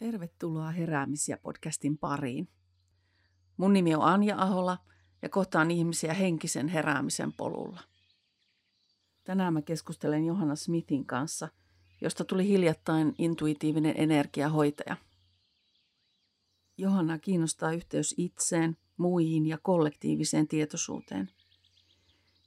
Tervetuloa 0.00 0.70
Heräämisiä 0.70 1.36
podcastin 1.36 1.98
pariin. 1.98 2.48
Mun 3.56 3.72
nimi 3.72 3.94
on 3.94 4.02
Anja 4.02 4.36
Ahola 4.38 4.78
ja 5.22 5.28
kohtaan 5.28 5.70
ihmisiä 5.70 6.14
henkisen 6.14 6.68
heräämisen 6.68 7.32
polulla. 7.32 7.80
Tänään 9.24 9.52
mä 9.52 9.62
keskustelen 9.62 10.24
Johanna 10.24 10.56
Smithin 10.56 11.06
kanssa, 11.06 11.48
josta 12.00 12.24
tuli 12.24 12.48
hiljattain 12.48 13.14
intuitiivinen 13.18 13.94
energiahoitaja. 13.96 14.96
Johanna 16.78 17.18
kiinnostaa 17.18 17.72
yhteys 17.72 18.14
itseen, 18.18 18.76
muihin 18.96 19.46
ja 19.46 19.58
kollektiiviseen 19.62 20.48
tietoisuuteen. 20.48 21.30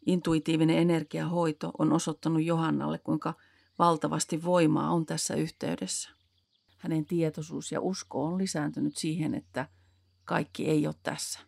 Intuitiivinen 0.06 0.78
energiahoito 0.78 1.72
on 1.78 1.94
osoittanut 1.94 2.44
Johannalle, 2.44 2.98
kuinka 2.98 3.34
valtavasti 3.80 4.44
voimaa 4.44 4.92
on 4.92 5.06
tässä 5.06 5.36
yhteydessä– 5.36 6.10
hänen 6.84 7.06
tietoisuus 7.06 7.72
ja 7.72 7.82
usko 7.82 8.26
on 8.26 8.38
lisääntynyt 8.38 8.98
siihen, 8.98 9.36
että 9.36 9.68
kaikki 10.26 10.70
ei 10.70 10.88
ole 10.88 10.96
tässä. 11.04 11.40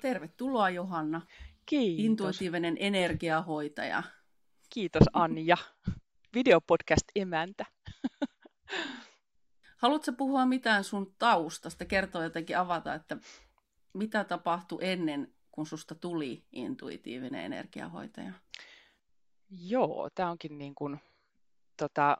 Tervetuloa 0.00 0.70
Johanna. 0.70 1.20
Kiitos. 1.66 2.04
Intuitiivinen 2.04 2.76
energiahoitaja. 2.80 4.02
Kiitos 4.70 5.02
Anja. 5.12 5.56
Videopodcast 6.34 7.04
emäntä. 7.14 7.66
Haluatko 9.76 10.12
puhua 10.12 10.46
mitään 10.46 10.84
sun 10.84 11.14
taustasta, 11.18 11.84
kertoa 11.84 12.24
jotenkin 12.24 12.58
avata, 12.58 12.94
että 12.94 13.16
mitä 13.92 14.24
tapahtui 14.24 14.78
ennen 14.80 15.34
kuin 15.52 15.66
susta 15.66 15.94
tuli 15.94 16.44
intuitiivinen 16.52 17.44
energiahoitaja? 17.44 18.32
Joo, 19.50 20.10
tämä 20.14 20.30
onkin 20.30 20.58
niin 20.58 20.74
kuin 20.74 21.00
tota, 21.76 22.16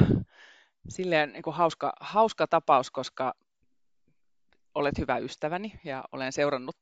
silleen 0.88 1.32
niin 1.32 1.42
kuin 1.42 1.56
hauska, 1.56 1.92
hauska 2.00 2.46
tapaus, 2.46 2.90
koska 2.90 3.34
olet 4.74 4.98
hyvä 4.98 5.18
ystäväni 5.18 5.80
ja 5.84 6.04
olen 6.12 6.32
seurannut 6.32 6.76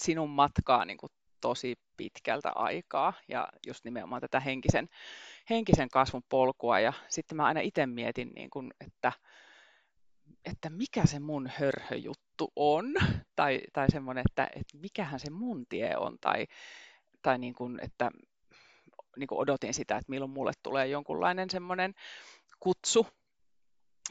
sinun 0.00 0.30
matkaa 0.30 0.84
niin 0.84 0.98
kuin 0.98 1.12
tosi 1.40 1.78
pitkältä 1.96 2.52
aikaa 2.54 3.12
ja 3.28 3.48
just 3.66 3.84
nimenomaan 3.84 4.20
tätä 4.20 4.40
henkisen, 4.40 4.88
henkisen 5.50 5.88
kasvun 5.88 6.22
polkua. 6.28 6.80
Ja 6.80 6.92
sitten 7.08 7.36
mä 7.36 7.44
aina 7.44 7.60
itse 7.60 7.86
mietin, 7.86 8.32
niin 8.34 8.50
kuin, 8.50 8.70
että, 8.80 9.12
että 10.44 10.70
mikä 10.70 11.06
se 11.06 11.18
mun 11.18 11.50
hörhöjuttu 11.58 12.52
on, 12.56 12.94
tai, 13.36 13.60
tai 13.72 13.90
semmoinen, 13.90 14.24
että, 14.30 14.44
että 14.44 14.78
mikähän 14.78 15.20
se 15.20 15.30
mun 15.30 15.66
tie 15.68 15.96
on, 15.96 16.18
tai, 16.20 16.46
tai 17.22 17.38
niin 17.38 17.54
kuin, 17.54 17.80
että 17.82 18.10
niin 19.18 19.28
kuin 19.28 19.38
odotin 19.38 19.74
sitä, 19.74 19.96
että 19.96 20.10
milloin 20.10 20.30
mulle 20.30 20.52
tulee 20.62 20.86
jonkunlainen 20.86 21.50
semmoinen 21.50 21.94
kutsu. 22.60 23.06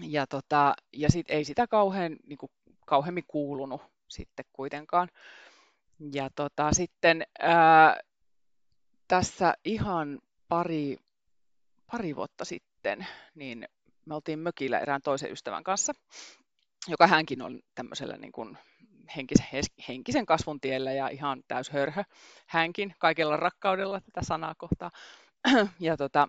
Ja, 0.02 0.28
tota, 0.28 0.74
ja 0.94 1.12
sit 1.12 1.30
ei 1.30 1.46
sitä 1.46 1.68
kauhean, 1.68 2.16
niin 2.28 2.38
kuin, 2.38 2.52
kauheammin 2.86 3.24
kuulunut 3.28 3.82
sitten 4.08 4.46
kuitenkaan. 4.54 5.10
Ja 6.14 6.30
tota, 6.36 6.74
sitten 6.74 7.24
ää, 7.40 8.00
tässä 9.08 9.54
ihan 9.66 10.20
pari, 10.48 10.98
pari 11.92 12.16
vuotta 12.16 12.46
sitten, 12.46 13.08
niin 13.36 13.68
me 14.06 14.16
oltiin 14.16 14.40
mökillä 14.40 14.80
erään 14.80 15.02
toisen 15.02 15.32
ystävän 15.32 15.64
kanssa, 15.64 15.94
joka 16.88 17.08
hänkin 17.08 17.42
on 17.42 17.60
tämmöisellä 17.76 18.18
niin 18.18 18.32
kuin 18.32 18.58
henkisen, 19.16 19.48
henkisen 19.88 20.26
kasvun 20.26 20.62
tiellä 20.62 20.92
ja 20.92 21.08
ihan 21.08 21.44
täys 21.48 21.70
hörhö 21.70 22.04
hänkin 22.48 22.96
kaikella 23.00 23.38
rakkaudella 23.38 24.02
tätä 24.02 24.22
sanaa 24.24 24.56
kohtaa. 24.58 24.92
ja, 25.80 25.98
tota, 25.98 26.28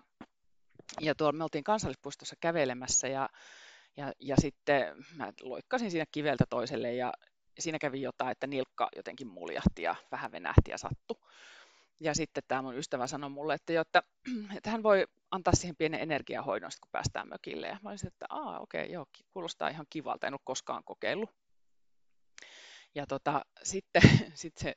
ja 0.99 1.15
tuolla 1.15 1.37
me 1.37 1.43
oltiin 1.43 1.63
kansallispuistossa 1.63 2.35
kävelemässä 2.39 3.07
ja, 3.07 3.29
ja, 3.97 4.13
ja 4.19 4.35
sitten 4.39 4.95
mä 5.15 5.33
loikkasin 5.41 5.91
siinä 5.91 6.05
kiveltä 6.11 6.45
toiselle 6.49 6.93
ja 6.93 7.13
siinä 7.59 7.79
kävi 7.79 8.01
jotain, 8.01 8.31
että 8.31 8.47
nilkka 8.47 8.89
jotenkin 8.95 9.27
muljahti 9.27 9.81
ja 9.81 9.95
vähän 10.11 10.31
venähti 10.31 10.71
ja 10.71 10.77
sattu. 10.77 11.19
Ja 11.99 12.13
sitten 12.15 12.43
tämä 12.47 12.61
mun 12.61 12.77
ystävä 12.77 13.07
sanoi 13.07 13.29
mulle, 13.29 13.53
että, 13.53 13.73
jo, 13.73 13.81
että, 13.81 14.03
että 14.57 14.69
hän 14.69 14.83
voi 14.83 15.07
antaa 15.31 15.53
siihen 15.55 15.75
pienen 15.75 16.01
energiahoidon, 16.01 16.71
kun 16.81 16.91
päästään 16.91 17.29
mökille. 17.29 17.67
Ja 17.67 17.77
mä 17.83 17.89
olisin, 17.89 18.07
että 18.07 18.25
okei, 18.59 18.83
okay, 18.83 18.93
joo, 18.93 19.05
kuulostaa 19.31 19.69
ihan 19.69 19.85
kivalta, 19.89 20.27
en 20.27 20.33
ole 20.33 20.39
koskaan 20.43 20.83
kokeillut. 20.83 21.29
Ja 22.95 23.07
tota, 23.07 23.41
sitten 23.63 24.01
sit 24.33 24.57
se 24.57 24.75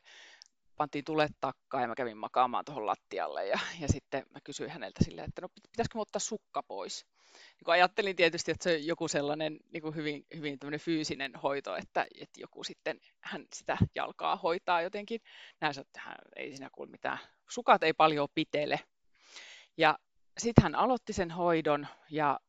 pantiin 0.76 1.04
tulet 1.04 1.32
takkaan 1.40 1.82
ja 1.82 1.88
mä 1.88 1.94
kävin 1.94 2.16
makaamaan 2.16 2.64
tuohon 2.64 2.86
lattialle 2.86 3.46
ja, 3.46 3.58
ja 3.80 3.88
sitten 3.88 4.26
mä 4.30 4.40
kysyin 4.44 4.70
häneltä 4.70 5.04
silleen, 5.04 5.28
että 5.28 5.42
no 5.42 5.48
pitäisikö 5.72 5.98
ottaa 5.98 6.20
sukka 6.20 6.62
pois. 6.62 7.06
Niin 7.32 7.64
kun 7.64 7.74
ajattelin 7.74 8.16
tietysti, 8.16 8.50
että 8.50 8.64
se 8.64 8.74
on 8.74 8.86
joku 8.86 9.08
sellainen 9.08 9.58
niin 9.72 9.82
kuin 9.82 9.94
hyvin, 9.94 10.26
hyvin 10.36 10.58
fyysinen 10.78 11.34
hoito, 11.42 11.76
että, 11.76 12.06
että 12.20 12.40
joku 12.40 12.64
sitten 12.64 13.00
hän 13.20 13.46
sitä 13.54 13.78
jalkaa 13.94 14.36
hoitaa 14.36 14.82
jotenkin. 14.82 15.20
Näin 15.60 15.78
että 15.78 16.00
hän 16.00 16.16
ei 16.36 16.50
siinä 16.50 16.70
kuule 16.72 16.90
mitään, 16.90 17.18
sukat 17.48 17.82
ei 17.82 17.92
paljon 17.92 18.28
pitele. 18.34 18.80
Ja 19.76 19.98
sitten 20.38 20.62
hän 20.62 20.74
aloitti 20.74 21.12
sen 21.12 21.30
hoidon 21.30 21.86
ja, 22.10 22.40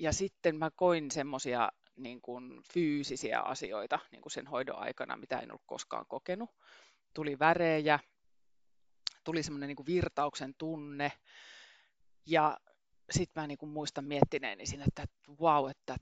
ja 0.00 0.12
sitten 0.12 0.56
mä 0.56 0.70
koin 0.76 1.10
semmoisia 1.10 1.68
niin 1.96 2.20
kuin 2.20 2.62
fyysisiä 2.72 3.40
asioita 3.40 3.98
niin 4.12 4.22
kuin 4.22 4.32
sen 4.32 4.46
hoidon 4.46 4.78
aikana, 4.78 5.16
mitä 5.16 5.38
en 5.38 5.50
ollut 5.50 5.62
koskaan 5.66 6.06
kokenut. 6.08 6.50
Tuli 7.14 7.38
värejä, 7.38 7.98
tuli 9.24 9.42
semmoinen 9.42 9.66
niin 9.68 9.86
virtauksen 9.86 10.54
tunne. 10.58 11.12
Ja 12.26 12.56
sitten 13.10 13.42
mä 13.42 13.46
niin 13.46 13.58
kuin 13.58 13.70
muistan 13.70 14.04
miettineeni 14.04 14.66
siinä, 14.66 14.84
että 14.88 15.04
wow, 15.40 15.70
että 15.70 15.96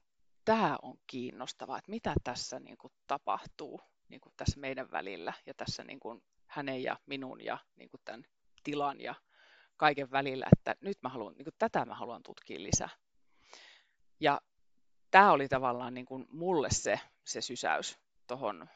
tämä 0.45 0.79
on 0.83 0.95
kiinnostavaa, 1.07 1.79
että 1.79 1.91
mitä 1.91 2.15
tässä 2.25 2.61
niin 2.61 2.79
kuin 2.79 2.93
tapahtuu 3.07 3.81
niin 4.09 4.21
kuin 4.21 4.33
tässä 4.37 4.61
meidän 4.61 4.91
välillä 4.91 5.33
ja 5.47 5.55
tässä 5.55 5.85
niin 5.85 6.01
kuin 6.01 6.23
hänen 6.47 6.83
ja 6.83 6.97
minun 7.07 7.45
ja 7.45 7.59
niin 7.77 7.91
kuin 7.91 8.01
tämän 8.05 8.25
tilan 8.65 9.01
ja 9.01 9.15
kaiken 9.77 10.11
välillä, 10.11 10.47
että 10.53 10.75
nyt 10.81 10.99
mä 11.03 11.09
haluan, 11.09 11.35
niin 11.35 11.45
kuin 11.45 11.55
tätä 11.59 11.85
mä 11.85 11.95
haluan 11.95 12.23
tutkia 12.23 12.63
lisää. 12.63 12.89
Ja 14.21 14.41
tämä 15.15 15.33
oli 15.33 15.49
tavallaan 15.49 15.95
niin 15.95 16.07
kuin 16.07 16.27
mulle 16.31 16.69
se, 16.71 17.01
se 17.25 17.41
sysäys 17.41 17.99
tuohon 18.27 18.69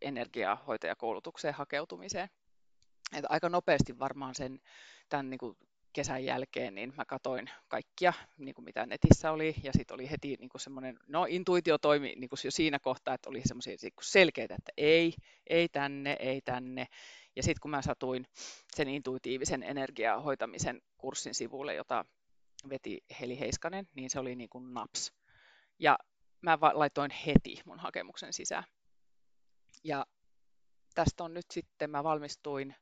energiahoitajakoulutukseen 0.00 1.54
hakeutumiseen. 1.54 2.28
Et 3.16 3.24
aika 3.28 3.48
nopeasti 3.48 3.98
varmaan 3.98 4.34
sen 4.34 4.60
tämän 5.08 5.30
niin 5.30 5.38
kuin 5.38 5.56
kesän 5.92 6.24
jälkeen, 6.24 6.74
niin 6.74 6.92
mä 6.96 7.04
katoin 7.04 7.50
kaikkia, 7.68 8.12
niin 8.38 8.54
kuin 8.54 8.64
mitä 8.64 8.86
netissä 8.86 9.32
oli, 9.32 9.54
ja 9.62 9.72
sitten 9.72 9.94
oli 9.94 10.10
heti 10.10 10.36
niin 10.40 10.48
kuin 10.48 10.60
semmoinen, 10.60 10.98
no 11.08 11.26
intuitio 11.28 11.78
toimi 11.78 12.14
niin 12.16 12.28
kuin 12.28 12.38
jo 12.44 12.50
siinä 12.50 12.78
kohtaa, 12.78 13.14
että 13.14 13.30
oli 13.30 13.42
semmoisia 13.44 13.76
niin 13.82 13.92
selkeitä, 14.02 14.54
että 14.54 14.72
ei, 14.76 15.14
ei 15.46 15.68
tänne, 15.68 16.16
ei 16.20 16.40
tänne. 16.40 16.86
Ja 17.36 17.42
sitten 17.42 17.60
kun 17.60 17.70
mä 17.70 17.82
satuin 17.82 18.26
sen 18.74 18.88
intuitiivisen 18.88 19.62
energiahoitamisen 19.62 20.82
kurssin 20.98 21.34
sivulle, 21.34 21.74
jota 21.74 22.04
veti 22.68 23.04
Heli 23.20 23.40
Heiskanen, 23.40 23.88
niin 23.94 24.10
se 24.10 24.20
oli 24.20 24.36
niin 24.36 24.50
kuin 24.50 24.74
naps. 24.74 25.12
Ja 25.78 25.98
mä 26.40 26.58
laitoin 26.72 27.10
heti 27.10 27.62
mun 27.64 27.78
hakemuksen 27.78 28.32
sisään. 28.32 28.64
Ja 29.84 30.06
tästä 30.94 31.24
on 31.24 31.34
nyt 31.34 31.46
sitten, 31.50 31.90
mä 31.90 32.04
valmistuin 32.04 32.74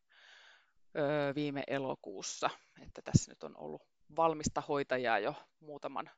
öö, 0.96 1.34
viime 1.34 1.64
elokuussa, 1.66 2.50
että 2.82 3.02
tässä 3.02 3.32
nyt 3.32 3.42
on 3.42 3.56
ollut 3.56 3.82
valmista 4.16 4.60
hoitajaa 4.60 5.18
jo 5.18 5.34
muutaman 5.60 6.10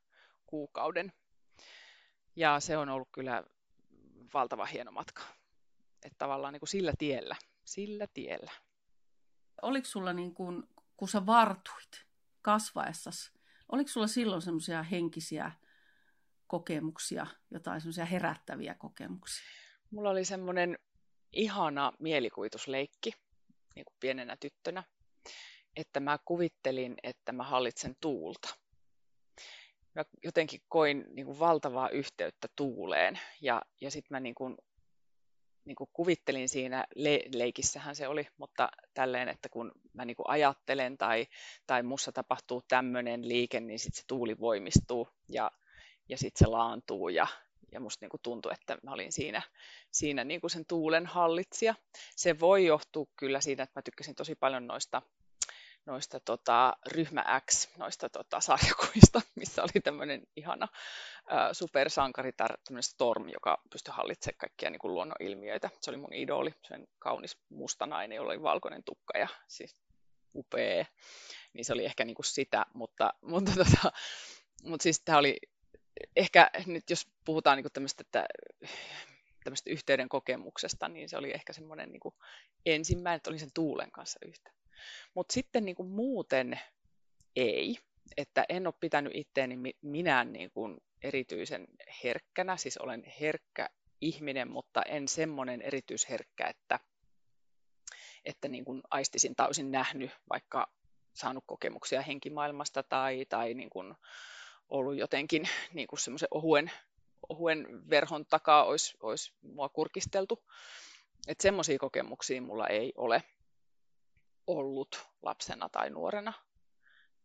kuukauden. 0.45 1.13
Ja 2.35 2.59
se 2.59 2.77
on 2.77 2.89
ollut 2.89 3.09
kyllä 3.11 3.43
valtava 4.33 4.65
hieno 4.65 4.91
matka. 4.91 5.23
Että 6.03 6.17
tavallaan 6.17 6.53
niin 6.53 6.59
kuin 6.59 6.69
sillä 6.69 6.93
tiellä, 6.97 7.35
sillä 7.65 8.07
tiellä. 8.13 8.51
Oliko 9.61 9.85
sulla 9.85 10.13
niin 10.13 10.33
kuin, 10.33 10.63
kun 10.97 11.07
sä 11.07 11.25
vartuit 11.25 12.05
kasvaessasi, 12.41 13.31
oliko 13.71 13.87
sulla 13.87 14.07
silloin 14.07 14.41
semmoisia 14.41 14.83
henkisiä 14.83 15.51
kokemuksia, 16.53 17.27
jotain 17.51 17.81
semmoisia 17.81 18.05
herättäviä 18.05 18.75
kokemuksia? 18.75 19.43
Mulla 19.91 20.09
oli 20.09 20.25
semmoinen 20.25 20.77
ihana 21.31 21.93
mielikuvitusleikki 21.99 23.11
niin 23.75 23.85
kuin 23.85 23.95
pienenä 23.99 24.37
tyttönä, 24.39 24.83
että 25.75 25.99
mä 25.99 26.17
kuvittelin, 26.25 26.95
että 27.03 27.31
mä 27.31 27.43
hallitsen 27.43 27.95
tuulta. 28.01 28.55
Mä 29.95 30.05
jotenkin 30.23 30.61
koin 30.69 31.05
niin 31.13 31.25
kuin 31.25 31.39
valtavaa 31.39 31.89
yhteyttä 31.89 32.47
tuuleen 32.55 33.19
ja, 33.41 33.61
ja 33.81 33.91
sitten 33.91 34.15
mä 34.15 34.19
niin 34.19 34.35
kuin, 34.35 34.57
niin 35.65 35.75
kuin 35.75 35.89
kuvittelin 35.93 36.49
siinä, 36.49 36.85
le- 36.95 37.23
leikissähän 37.33 37.95
se 37.95 38.07
oli, 38.07 38.27
mutta 38.37 38.69
tälleen, 38.93 39.29
että 39.29 39.49
kun 39.49 39.71
mä 39.93 40.05
niin 40.05 40.15
kuin 40.15 40.29
ajattelen 40.29 40.97
tai, 40.97 41.27
tai 41.67 41.83
mussa 41.83 42.11
tapahtuu 42.11 42.63
tämmöinen 42.67 43.27
liike, 43.27 43.59
niin 43.59 43.79
sitten 43.79 43.97
se 43.97 44.03
tuuli 44.07 44.39
voimistuu 44.39 45.07
ja 45.29 45.51
ja 46.09 46.17
sitten 46.17 46.45
se 46.45 46.51
laantuu 46.51 47.09
ja, 47.09 47.27
ja 47.71 47.79
musta 47.79 48.03
niinku 48.03 48.17
tuntui, 48.23 48.53
että 48.53 48.77
mä 48.83 48.91
olin 48.91 49.11
siinä, 49.11 49.41
siinä 49.91 50.23
niinku 50.23 50.49
sen 50.49 50.65
tuulen 50.65 51.05
hallitsija. 51.05 51.75
Se 52.15 52.39
voi 52.39 52.65
johtua 52.65 53.05
kyllä 53.15 53.41
siitä, 53.41 53.63
että 53.63 53.79
mä 53.79 53.81
tykkäsin 53.81 54.15
tosi 54.15 54.35
paljon 54.35 54.67
noista, 54.67 55.01
noista 55.85 56.19
tota, 56.19 56.73
ryhmä 56.87 57.41
X, 57.51 57.77
noista 57.77 58.09
tota, 58.09 58.39
sarjakuista, 58.39 59.21
missä 59.35 59.63
oli 59.63 59.81
tämmöinen 59.83 60.21
ihana 60.35 60.67
ä, 61.31 61.53
supersankari, 61.53 62.31
tämmöinen 62.31 62.83
Storm, 62.83 63.29
joka 63.29 63.61
pystyi 63.71 63.93
hallitsemaan 63.93 64.37
kaikkia 64.37 64.69
niin 64.69 64.79
luonnonilmiöitä. 64.83 65.69
Se 65.81 65.91
oli 65.91 65.97
mun 65.97 66.13
idoli, 66.13 66.53
sen 66.67 66.87
kaunis 66.99 67.37
musta 67.49 67.85
nainen, 67.85 68.15
jolla 68.15 68.31
oli 68.31 68.41
valkoinen 68.41 68.83
tukka 68.83 69.17
ja 69.17 69.27
siis 69.47 69.75
upea. 70.35 70.85
Niin 71.53 71.65
se 71.65 71.73
oli 71.73 71.85
ehkä 71.85 72.05
niin 72.05 72.15
kuin 72.15 72.25
sitä, 72.25 72.65
mutta, 72.73 73.13
mutta, 73.21 73.51
tota, 73.51 73.91
mutta 74.63 74.83
siis 74.83 75.01
tämä 75.05 75.17
oli 75.17 75.37
ehkä 76.15 76.51
nyt 76.65 76.89
jos 76.89 77.07
puhutaan 77.25 77.57
niin 77.57 77.73
tämmöistä, 77.73 78.01
että 78.01 78.25
tämmöistä 79.43 79.69
yhteyden 79.69 80.09
kokemuksesta, 80.09 80.87
niin 80.87 81.09
se 81.09 81.17
oli 81.17 81.31
ehkä 81.33 81.53
semmoinen 81.53 81.91
niin 81.91 81.99
kuin 81.99 82.15
ensimmäinen, 82.65 83.17
että 83.17 83.29
olin 83.29 83.39
sen 83.39 83.53
tuulen 83.53 83.91
kanssa 83.91 84.19
yhtä. 84.25 84.51
Mutta 85.13 85.33
sitten 85.33 85.65
niin 85.65 85.75
kuin 85.75 85.89
muuten 85.89 86.59
ei, 87.35 87.77
että 88.17 88.45
en 88.49 88.67
ole 88.67 88.73
pitänyt 88.79 89.15
itteeni 89.15 89.75
minään 89.81 90.33
niin 90.33 90.51
kuin 90.51 90.77
erityisen 91.03 91.67
herkkänä, 92.03 92.57
siis 92.57 92.77
olen 92.77 93.03
herkkä 93.21 93.69
ihminen, 94.01 94.51
mutta 94.51 94.81
en 94.81 95.07
semmoinen 95.07 95.61
erityisherkkä, 95.61 96.47
että, 96.47 96.79
että 98.25 98.47
niin 98.47 98.65
kuin 98.65 98.81
aistisin 98.89 99.35
tai 99.35 99.47
olisin 99.47 99.71
nähnyt 99.71 100.11
vaikka 100.29 100.71
saanut 101.13 101.43
kokemuksia 101.47 102.01
henkimaailmasta 102.01 102.83
tai, 102.83 103.25
tai 103.29 103.53
niin 103.53 103.69
kuin 103.69 103.95
ollut 104.73 104.97
jotenkin 104.97 105.49
niin 105.73 105.87
kuin 105.87 105.99
semmoisen 105.99 106.27
ohuen, 106.31 106.71
ohuen 107.29 107.89
verhon 107.89 108.25
takaa 108.25 108.63
olisi, 108.63 108.97
olisi 109.01 109.33
mua 109.41 109.69
kurkisteltu. 109.69 110.43
Että 111.27 111.41
semmoisia 111.41 111.79
kokemuksia 111.79 112.41
mulla 112.41 112.67
ei 112.67 112.93
ole 112.95 113.23
ollut 114.47 115.07
lapsena 115.21 115.69
tai 115.69 115.89
nuorena. 115.89 116.33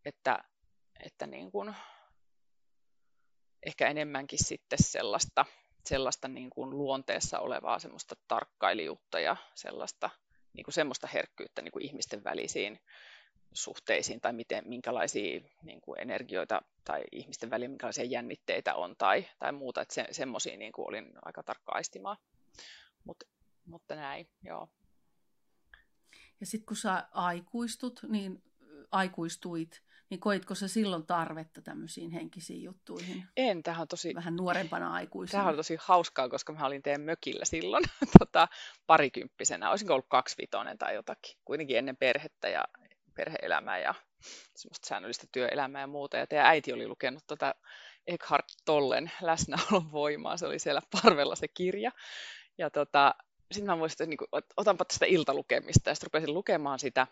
Että, 0.05 0.45
että 1.05 1.27
niin 1.27 1.51
kuin, 1.51 1.75
ehkä 3.67 3.89
enemmänkin 3.89 4.45
sitten 4.45 4.79
sellaista, 4.83 5.47
sellaista 5.85 6.29
niin 6.29 6.51
kuin 6.51 6.71
luonteessa 6.71 7.39
olevaa 7.39 7.79
semmoista 7.79 8.15
tarkkailijuutta 8.29 9.21
ja 9.21 9.37
sellaista 9.55 10.11
niin 10.53 10.65
kuin 10.65 10.75
semmoista 10.75 11.07
herkkyyttä 11.07 11.63
niin 11.63 11.73
kuin 11.73 11.85
ihmisten 11.85 12.25
välisiin 12.25 12.81
suhteisiin 13.53 14.21
tai 14.21 14.33
miten, 14.33 14.69
minkälaisia 14.69 15.41
niin 15.63 15.81
kuin 15.81 16.01
energioita 16.01 16.63
tai 16.85 17.05
ihmisten 17.13 17.51
välillä 17.51 17.69
minkälaisia 17.69 18.05
jännitteitä 18.05 18.75
on 18.75 18.95
tai, 18.99 19.29
tai 19.39 19.53
muuta, 19.53 19.81
että 19.83 19.95
se, 19.95 20.07
semmoisia 20.11 20.57
niin 20.57 20.73
kuin 20.73 20.89
olin 20.89 21.13
aika 21.23 21.43
tarkka 21.43 21.73
aistimaan. 21.73 22.17
Mut, 23.05 23.25
mutta 23.67 23.95
näin, 23.95 24.29
joo. 24.43 24.69
Ja 26.41 26.47
sitten 26.47 26.67
kun 26.67 26.77
sä 26.77 27.09
aikuistut, 27.13 28.01
niin 28.09 28.43
aikuistuit, 28.91 29.83
niin 30.11 30.21
koitko 30.21 30.55
se 30.55 30.69
silloin 30.69 31.07
tarvetta 31.07 31.63
tämmöisiin 31.63 32.11
henkisiin 32.11 32.63
juttuihin? 32.63 33.25
En, 33.37 33.63
tähän 33.63 33.83
on 33.83 33.89
tosi... 33.89 34.15
Vähän 34.15 34.37
nuorempana 34.37 34.93
aikuisena. 34.93 35.41
Tähän 35.41 35.53
on 35.53 35.57
tosi 35.57 35.77
hauskaa, 35.81 36.29
koska 36.29 36.53
mä 36.53 36.67
olin 36.67 36.83
teidän 36.83 37.01
mökillä 37.01 37.45
silloin 37.45 37.85
tota, 38.19 38.49
parikymppisenä. 38.87 39.71
Olisinko 39.71 39.95
ollut 39.95 40.07
kaksivitonen 40.09 40.79
tai 40.79 40.95
jotakin. 40.95 41.37
Kuitenkin 41.45 41.79
ennen 41.79 41.97
perhettä 41.97 42.49
ja 42.49 42.65
perheelämää 43.19 43.79
ja 43.79 43.95
semmoista 44.57 44.89
säännöllistä 44.89 45.27
työelämää 45.33 45.81
ja 45.81 45.87
muuta. 45.87 46.17
Ja 46.17 46.27
teidän 46.27 46.47
äiti 46.47 46.73
oli 46.73 46.89
lukenut 46.89 47.25
tuota 47.27 47.55
Eckhart 48.07 48.47
Tollen 48.65 49.13
läsnäolon 49.23 49.93
voimaa. 49.93 50.37
Se 50.37 50.47
oli 50.47 50.59
siellä 50.59 50.83
parvella 51.03 51.37
se 51.37 51.49
kirja. 51.49 51.91
Ja 52.59 52.71
tota, 52.71 53.15
sitten 53.53 53.73
mä 53.73 53.77
muistin, 53.77 54.13
että 54.13 54.25
niin 54.25 54.45
otanpa 54.57 54.85
tästä 54.85 55.07
iltalukemista 55.07 55.91
ja 55.91 55.95
sitten 55.95 56.07
rupesin 56.07 56.35
lukemaan 56.35 56.79
sitä. 56.79 57.07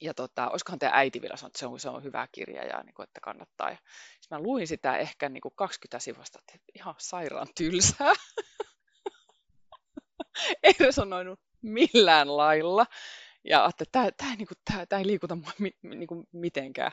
Ja 0.00 0.14
tota, 0.14 0.50
olisikohan 0.50 0.78
teidän 0.78 0.98
äiti 0.98 1.22
vielä 1.22 1.36
sanonut, 1.36 1.50
että 1.50 1.58
se 1.58 1.66
on, 1.66 1.80
se 1.80 1.88
on 1.88 2.02
hyvä 2.02 2.28
kirja 2.32 2.64
ja 2.64 2.82
niin 2.82 2.94
kuin, 2.94 3.04
että 3.04 3.20
kannattaa. 3.20 3.70
Ja 3.70 3.76
sitten 4.20 4.38
mä 4.38 4.42
luin 4.42 4.66
sitä 4.66 4.96
ehkä 4.96 5.28
niin 5.28 5.40
kuin 5.40 5.54
20 5.56 5.98
sivusta, 5.98 6.38
että 6.38 6.52
ihan 6.74 6.94
sairaan 6.98 7.48
tylsää. 7.56 8.12
Ei 10.62 10.74
resonoinut 10.80 11.40
millään 11.62 12.36
lailla. 12.36 12.86
Ja 13.44 13.68
että 13.68 13.84
tämä, 13.92 14.10
tämä, 14.16 14.36
niin 14.36 14.48
kuin, 14.48 14.58
tämä, 14.64 14.86
tämä 14.86 15.00
ei 15.00 15.06
liikuta 15.06 15.34
mua 15.34 15.50
mi, 15.58 15.76
niin 15.82 16.06
kuin 16.06 16.28
mitenkään. 16.32 16.92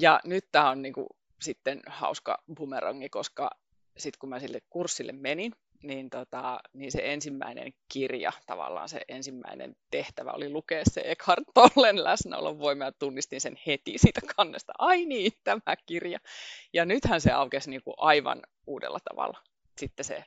Ja 0.00 0.20
nyt 0.24 0.48
tämä 0.52 0.70
on 0.70 0.82
niin 0.82 0.92
kuin, 0.92 1.06
sitten 1.42 1.80
hauska 1.86 2.42
bumerangi, 2.56 3.08
koska 3.08 3.50
sitten 3.96 4.18
kun 4.18 4.28
mä 4.28 4.40
sille 4.40 4.60
kurssille 4.70 5.12
menin, 5.12 5.52
niin, 5.82 6.10
tota, 6.10 6.60
niin 6.72 6.92
se 6.92 7.00
ensimmäinen 7.04 7.72
kirja, 7.92 8.32
tavallaan 8.46 8.88
se 8.88 9.00
ensimmäinen 9.08 9.76
tehtävä 9.90 10.30
oli 10.30 10.50
lukea 10.50 10.82
se 10.84 11.02
Eckhart 11.04 11.44
Tollen 11.54 12.04
läsnäolon 12.04 12.58
voima 12.58 12.84
ja 12.84 12.92
tunnistin 12.92 13.40
sen 13.40 13.58
heti 13.66 13.98
siitä 13.98 14.20
kannesta. 14.36 14.72
Ai 14.78 15.04
niin, 15.04 15.32
tämä 15.44 15.76
kirja. 15.86 16.18
Ja 16.72 16.84
nythän 16.84 17.20
se 17.20 17.32
aukesi 17.32 17.70
niin 17.70 17.82
kuin 17.82 17.94
aivan 17.96 18.42
uudella 18.66 18.98
tavalla. 19.04 19.42
Sitten 19.78 20.04
se 20.04 20.24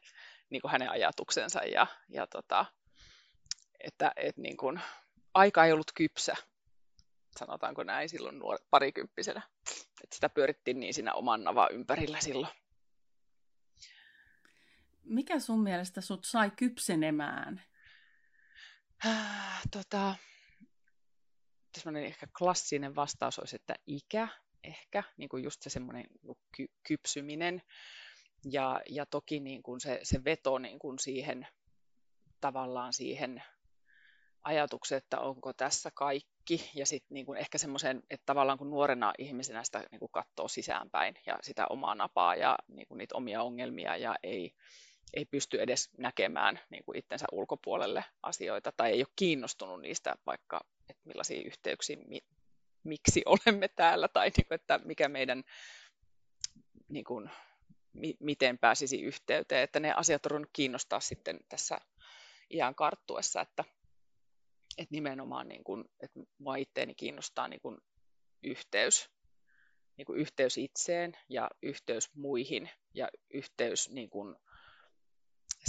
niin 0.49 0.61
kuin 0.61 0.71
hänen 0.71 0.89
ajatuksensa 0.89 1.59
ja, 1.59 1.87
ja 2.09 2.27
tota, 2.27 2.65
että 3.79 4.11
et 4.15 4.37
niin 4.37 4.57
kuin, 4.57 4.81
aika 5.33 5.65
ei 5.65 5.71
ollut 5.71 5.91
kypsä, 5.95 6.35
sanotaanko 7.39 7.83
näin 7.83 8.09
silloin 8.09 8.39
nuor- 8.39 8.65
parikymppisenä. 8.69 9.41
Että 10.03 10.15
sitä 10.15 10.29
pyörittiin 10.29 10.79
niin 10.79 10.93
siinä 10.93 11.13
oman 11.13 11.43
navan 11.43 11.71
ympärillä 11.71 12.19
silloin. 12.21 12.53
Mikä 15.03 15.39
sun 15.39 15.63
mielestä 15.63 16.01
sut 16.01 16.25
sai 16.25 16.51
kypsenemään? 16.51 17.63
Äh, 19.05 19.61
tota, 19.71 20.15
ehkä 22.05 22.27
klassinen 22.37 22.95
vastaus 22.95 23.39
olisi, 23.39 23.55
että 23.55 23.75
ikä 23.87 24.27
ehkä, 24.63 25.03
niin 25.17 25.29
kuin 25.29 25.43
just 25.43 25.61
se 25.61 25.69
semmoinen 25.69 26.05
niinku 26.09 26.37
ky- 26.57 26.71
kypsyminen. 26.87 27.61
Ja, 28.51 28.81
ja 28.89 29.05
toki 29.05 29.39
niin 29.39 29.63
kuin 29.63 29.81
se, 29.81 29.99
se 30.03 30.23
veto 30.23 30.57
niin 30.57 30.79
kuin 30.79 30.99
siihen 30.99 31.47
tavallaan 32.41 32.93
siihen 32.93 33.43
ajatuksen, 34.43 34.97
että 34.97 35.19
onko 35.19 35.53
tässä 35.53 35.91
kaikki, 35.93 36.69
ja 36.75 36.85
sitten 36.85 37.13
niin 37.13 37.37
ehkä 37.37 37.57
semmoisen, 37.57 38.03
että 38.09 38.25
tavallaan 38.25 38.57
kun 38.57 38.69
nuorena 38.69 39.13
ihmisenä 39.17 39.63
sitä 39.63 39.83
niin 39.91 39.99
kuin 39.99 40.11
katsoo 40.11 40.47
sisäänpäin 40.47 41.15
ja 41.25 41.37
sitä 41.41 41.67
omaa 41.69 41.95
napaa 41.95 42.35
ja 42.35 42.57
niin 42.67 42.87
kuin 42.87 42.97
niitä 42.97 43.17
omia 43.17 43.43
ongelmia 43.43 43.97
ja 43.97 44.15
ei, 44.23 44.53
ei 45.13 45.25
pysty 45.25 45.61
edes 45.61 45.89
näkemään 45.97 46.59
niin 46.69 46.83
kuin 46.83 46.97
itsensä 46.97 47.25
ulkopuolelle 47.31 48.05
asioita 48.23 48.71
tai 48.77 48.91
ei 48.91 49.01
ole 49.01 49.13
kiinnostunut 49.15 49.81
niistä 49.81 50.15
vaikka, 50.25 50.59
että 50.89 51.01
millaisia 51.05 51.41
yhteyksiä, 51.45 51.97
mi, 52.07 52.19
miksi 52.83 53.21
olemme 53.45 53.67
täällä 53.67 54.07
tai 54.07 54.31
niin 54.37 54.47
kuin, 54.47 54.55
että 54.55 54.79
mikä 54.85 55.09
meidän, 55.09 55.43
niin 56.87 57.05
kuin, 57.05 57.29
mi, 57.93 58.15
miten 58.19 58.57
pääsisi 58.57 59.01
yhteyteen, 59.01 59.63
että 59.63 59.79
ne 59.79 59.93
asiat 59.93 60.25
on 60.25 60.45
kiinnostaa 60.53 60.99
sitten 60.99 61.39
tässä 61.49 61.77
iän 62.49 62.75
karttuessa, 62.75 63.41
että 63.41 63.63
että 64.81 64.95
nimenomaan 64.95 65.47
niin 65.47 65.63
kuin, 65.63 65.85
että 65.99 66.19
mua 66.37 66.55
itteeni 66.55 66.95
kiinnostaa 66.95 67.47
niin 67.47 67.61
kuin 67.61 67.77
yhteys, 68.43 69.09
niin 69.97 70.05
kuin 70.05 70.19
yhteys 70.19 70.57
itseen 70.57 71.17
ja 71.29 71.49
yhteys 71.61 72.15
muihin 72.15 72.69
ja 72.93 73.09
yhteys 73.33 73.89
niin 73.89 74.09
kuin 74.09 74.35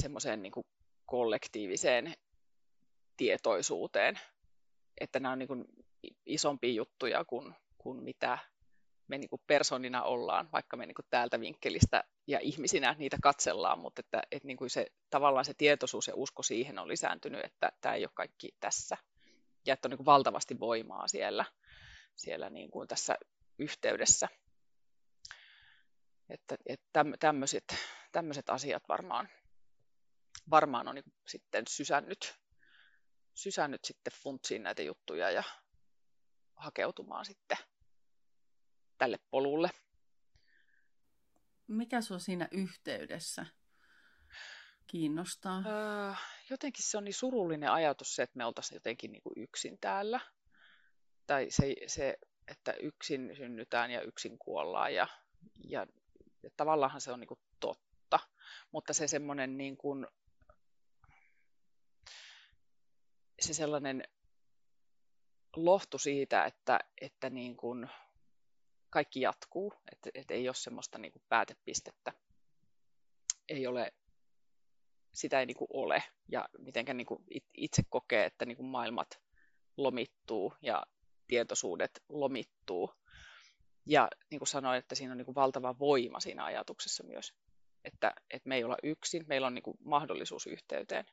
semmoiseen 0.00 0.42
niin 0.42 0.52
kuin 0.52 0.66
kollektiiviseen 1.06 2.14
tietoisuuteen, 3.16 4.20
että 5.00 5.20
nämä 5.20 5.32
on 5.32 5.38
niin 5.38 5.48
kuin 5.48 5.64
isompia 6.26 6.72
juttuja 6.72 7.24
kuin, 7.24 7.54
kuin 7.78 8.02
mitä 8.02 8.38
me 9.12 9.18
niin 9.18 9.30
kuin 9.30 9.42
personina 9.46 10.02
ollaan, 10.02 10.48
vaikka 10.52 10.76
me 10.76 10.86
niin 10.86 10.94
kuin 10.94 11.06
täältä 11.10 11.40
vinkkelistä 11.40 12.04
ja 12.26 12.38
ihmisinä 12.40 12.94
niitä 12.98 13.16
katsellaan, 13.22 13.78
mutta 13.78 14.00
että, 14.00 14.22
että 14.30 14.46
niin 14.46 14.56
kuin 14.56 14.70
se, 14.70 14.86
tavallaan 15.10 15.44
se 15.44 15.54
tietoisuus 15.54 16.08
ja 16.08 16.14
usko 16.16 16.42
siihen 16.42 16.78
on 16.78 16.88
lisääntynyt, 16.88 17.44
että 17.44 17.72
tämä 17.80 17.94
ei 17.94 18.04
ole 18.04 18.10
kaikki 18.14 18.54
tässä. 18.60 18.96
Ja 19.66 19.74
että 19.74 19.86
on 19.86 19.90
niin 19.90 19.96
kuin 19.98 20.06
valtavasti 20.06 20.60
voimaa 20.60 21.08
siellä, 21.08 21.44
siellä 22.14 22.50
niin 22.50 22.70
kuin 22.70 22.88
tässä 22.88 23.16
yhteydessä. 23.58 24.28
Että, 26.28 26.56
että 26.66 27.04
tämmöiset, 27.20 27.64
tämmöiset 28.12 28.50
asiat 28.50 28.82
varmaan, 28.88 29.28
varmaan 30.50 30.88
on 30.88 30.94
niin 30.94 31.12
sitten 31.28 31.64
sysännyt, 31.68 32.34
sysännyt 33.34 33.84
sitten 33.84 34.12
funtsiin 34.22 34.62
näitä 34.62 34.82
juttuja 34.82 35.30
ja 35.30 35.42
hakeutumaan 36.56 37.24
sitten 37.24 37.58
tälle 39.02 39.18
polulle. 39.30 39.70
Mikä 41.66 42.00
sinua 42.00 42.18
siinä 42.18 42.48
yhteydessä 42.50 43.46
kiinnostaa? 44.86 45.62
Öö, 45.66 46.14
jotenkin 46.50 46.84
se 46.84 46.98
on 46.98 47.04
niin 47.04 47.14
surullinen 47.14 47.70
ajatus 47.70 48.14
se, 48.16 48.22
että 48.22 48.36
me 48.36 48.44
oltaisiin 48.44 48.76
jotenkin 48.76 49.12
niin 49.12 49.22
kuin 49.22 49.32
yksin 49.36 49.78
täällä. 49.80 50.20
Tai 51.26 51.46
se, 51.50 51.74
se, 51.86 52.18
että 52.48 52.72
yksin 52.72 53.36
synnytään 53.36 53.90
ja 53.90 54.02
yksin 54.02 54.38
kuollaan. 54.38 54.94
Ja, 54.94 55.06
ja, 55.68 55.86
ja 56.42 56.50
tavallaan 56.56 57.00
se 57.00 57.12
on 57.12 57.20
niin 57.20 57.28
kuin 57.28 57.40
totta. 57.60 58.18
Mutta 58.72 58.92
se 58.92 59.08
semmoinen 59.08 59.56
niin 59.56 59.76
kuin, 59.76 60.06
se 63.40 63.54
sellainen 63.54 64.02
lohtu 65.56 65.98
siitä, 65.98 66.44
että, 66.44 66.80
että 67.00 67.30
niin 67.30 67.56
kuin 67.56 67.88
kaikki 68.92 69.20
jatkuu, 69.20 69.74
että, 69.92 70.10
että 70.14 70.34
ei 70.34 70.48
ole 70.48 70.54
semmoista 70.54 70.98
niin 70.98 71.12
kuin 71.12 71.22
päätepistettä. 71.28 72.12
Ei 73.48 73.66
ole, 73.66 73.92
sitä 75.12 75.40
ei 75.40 75.46
niin 75.46 75.56
kuin 75.56 75.68
ole 75.72 76.02
ja 76.28 76.48
mitenkä 76.58 76.94
niin 76.94 77.06
itse 77.56 77.82
kokee, 77.90 78.24
että 78.24 78.44
niin 78.46 78.56
kuin 78.56 78.66
maailmat 78.66 79.20
lomittuu 79.76 80.54
ja 80.62 80.82
tietoisuudet 81.26 82.02
lomittuu. 82.08 82.94
Ja 83.86 84.08
niin 84.30 84.38
kuin 84.38 84.48
sanoin, 84.48 84.78
että 84.78 84.94
siinä 84.94 85.12
on 85.12 85.18
niin 85.18 85.26
kuin 85.26 85.34
valtava 85.34 85.78
voima 85.78 86.20
siinä 86.20 86.44
ajatuksessa 86.44 87.04
myös, 87.04 87.34
että, 87.84 88.12
että 88.30 88.48
me 88.48 88.56
ei 88.56 88.64
olla 88.64 88.76
yksin, 88.82 89.24
meillä 89.28 89.46
on 89.46 89.54
niin 89.54 89.62
kuin 89.62 89.76
mahdollisuus 89.84 90.46
yhteyteen 90.46 91.04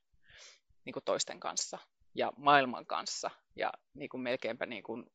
niin 0.85 0.93
kuin 0.93 1.03
toisten 1.03 1.39
kanssa 1.39 1.77
ja 2.15 2.33
maailman 2.37 2.85
kanssa. 2.85 3.31
Ja 3.55 3.71
niin 3.93 4.09
kuin 4.09 4.21
melkeinpä 4.21 4.65
niin 4.65 4.83
kuin 4.83 5.11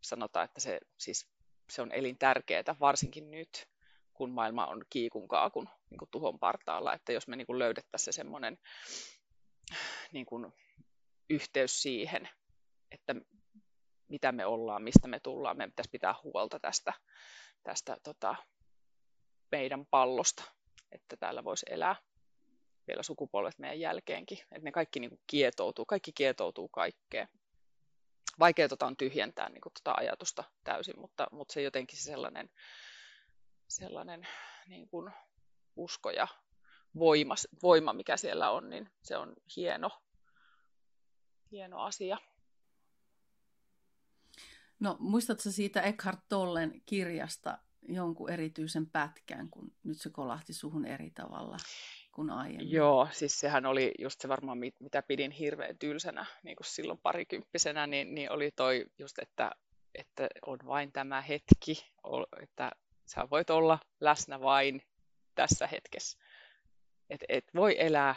sanotaan, 0.00 0.44
että 0.44 0.60
se, 0.60 0.80
siis, 0.98 1.31
se 1.72 1.82
on 1.82 1.92
elintärkeää, 1.92 2.76
varsinkin 2.80 3.30
nyt, 3.30 3.68
kun 4.14 4.30
maailma 4.30 4.66
on 4.66 4.84
kiikun 4.90 5.28
kaakun 5.28 5.68
niin 5.90 5.98
kuin 5.98 6.08
tuhon 6.10 6.38
partaalla, 6.38 6.94
että 6.94 7.12
jos 7.12 7.28
me 7.28 7.36
niin 7.36 7.46
kuin 7.46 7.58
löydettäisiin 7.58 8.04
se 8.04 8.16
semmoinen 8.16 8.58
niin 10.12 10.26
kuin 10.26 10.52
yhteys 11.30 11.82
siihen, 11.82 12.28
että 12.90 13.14
mitä 14.08 14.32
me 14.32 14.46
ollaan, 14.46 14.82
mistä 14.82 15.08
me 15.08 15.20
tullaan, 15.20 15.56
meidän 15.56 15.70
pitäisi 15.70 15.90
pitää 15.90 16.14
huolta 16.24 16.60
tästä, 16.60 16.92
tästä 17.62 17.96
tota, 18.02 18.34
meidän 19.50 19.86
pallosta, 19.86 20.44
että 20.92 21.16
täällä 21.16 21.44
voisi 21.44 21.66
elää 21.70 21.96
vielä 22.88 23.02
sukupolvet 23.02 23.58
meidän 23.58 23.80
jälkeenkin. 23.80 24.38
Että 24.38 24.64
ne 24.64 24.72
kaikki 24.72 25.00
niin 25.00 25.10
kuin 25.10 25.20
kietoutuu, 25.26 25.84
kaikki 25.84 26.12
kietoutuu 26.12 26.68
kaikkeen. 26.68 27.28
Vaikea 28.38 28.68
tota 28.68 28.86
on 28.86 28.96
tyhjentää 28.96 29.48
niin 29.48 29.60
kuin 29.60 29.72
tota 29.72 29.94
ajatusta 29.96 30.44
täysin, 30.64 31.00
mutta, 31.00 31.26
mutta 31.30 31.54
se 31.54 31.62
jotenkin 31.62 31.98
se 31.98 32.02
sellainen, 32.02 32.50
sellainen 33.68 34.26
niin 34.66 34.88
kuin 34.88 35.12
usko 35.76 36.10
ja 36.10 36.28
voima, 36.98 37.34
voima, 37.62 37.92
mikä 37.92 38.16
siellä 38.16 38.50
on, 38.50 38.70
niin 38.70 38.90
se 39.02 39.16
on 39.16 39.34
hieno, 39.56 39.90
hieno 41.50 41.80
asia. 41.80 42.18
No 44.80 44.96
muistatko 45.00 45.50
siitä 45.50 45.82
Eckhart 45.82 46.20
Tollen 46.28 46.82
kirjasta 46.86 47.58
jonkun 47.88 48.30
erityisen 48.30 48.90
pätkän, 48.90 49.50
kun 49.50 49.74
nyt 49.82 50.00
se 50.00 50.10
kolahti 50.10 50.52
suhun 50.52 50.84
eri 50.84 51.10
tavalla? 51.10 51.56
Kuin 52.12 52.30
aiemmin. 52.30 52.70
Joo, 52.70 53.08
siis 53.12 53.40
sehän 53.40 53.66
oli 53.66 53.94
just 53.98 54.20
se 54.20 54.28
varmaan, 54.28 54.58
mitä 54.58 55.02
pidin 55.02 55.30
hirveän 55.30 55.78
tylsänä 55.78 56.26
niin 56.42 56.56
kuin 56.56 56.66
silloin 56.66 56.98
parikymppisenä, 57.02 57.86
niin, 57.86 58.14
niin 58.14 58.32
oli 58.32 58.50
toi 58.50 58.86
just, 58.98 59.18
että, 59.18 59.50
että 59.94 60.28
on 60.46 60.58
vain 60.66 60.92
tämä 60.92 61.20
hetki, 61.20 61.92
että 62.42 62.70
sä 63.06 63.30
voit 63.30 63.50
olla 63.50 63.78
läsnä 64.00 64.40
vain 64.40 64.82
tässä 65.34 65.66
hetkessä. 65.66 66.18
Et, 67.10 67.20
et 67.28 67.44
voi 67.54 67.76
elää 67.78 68.14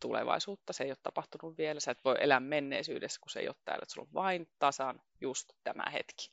tulevaisuutta, 0.00 0.72
se 0.72 0.84
ei 0.84 0.90
ole 0.90 0.98
tapahtunut 1.02 1.58
vielä, 1.58 1.80
sä 1.80 1.90
et 1.90 2.04
voi 2.04 2.16
elää 2.20 2.40
menneisyydessä, 2.40 3.20
kun 3.20 3.30
se 3.30 3.40
ei 3.40 3.48
ole 3.48 3.56
täällä, 3.64 3.82
että 3.82 3.92
sulla 3.92 4.08
on 4.08 4.14
vain 4.14 4.48
tasan 4.58 5.02
just 5.20 5.52
tämä 5.64 5.90
hetki. 5.92 6.32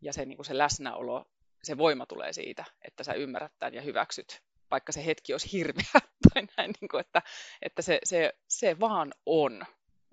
Ja 0.00 0.12
se, 0.12 0.24
niin 0.24 0.36
kuin 0.36 0.46
se 0.46 0.58
läsnäolo, 0.58 1.24
se 1.62 1.78
voima 1.78 2.06
tulee 2.06 2.32
siitä, 2.32 2.64
että 2.82 3.04
sä 3.04 3.12
ymmärrät 3.12 3.52
tämän 3.58 3.74
ja 3.74 3.82
hyväksyt 3.82 4.42
vaikka 4.74 4.92
se 4.92 5.06
hetki 5.06 5.34
olisi 5.34 5.52
hirveä 5.52 6.00
tai 6.34 6.46
näin, 6.56 6.74
niin 6.80 6.88
kuin, 6.88 7.00
että, 7.00 7.22
että 7.62 7.82
se, 7.82 7.98
se, 8.04 8.32
se 8.48 8.80
vaan 8.80 9.14
on, 9.26 9.64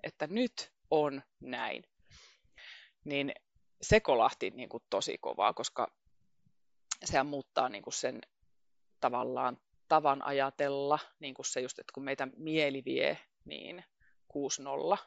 että 0.02 0.26
nyt 0.26 0.72
on 0.90 1.22
näin. 1.40 1.84
Niin 3.04 3.32
se 3.82 4.00
kolahti 4.00 4.50
niin 4.50 4.68
kuin 4.68 4.82
tosi 4.90 5.18
kovaa, 5.18 5.52
koska 5.52 5.92
sehän 7.04 7.26
muuttaa 7.26 7.68
niin 7.68 7.82
kuin 7.82 7.94
sen 7.94 8.20
tavallaan 9.00 9.58
tavan 9.88 10.22
ajatella, 10.24 10.98
niin 11.20 11.34
kuin 11.34 11.46
se 11.46 11.60
just, 11.60 11.78
että 11.78 11.92
kun 11.94 12.04
meitä 12.04 12.28
mieli 12.36 12.84
vie, 12.84 13.18
niin 13.44 13.84
6-0, 14.94 14.98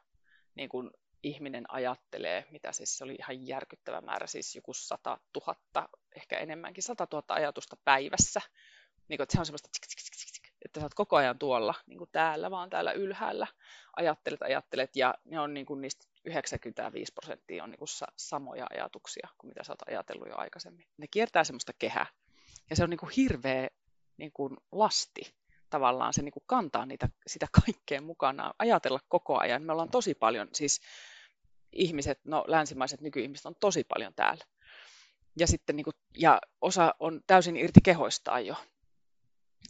niin 0.55 0.69
kuin 0.69 0.91
ihminen 1.23 1.65
ajattelee, 1.67 2.45
mitä 2.51 2.71
siis 2.71 2.97
se 2.97 3.03
oli 3.03 3.15
ihan 3.19 3.47
järkyttävä 3.47 4.01
määrä, 4.01 4.27
siis 4.27 4.55
joku 4.55 4.73
100 4.73 5.17
000, 5.47 5.89
ehkä 6.15 6.37
enemmänkin 6.37 6.83
100 6.83 7.07
000 7.11 7.23
ajatusta 7.29 7.77
päivässä, 7.85 8.41
niin 9.07 9.17
kuin, 9.17 9.23
että 9.23 9.33
se 9.33 9.39
on 9.39 9.45
semmoista, 9.45 9.69
että 10.65 10.79
sä 10.79 10.85
oot 10.85 10.93
koko 10.93 11.15
ajan 11.15 11.39
tuolla, 11.39 11.73
niin 11.87 11.97
kuin 11.97 12.09
täällä, 12.11 12.51
vaan 12.51 12.69
täällä 12.69 12.91
ylhäällä. 12.91 13.47
Ajattelet, 13.95 14.41
ajattelet, 14.41 14.95
ja 14.95 15.13
ne 15.25 15.39
on 15.39 15.53
niin 15.53 15.65
kuin 15.65 15.81
niistä 15.81 16.05
95 16.25 17.13
prosenttia 17.13 17.63
on 17.63 17.69
niin 17.69 17.79
kuin 17.79 17.89
samoja 18.17 18.67
ajatuksia 18.69 19.27
kuin 19.37 19.49
mitä 19.49 19.63
sä 19.63 19.71
oot 19.71 19.89
ajatellut 19.89 20.27
jo 20.27 20.33
aikaisemmin. 20.37 20.85
Ne 20.97 21.07
kiertää 21.11 21.43
semmoista 21.43 21.73
kehää. 21.79 22.05
Ja 22.69 22.75
se 22.75 22.83
on 22.83 22.89
niin 22.89 22.97
kuin 22.97 23.11
hirveä 23.17 23.67
niin 24.17 24.31
kuin 24.31 24.57
lasti 24.71 25.35
tavallaan. 25.69 26.13
Se 26.13 26.21
niin 26.21 26.33
kuin 26.33 26.43
kantaa 26.47 26.85
niitä, 26.85 27.09
sitä 27.27 27.47
kaikkea 27.63 28.01
mukana, 28.01 28.53
ajatella 28.59 28.99
koko 29.07 29.39
ajan. 29.39 29.63
Me 29.63 29.71
ollaan 29.71 29.91
tosi 29.91 30.13
paljon, 30.13 30.47
siis 30.53 30.81
ihmiset, 31.73 32.19
no 32.23 32.45
länsimaiset 32.47 33.01
nykyihmiset 33.01 33.45
on 33.45 33.55
tosi 33.59 33.83
paljon 33.83 34.13
täällä. 34.15 34.45
Ja, 35.39 35.47
sitten, 35.47 35.75
niin 35.75 35.83
kuin, 35.83 35.95
ja 36.17 36.41
osa 36.61 36.95
on 36.99 37.21
täysin 37.27 37.57
irti 37.57 37.79
kehoistaan 37.83 38.45
jo 38.45 38.55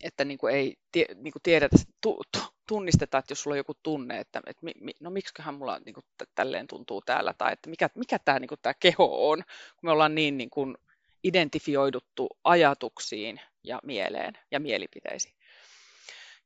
että 0.04 0.26
niin 0.26 0.38
kuin 0.38 0.56
ei 0.56 0.78
tie, 0.92 1.06
niin 1.16 1.32
kuin 1.34 1.44
tiedetä, 1.44 1.78
tu, 2.02 2.22
tu, 2.32 2.40
tunnisteta, 2.68 3.18
että 3.18 3.32
jos 3.32 3.42
sulla 3.42 3.54
on 3.54 3.58
joku 3.58 3.74
tunne, 3.84 4.20
että, 4.20 4.42
että 4.46 4.66
mi, 4.66 4.92
no 5.00 5.10
miksiköhän 5.10 5.56
mulla 5.56 5.80
niin 5.80 5.94
kuin 5.94 6.06
tälleen 6.36 6.68
tuntuu 6.68 7.02
täällä, 7.02 7.34
tai 7.38 7.54
että 7.54 7.70
mikä, 7.70 7.90
mikä 7.96 8.20
tämä, 8.20 8.40
niin 8.40 8.48
kuin 8.50 8.60
tämä 8.62 8.74
keho 8.80 9.30
on, 9.30 9.38
kun 9.78 9.88
me 9.88 9.92
ollaan 9.92 10.16
niin, 10.16 10.38
niin 10.38 10.50
kuin 10.50 10.78
identifioiduttu 11.24 12.28
ajatuksiin 12.44 13.42
ja 13.64 13.80
mieleen 13.84 14.34
ja 14.52 14.60
mielipiteisiin. 14.60 15.36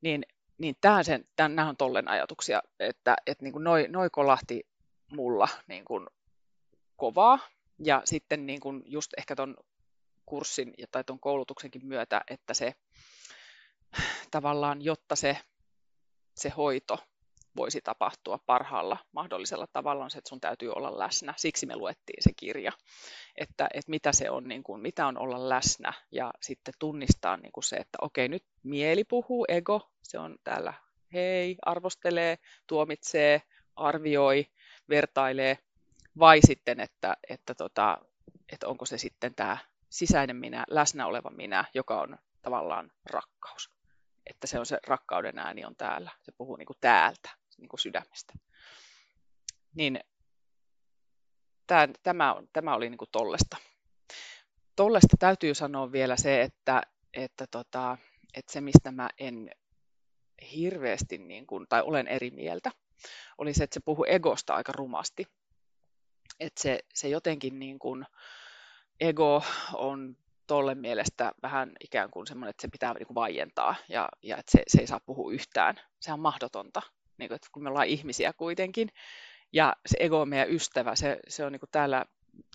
Niin, 0.01 0.25
niin 0.57 0.75
tämähän 0.81 1.05
sen, 1.05 1.25
tämän, 1.35 1.55
nämä 1.55 1.69
on 1.69 1.77
tollen 1.77 2.07
ajatuksia, 2.07 2.61
että, 2.79 3.15
että 3.25 3.43
niin 3.43 3.53
kuin 3.53 3.63
noi, 3.63 3.87
noi 3.89 4.09
kolahti 4.11 4.67
mulla 5.11 5.47
niin 5.67 5.85
kuin 5.85 6.07
kovaa, 6.95 7.39
ja 7.85 8.01
sitten 8.05 8.45
niin 8.45 8.59
kuin 8.59 8.83
just 8.85 9.13
ehkä 9.17 9.35
ton 9.35 9.55
kurssin 10.25 10.73
tai 10.91 11.03
tuon 11.03 11.19
koulutuksenkin 11.19 11.85
myötä, 11.85 12.21
että 12.29 12.53
se 12.53 12.73
tavallaan, 14.31 14.81
jotta 14.81 15.15
se, 15.15 15.37
se 16.35 16.49
hoito 16.49 16.97
voisi 17.55 17.81
tapahtua 17.81 18.39
parhaalla 18.45 18.97
mahdollisella 19.11 19.67
tavalla, 19.67 20.03
on 20.03 20.11
se, 20.11 20.17
että 20.17 20.29
sun 20.29 20.41
täytyy 20.41 20.71
olla 20.71 20.99
läsnä. 20.99 21.33
Siksi 21.37 21.65
me 21.65 21.75
luettiin 21.75 22.23
se 22.23 22.29
kirja, 22.35 22.71
että, 23.35 23.67
että 23.73 23.89
mitä 23.89 24.11
se 24.13 24.29
on, 24.29 24.47
niin 24.47 24.63
kuin, 24.63 24.81
mitä 24.81 25.07
on 25.07 25.17
olla 25.17 25.49
läsnä 25.49 25.93
ja 26.11 26.33
sitten 26.41 26.73
tunnistaa 26.79 27.37
niin 27.37 27.51
kuin 27.51 27.63
se, 27.63 27.75
että 27.75 27.97
okei, 28.01 28.27
nyt 28.27 28.43
mieli 28.63 29.03
puhuu, 29.03 29.45
ego, 29.47 29.89
se 30.01 30.19
on 30.19 30.35
täällä 30.43 30.73
hei, 31.13 31.57
arvostelee, 31.61 32.37
tuomitsee, 32.67 33.41
arvioi, 33.75 34.47
vertailee, 34.89 35.57
vai 36.19 36.39
sitten, 36.47 36.79
että, 36.79 37.17
että, 37.29 37.55
tota, 37.55 37.97
että 38.51 38.67
onko 38.67 38.85
se 38.85 38.97
sitten 38.97 39.35
tämä 39.35 39.57
sisäinen 39.89 40.35
minä, 40.35 40.63
läsnä 40.69 41.07
oleva 41.07 41.29
minä, 41.29 41.65
joka 41.73 42.01
on 42.01 42.17
tavallaan 42.41 42.91
rakkaus 43.05 43.78
että 44.29 44.47
se 44.47 44.59
on 44.59 44.65
se 44.65 44.77
rakkauden 44.87 45.39
ääni 45.39 45.65
on 45.65 45.75
täällä. 45.75 46.11
Se 46.21 46.31
puhuu 46.31 46.55
niin 46.55 46.65
kuin 46.65 46.77
täältä, 46.81 47.29
niin 47.57 47.69
kuin 47.69 47.79
sydämestä. 47.79 48.33
Niin 49.75 49.99
tämä, 51.67 51.87
tämä, 52.03 52.33
on, 52.33 52.47
tämä 52.53 52.75
oli 52.75 52.89
niin 52.89 52.97
kuin 52.97 53.09
tollesta. 53.11 53.57
Tollesta 54.75 55.17
täytyy 55.19 55.53
sanoa 55.53 55.91
vielä 55.91 56.17
se, 56.17 56.41
että, 56.41 56.81
että, 57.13 57.47
tota, 57.51 57.97
että 58.33 58.53
se 58.53 58.61
mistä 58.61 58.91
mä 58.91 59.09
en 59.17 59.49
hirveästi, 60.51 61.17
niin 61.17 61.47
kuin, 61.47 61.65
tai 61.69 61.81
olen 61.81 62.07
eri 62.07 62.31
mieltä, 62.31 62.71
oli 63.37 63.53
se, 63.53 63.63
että 63.63 63.73
se 63.73 63.79
puhuu 63.85 64.05
egosta 64.05 64.53
aika 64.53 64.71
rumasti. 64.71 65.25
Että 66.39 66.61
se, 66.61 66.79
se 66.93 67.07
jotenkin 67.09 67.59
niin 67.59 67.79
kuin, 67.79 68.05
ego 68.99 69.43
on 69.73 70.17
tolle 70.49 70.75
mielestä 70.75 71.31
vähän 71.41 71.71
ikään 71.83 72.11
kuin 72.11 72.27
semmoinen, 72.27 72.49
että 72.49 72.61
se 72.61 72.67
pitää 72.67 72.93
niin 72.93 73.07
kuin 73.07 73.15
vaientaa 73.15 73.75
ja, 73.89 74.09
ja 74.23 74.37
että 74.37 74.51
se, 74.51 74.63
se 74.67 74.81
ei 74.81 74.87
saa 74.87 74.99
puhua 75.05 75.33
yhtään. 75.33 75.75
Se 75.99 76.13
on 76.13 76.19
mahdotonta, 76.19 76.81
niin 77.17 77.29
kuin, 77.29 77.35
että 77.35 77.47
kun 77.51 77.63
me 77.63 77.69
ollaan 77.69 77.87
ihmisiä 77.87 78.33
kuitenkin 78.33 78.89
ja 79.53 79.75
se 79.85 79.97
ego 79.99 80.21
on 80.21 80.29
meidän 80.29 80.49
ystävä, 80.49 80.95
se, 80.95 81.19
se 81.27 81.45
on 81.45 81.51
niin 81.51 81.59
kuin 81.59 81.69
täällä 81.71 82.05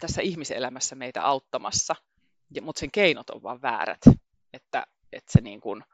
tässä 0.00 0.22
ihmiselämässä 0.22 0.94
meitä 0.94 1.22
auttamassa, 1.22 1.96
ja, 2.54 2.62
mutta 2.62 2.80
sen 2.80 2.90
keinot 2.90 3.30
on 3.30 3.42
vaan 3.42 3.62
väärät, 3.62 4.00
että, 4.52 4.86
että 5.12 5.32
se 5.32 5.40
niin 5.40 5.60
kuin 5.60 5.84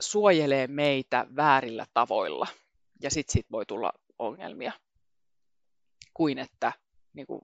suojelee 0.00 0.66
meitä 0.66 1.26
väärillä 1.36 1.86
tavoilla. 1.94 2.46
Ja 3.02 3.10
sitten 3.10 3.32
siitä 3.32 3.48
voi 3.52 3.66
tulla 3.66 3.92
ongelmia. 4.18 4.72
Kuin 6.14 6.38
että 6.38 6.72
niin 7.12 7.26
kuin 7.26 7.40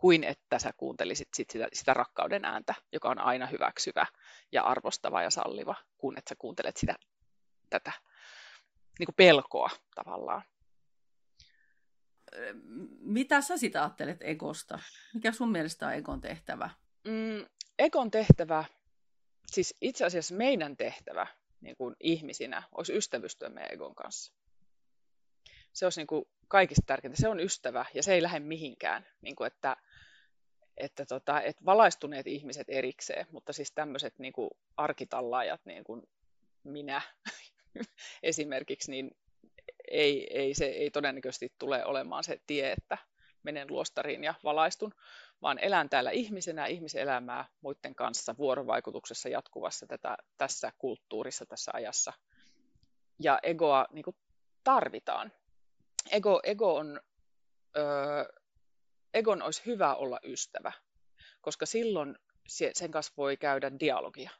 kuin 0.00 0.24
että 0.24 0.58
sä 0.58 0.72
kuuntelisit 0.76 1.28
sit 1.34 1.50
sitä, 1.50 1.68
sitä 1.72 1.94
rakkauden 1.94 2.44
ääntä, 2.44 2.74
joka 2.92 3.08
on 3.08 3.18
aina 3.18 3.46
hyväksyvä 3.46 4.06
ja 4.52 4.62
arvostava 4.62 5.22
ja 5.22 5.30
salliva, 5.30 5.74
kun 5.98 6.18
että 6.18 6.28
sä 6.28 6.34
kuuntelet 6.38 6.76
sitä, 6.76 6.94
tätä 7.70 7.92
niin 8.98 9.06
kuin 9.06 9.14
pelkoa 9.16 9.70
tavallaan. 9.94 10.42
mitä 13.00 13.40
sä 13.40 13.56
sitä 13.56 13.82
ajattelet 13.82 14.18
egosta? 14.20 14.78
Mikä 15.14 15.32
sun 15.32 15.52
mielestä 15.52 15.86
on 15.86 15.92
egon 15.92 16.20
tehtävä? 16.20 16.70
Mm, 17.04 17.46
egon 17.78 18.10
tehtävä, 18.10 18.64
siis 19.46 19.74
itse 19.80 20.04
asiassa 20.04 20.34
meidän 20.34 20.76
tehtävä 20.76 21.26
niin 21.60 21.76
kuin 21.76 21.96
ihmisinä 22.00 22.62
olisi 22.72 22.96
ystävystyä 22.96 23.48
meidän 23.48 23.72
egon 23.72 23.94
kanssa. 23.94 24.37
Se 25.78 25.86
olisi 25.86 26.00
niin 26.00 26.06
kuin 26.06 26.24
kaikista 26.48 26.82
tärkeintä. 26.86 27.20
Se 27.20 27.28
on 27.28 27.40
ystävä 27.40 27.86
ja 27.94 28.02
se 28.02 28.14
ei 28.14 28.22
lähde 28.22 28.40
mihinkään. 28.40 29.06
Niin 29.20 29.36
kuin 29.36 29.46
että, 29.46 29.76
että, 30.76 31.06
tota, 31.06 31.42
että 31.42 31.64
valaistuneet 31.64 32.26
ihmiset 32.26 32.66
erikseen, 32.68 33.26
mutta 33.30 33.52
siis 33.52 33.72
tämmöiset 33.72 34.18
niin 34.18 34.32
kuin 34.32 34.50
arkitallaajat, 34.76 35.60
niin 35.64 35.84
kuin 35.84 36.02
minä 36.64 37.02
esimerkiksi, 38.22 38.90
niin 38.90 39.10
ei, 39.90 40.38
ei, 40.38 40.54
se 40.54 40.64
ei 40.64 40.90
todennäköisesti 40.90 41.52
tule 41.58 41.84
olemaan 41.84 42.24
se 42.24 42.40
tie, 42.46 42.72
että 42.72 42.98
menen 43.42 43.70
luostariin 43.70 44.24
ja 44.24 44.34
valaistun, 44.44 44.94
vaan 45.42 45.58
elän 45.58 45.88
täällä 45.88 46.10
ihmisenä, 46.10 46.66
ihmiselämää 46.66 47.44
muiden 47.60 47.94
kanssa 47.94 48.34
vuorovaikutuksessa 48.38 49.28
jatkuvassa 49.28 49.86
tätä, 49.86 50.16
tässä 50.38 50.72
kulttuurissa, 50.78 51.46
tässä 51.46 51.70
ajassa. 51.74 52.12
Ja 53.20 53.38
egoa 53.42 53.86
niin 53.92 54.04
kuin 54.04 54.16
tarvitaan. 54.64 55.32
Ego, 56.10 56.40
ego 56.44 56.74
on, 56.74 57.00
öö, 57.76 58.24
egon 59.14 59.42
olisi 59.42 59.62
hyvä 59.66 59.94
olla 59.94 60.20
ystävä, 60.22 60.72
koska 61.40 61.66
silloin 61.66 62.18
sen 62.72 62.90
kanssa 62.90 63.12
voi 63.16 63.36
käydä 63.36 63.72
dialogia. 63.80 64.30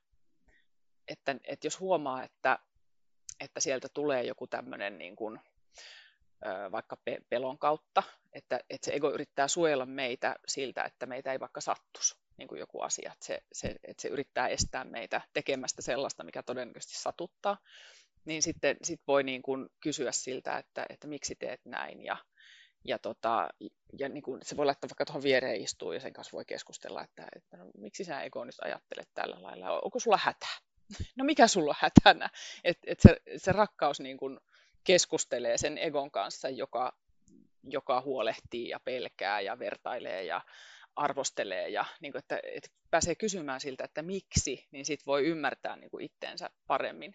Että, 1.08 1.36
että 1.44 1.66
jos 1.66 1.80
huomaa, 1.80 2.24
että 2.24 2.58
että 3.40 3.60
sieltä 3.60 3.88
tulee 3.94 4.22
joku 4.22 4.46
tämmöinen 4.46 4.98
niin 4.98 5.16
kuin, 5.16 5.40
vaikka 6.72 6.96
pelon 7.28 7.58
kautta, 7.58 8.02
että, 8.32 8.60
että 8.70 8.84
se 8.84 8.92
ego 8.92 9.10
yrittää 9.10 9.48
suojella 9.48 9.86
meitä 9.86 10.36
siltä, 10.46 10.84
että 10.84 11.06
meitä 11.06 11.32
ei 11.32 11.40
vaikka 11.40 11.60
sattuisi 11.60 12.14
niin 12.36 12.48
kuin 12.48 12.58
joku 12.58 12.80
asia, 12.80 13.12
että 13.12 13.26
se, 13.26 13.42
se, 13.52 13.74
että 13.84 14.02
se 14.02 14.08
yrittää 14.08 14.48
estää 14.48 14.84
meitä 14.84 15.20
tekemästä 15.32 15.82
sellaista, 15.82 16.24
mikä 16.24 16.42
todennäköisesti 16.42 16.98
satuttaa, 16.98 17.56
niin 18.28 18.42
sitten 18.42 18.76
sit 18.82 19.00
voi 19.06 19.22
niin 19.22 19.42
kuin 19.42 19.68
kysyä 19.80 20.12
siltä, 20.12 20.58
että, 20.58 20.86
että 20.88 21.06
miksi 21.06 21.34
teet 21.34 21.60
näin 21.64 22.04
ja, 22.04 22.16
ja, 22.84 22.98
tota, 22.98 23.48
ja 23.98 24.08
niin 24.08 24.22
kuin, 24.22 24.40
se 24.44 24.56
voi 24.56 24.66
laittaa 24.66 24.88
vaikka 24.90 25.04
tuohon 25.04 25.22
viereen 25.22 25.60
istua 25.60 25.94
ja 25.94 26.00
sen 26.00 26.12
kanssa 26.12 26.36
voi 26.36 26.44
keskustella, 26.44 27.04
että, 27.04 27.26
että 27.36 27.56
no, 27.56 27.70
miksi 27.78 28.04
sä 28.04 28.22
ego 28.22 28.44
nyt 28.44 28.54
ajattelet 28.60 29.08
tällä 29.14 29.42
lailla, 29.42 29.80
onko 29.80 30.00
sulla 30.00 30.18
hätää? 30.22 30.56
no 31.18 31.24
mikä 31.24 31.46
sulla 31.46 31.70
on 31.70 31.76
hätänä? 31.78 32.30
Että 32.64 32.82
et 32.86 33.00
se, 33.00 33.16
se 33.36 33.52
rakkaus 33.52 34.00
niin 34.00 34.16
kuin 34.16 34.40
keskustelee 34.84 35.58
sen 35.58 35.78
egon 35.78 36.10
kanssa, 36.10 36.48
joka, 36.48 36.92
joka 37.62 38.00
huolehtii 38.00 38.68
ja 38.68 38.80
pelkää 38.80 39.40
ja 39.40 39.58
vertailee 39.58 40.24
ja 40.24 40.40
arvostelee 40.96 41.68
ja 41.68 41.84
niin 42.00 42.12
kuin, 42.12 42.20
että, 42.20 42.40
että 42.44 42.68
pääsee 42.90 43.14
kysymään 43.14 43.60
siltä, 43.60 43.84
että 43.84 44.02
miksi, 44.02 44.66
niin 44.70 44.84
sit 44.84 45.06
voi 45.06 45.26
ymmärtää 45.26 45.76
niin 45.76 45.90
kuin 45.90 46.04
itteensä 46.04 46.50
paremmin 46.66 47.14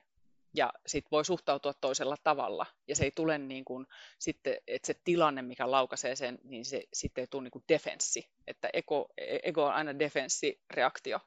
ja 0.54 0.74
sitten 0.88 1.12
voi 1.12 1.26
suhtautua 1.26 1.74
toisella 1.74 2.16
tavalla. 2.24 2.66
Ja 2.88 2.96
se 2.96 3.04
ei 3.04 3.12
tule 3.16 3.38
niin 3.38 3.66
kuin, 3.66 3.88
sitten, 4.20 4.58
että 4.68 4.88
se 4.88 4.94
tilanne, 5.04 5.42
mikä 5.42 5.72
laukaisee 5.72 6.16
sen, 6.16 6.40
niin 6.44 6.66
se 6.66 6.84
sitten 6.94 7.22
ei 7.22 7.28
tule 7.28 7.44
niin 7.44 7.52
kuin 7.52 7.64
defenssi. 7.70 8.30
Että 8.48 8.70
ego, 8.74 9.08
ego 9.18 9.66
on 9.66 9.74
aina 9.74 10.00
defenssireaktio, 10.00 11.20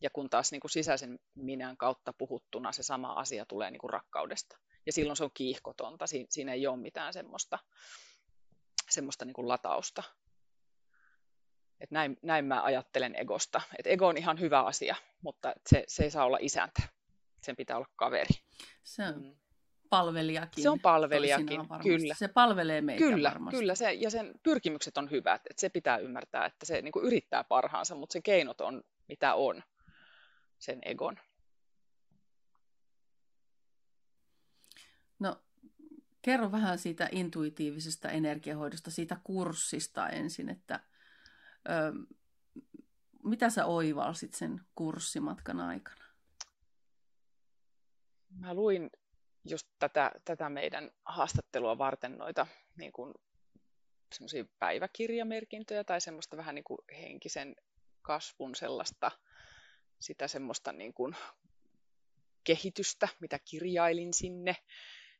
ja 0.00 0.10
kun 0.10 0.30
taas 0.30 0.52
niin 0.52 0.60
kuin 0.60 0.70
sisäisen 0.70 1.18
minän 1.34 1.76
kautta 1.76 2.12
puhuttuna 2.12 2.72
se 2.72 2.82
sama 2.82 3.12
asia 3.12 3.46
tulee 3.46 3.70
niin 3.70 3.80
kuin 3.80 3.90
rakkaudesta. 3.90 4.58
Ja 4.86 4.92
silloin 4.92 5.16
se 5.16 5.24
on 5.24 5.30
kiihkotonta, 5.34 6.06
siinä, 6.06 6.26
siinä 6.30 6.52
ei 6.52 6.66
ole 6.66 6.76
mitään 6.76 7.12
semmoista, 7.12 7.58
semmoista 8.90 9.24
niin 9.24 9.34
kuin 9.34 9.48
latausta. 9.48 10.02
Et 11.80 11.90
näin, 11.90 12.16
näin 12.22 12.44
mä 12.44 12.62
ajattelen 12.62 13.16
egosta. 13.16 13.60
Et 13.78 13.86
ego 13.86 14.06
on 14.06 14.16
ihan 14.16 14.40
hyvä 14.40 14.62
asia, 14.62 14.96
mutta 15.20 15.54
se, 15.66 15.84
se 15.88 16.04
ei 16.04 16.10
saa 16.10 16.24
olla 16.24 16.38
isäntä. 16.40 16.95
Sen 17.46 17.56
pitää 17.56 17.76
olla 17.76 17.88
kaveri. 17.96 18.34
Se 18.84 19.02
on 19.02 19.22
mm. 19.22 19.36
palvelijakin. 19.90 20.62
Se 20.62 20.70
on 20.70 20.80
palvelijakin, 20.80 21.60
kyllä. 21.82 22.14
Se 22.18 22.28
palvelee 22.28 22.80
meitä 22.80 23.04
Kyllä, 23.04 23.30
varmasti. 23.30 23.58
kyllä 23.58 23.74
se, 23.74 23.92
ja 23.92 24.10
sen 24.10 24.34
pyrkimykset 24.42 24.98
on 24.98 25.10
hyvät. 25.10 25.42
Et 25.50 25.58
se 25.58 25.68
pitää 25.68 25.98
ymmärtää, 25.98 26.46
että 26.46 26.66
se 26.66 26.82
niin 26.82 26.92
kuin 26.92 27.04
yrittää 27.04 27.44
parhaansa, 27.44 27.94
mutta 27.94 28.12
se 28.12 28.22
keinot 28.22 28.60
on 28.60 28.82
mitä 29.08 29.34
on 29.34 29.62
sen 30.58 30.78
egon. 30.82 31.16
No, 35.18 35.42
kerro 36.22 36.52
vähän 36.52 36.78
siitä 36.78 37.08
intuitiivisesta 37.12 38.10
energiahoidosta, 38.10 38.90
siitä 38.90 39.16
kurssista 39.24 40.08
ensin, 40.08 40.48
että 40.48 40.80
ö, 41.68 41.92
mitä 43.24 43.50
sä 43.50 43.66
oivalsit 43.66 44.34
sen 44.34 44.60
kurssimatkan 44.74 45.60
aikana? 45.60 46.05
Mä 48.30 48.54
luin 48.54 48.90
just 49.44 49.66
tätä, 49.78 50.10
tätä 50.24 50.48
meidän 50.48 50.90
haastattelua 51.04 51.78
varten 51.78 52.18
noita 52.18 52.46
niin 52.76 52.92
kuin, 52.92 53.14
päiväkirjamerkintöjä 54.58 55.84
tai 55.84 56.00
semmoista 56.00 56.36
vähän 56.36 56.54
niin 56.54 56.64
kuin 56.64 56.78
henkisen 57.00 57.56
kasvun 58.02 58.54
sellaista 58.54 59.10
sitä 59.98 60.28
semmoista 60.28 60.72
niin 60.72 60.94
kuin 60.94 61.16
kehitystä, 62.44 63.08
mitä 63.20 63.38
kirjailin 63.38 64.14
sinne. 64.14 64.56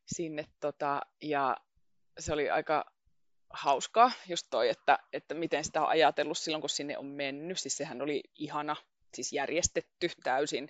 sinne 0.05 0.45
tota, 0.59 1.01
ja 1.21 1.57
se 2.19 2.33
oli 2.33 2.49
aika 2.49 2.85
hauskaa 3.49 4.11
just 4.27 4.47
toi, 4.49 4.69
että, 4.69 4.99
että 5.13 5.33
miten 5.33 5.63
sitä 5.63 5.81
on 5.81 5.89
ajatellut 5.89 6.37
silloin, 6.37 6.61
kun 6.61 6.69
sinne 6.69 6.97
on 6.97 7.05
mennyt. 7.05 7.59
Siis 7.59 7.77
sehän 7.77 8.01
oli 8.01 8.23
ihana, 8.35 8.75
siis 9.13 9.33
järjestetty 9.33 10.09
täysin, 10.23 10.69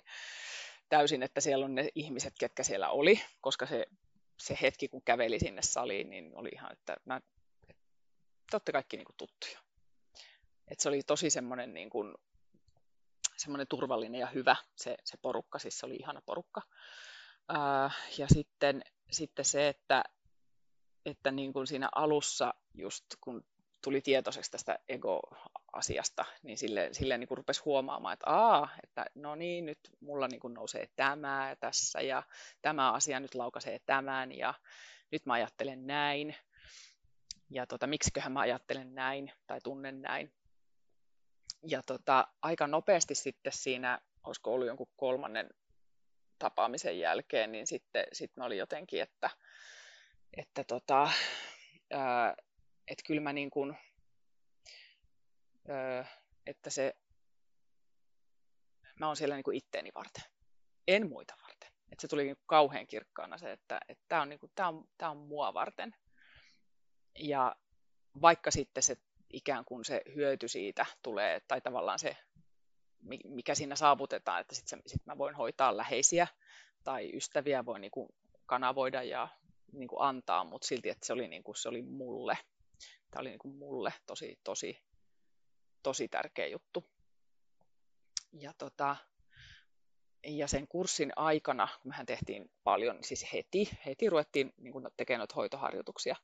täysin 0.88 1.22
että 1.22 1.40
siellä 1.40 1.64
on 1.64 1.74
ne 1.74 1.88
ihmiset, 1.94 2.34
ketkä 2.40 2.62
siellä 2.62 2.90
oli, 2.90 3.20
koska 3.40 3.66
se, 3.66 3.86
se 4.38 4.58
hetki, 4.62 4.88
kun 4.88 5.02
käveli 5.02 5.38
sinne 5.38 5.62
saliin, 5.62 6.10
niin 6.10 6.32
oli 6.34 6.48
ihan, 6.52 6.72
että 6.72 6.96
mä, 7.04 7.20
te 8.50 8.54
olette 8.54 8.72
kaikki 8.72 8.96
niin 8.96 9.06
kuin 9.06 9.16
tuttuja. 9.16 9.60
Et 10.68 10.80
se 10.80 10.88
oli 10.88 11.02
tosi 11.02 11.30
semmoinen 11.30 11.74
niin 11.74 11.90
kuin 11.90 12.14
semmoinen 13.36 13.66
turvallinen 13.68 14.20
ja 14.20 14.26
hyvä 14.26 14.56
se, 14.76 14.96
se 15.04 15.18
porukka, 15.22 15.58
siis 15.58 15.78
se 15.78 15.86
oli 15.86 15.96
ihana 15.96 16.22
porukka. 16.26 16.62
Ää, 17.48 17.90
ja 18.18 18.26
sitten, 18.28 18.82
sitten 19.10 19.44
se, 19.44 19.68
että, 19.68 20.04
että 21.06 21.30
niin 21.30 21.52
kuin 21.52 21.66
siinä 21.66 21.88
alussa 21.94 22.54
just 22.74 23.04
kun 23.20 23.44
tuli 23.84 24.00
tietoiseksi 24.00 24.50
tästä 24.50 24.78
ego-asiasta, 25.68 26.24
niin 26.42 26.58
sille, 26.58 26.88
sille 26.92 27.18
niin 27.18 27.28
kuin 27.28 27.38
rupesi 27.38 27.62
huomaamaan, 27.64 28.12
että 28.12 28.30
aa, 28.30 28.68
että 28.82 29.06
no 29.14 29.34
niin, 29.34 29.66
nyt 29.66 29.78
mulla 30.00 30.28
niin 30.28 30.40
kuin 30.40 30.54
nousee 30.54 30.88
tämä 30.96 31.56
tässä 31.60 32.00
ja 32.00 32.22
tämä 32.62 32.92
asia 32.92 33.20
nyt 33.20 33.34
laukaisee 33.34 33.78
tämän 33.86 34.32
ja 34.32 34.54
nyt 35.10 35.26
mä 35.26 35.32
ajattelen 35.32 35.86
näin. 35.86 36.36
Ja 37.50 37.66
tota, 37.66 37.86
miksiköhän 37.86 38.32
mä 38.32 38.40
ajattelen 38.40 38.94
näin 38.94 39.32
tai 39.46 39.60
tunnen 39.64 40.02
näin 40.02 40.32
ja 41.66 41.82
tota, 41.86 42.28
aika 42.42 42.66
nopeasti 42.66 43.14
sitten 43.14 43.52
siinä, 43.52 43.98
olisiko 44.24 44.52
ollut 44.52 44.66
jonkun 44.66 44.88
kolmannen 44.96 45.50
tapaamisen 46.38 46.98
jälkeen, 46.98 47.52
niin 47.52 47.66
sitten 47.66 48.06
sit 48.12 48.36
mä 48.36 48.44
olin 48.44 48.58
jotenkin, 48.58 49.02
että, 49.02 49.30
että, 50.36 50.64
tota, 50.64 51.10
ää, 51.90 52.34
että 52.88 53.02
kyllä 53.06 53.20
mä 53.20 53.32
niin 53.32 53.50
kuin, 53.50 53.76
ää, 55.68 56.06
että 56.46 56.70
se, 56.70 56.94
mä 59.00 59.06
oon 59.06 59.16
siellä 59.16 59.34
niin 59.34 59.44
kuin 59.44 59.56
itteeni 59.56 59.90
varten, 59.94 60.24
en 60.88 61.08
muita 61.08 61.34
varten. 61.42 61.68
Että 61.92 62.02
se 62.02 62.08
tuli 62.08 62.24
niin 62.24 62.36
kauhean 62.46 62.86
kirkkaana 62.86 63.38
se, 63.38 63.52
että 63.52 63.80
tämä 64.08 64.22
on, 64.22 64.28
niin 64.28 64.38
kuin, 64.38 64.52
tää 64.54 64.68
on, 64.68 64.88
tää 64.98 65.10
on 65.10 65.16
mua 65.16 65.54
varten. 65.54 65.94
Ja 67.18 67.56
vaikka 68.22 68.50
sitten 68.50 68.82
se 68.82 68.96
ikään 69.32 69.64
kuin 69.64 69.84
se 69.84 70.02
hyöty 70.14 70.48
siitä 70.48 70.86
tulee, 71.02 71.40
tai 71.48 71.60
tavallaan 71.60 71.98
se, 71.98 72.16
mikä 73.24 73.54
siinä 73.54 73.76
saavutetaan, 73.76 74.40
että 74.40 74.54
sitten 74.54 74.82
sit 74.86 75.06
mä 75.06 75.18
voin 75.18 75.34
hoitaa 75.34 75.76
läheisiä 75.76 76.26
tai 76.84 77.10
ystäviä, 77.16 77.66
voin 77.66 77.80
niin 77.80 77.90
kuin 77.90 78.08
kanavoida 78.46 79.02
ja 79.02 79.28
niin 79.72 79.88
kuin 79.88 80.02
antaa, 80.02 80.44
mutta 80.44 80.66
silti, 80.66 80.88
että 80.88 81.06
se 81.06 81.12
oli, 81.12 81.28
niin 81.28 81.42
kuin, 81.42 81.56
se 81.56 81.68
oli 81.68 81.82
mulle, 81.82 82.38
tämä 83.10 83.20
oli 83.20 83.28
niin 83.28 83.38
kuin 83.38 83.54
mulle 83.54 83.92
tosi, 84.06 84.38
tosi, 84.44 84.78
tosi 85.88 86.08
tärkeä 86.08 86.46
juttu. 86.46 86.84
Ja, 88.32 88.52
tota, 88.58 88.96
ja 90.26 90.48
sen 90.48 90.68
kurssin 90.68 91.12
aikana, 91.16 91.68
kun 91.82 91.90
mehän 91.90 92.06
tehtiin 92.06 92.50
paljon, 92.64 92.98
siis 93.04 93.32
heti, 93.32 93.70
heti 93.86 94.10
ruvettiin 94.10 94.54
niin 94.56 94.74
tekemään 94.96 95.18
noita 95.18 95.34
hoitoharjoituksia, 95.34 96.16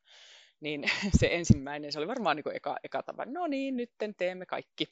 niin 0.61 0.85
se 1.21 1.29
ensimmäinen, 1.31 1.93
se 1.93 1.99
oli 1.99 2.09
varmaan 2.09 2.37
niin 2.37 2.57
eka, 2.57 2.77
eka 2.85 3.03
tapa, 3.03 3.25
no 3.25 3.47
niin, 3.47 3.77
nyt 3.77 3.91
teemme 4.17 4.47
kaikki. 4.47 4.87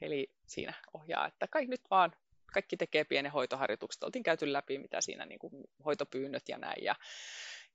Eli 0.00 0.30
siinä 0.46 0.74
ohjaa, 0.94 1.26
että 1.26 1.46
kaikki 1.50 1.70
nyt 1.70 1.90
vaan, 1.90 2.12
kaikki 2.52 2.76
tekee 2.76 3.04
pienen 3.04 3.32
hoitoharjoitukset. 3.32 4.02
Oltiin 4.02 4.22
käyty 4.22 4.52
läpi, 4.52 4.78
mitä 4.78 5.00
siinä 5.00 5.26
niin 5.26 5.38
kuin 5.38 5.52
hoitopyynnöt 5.84 6.48
ja 6.48 6.58
näin. 6.58 6.84
Ja, 6.84 6.94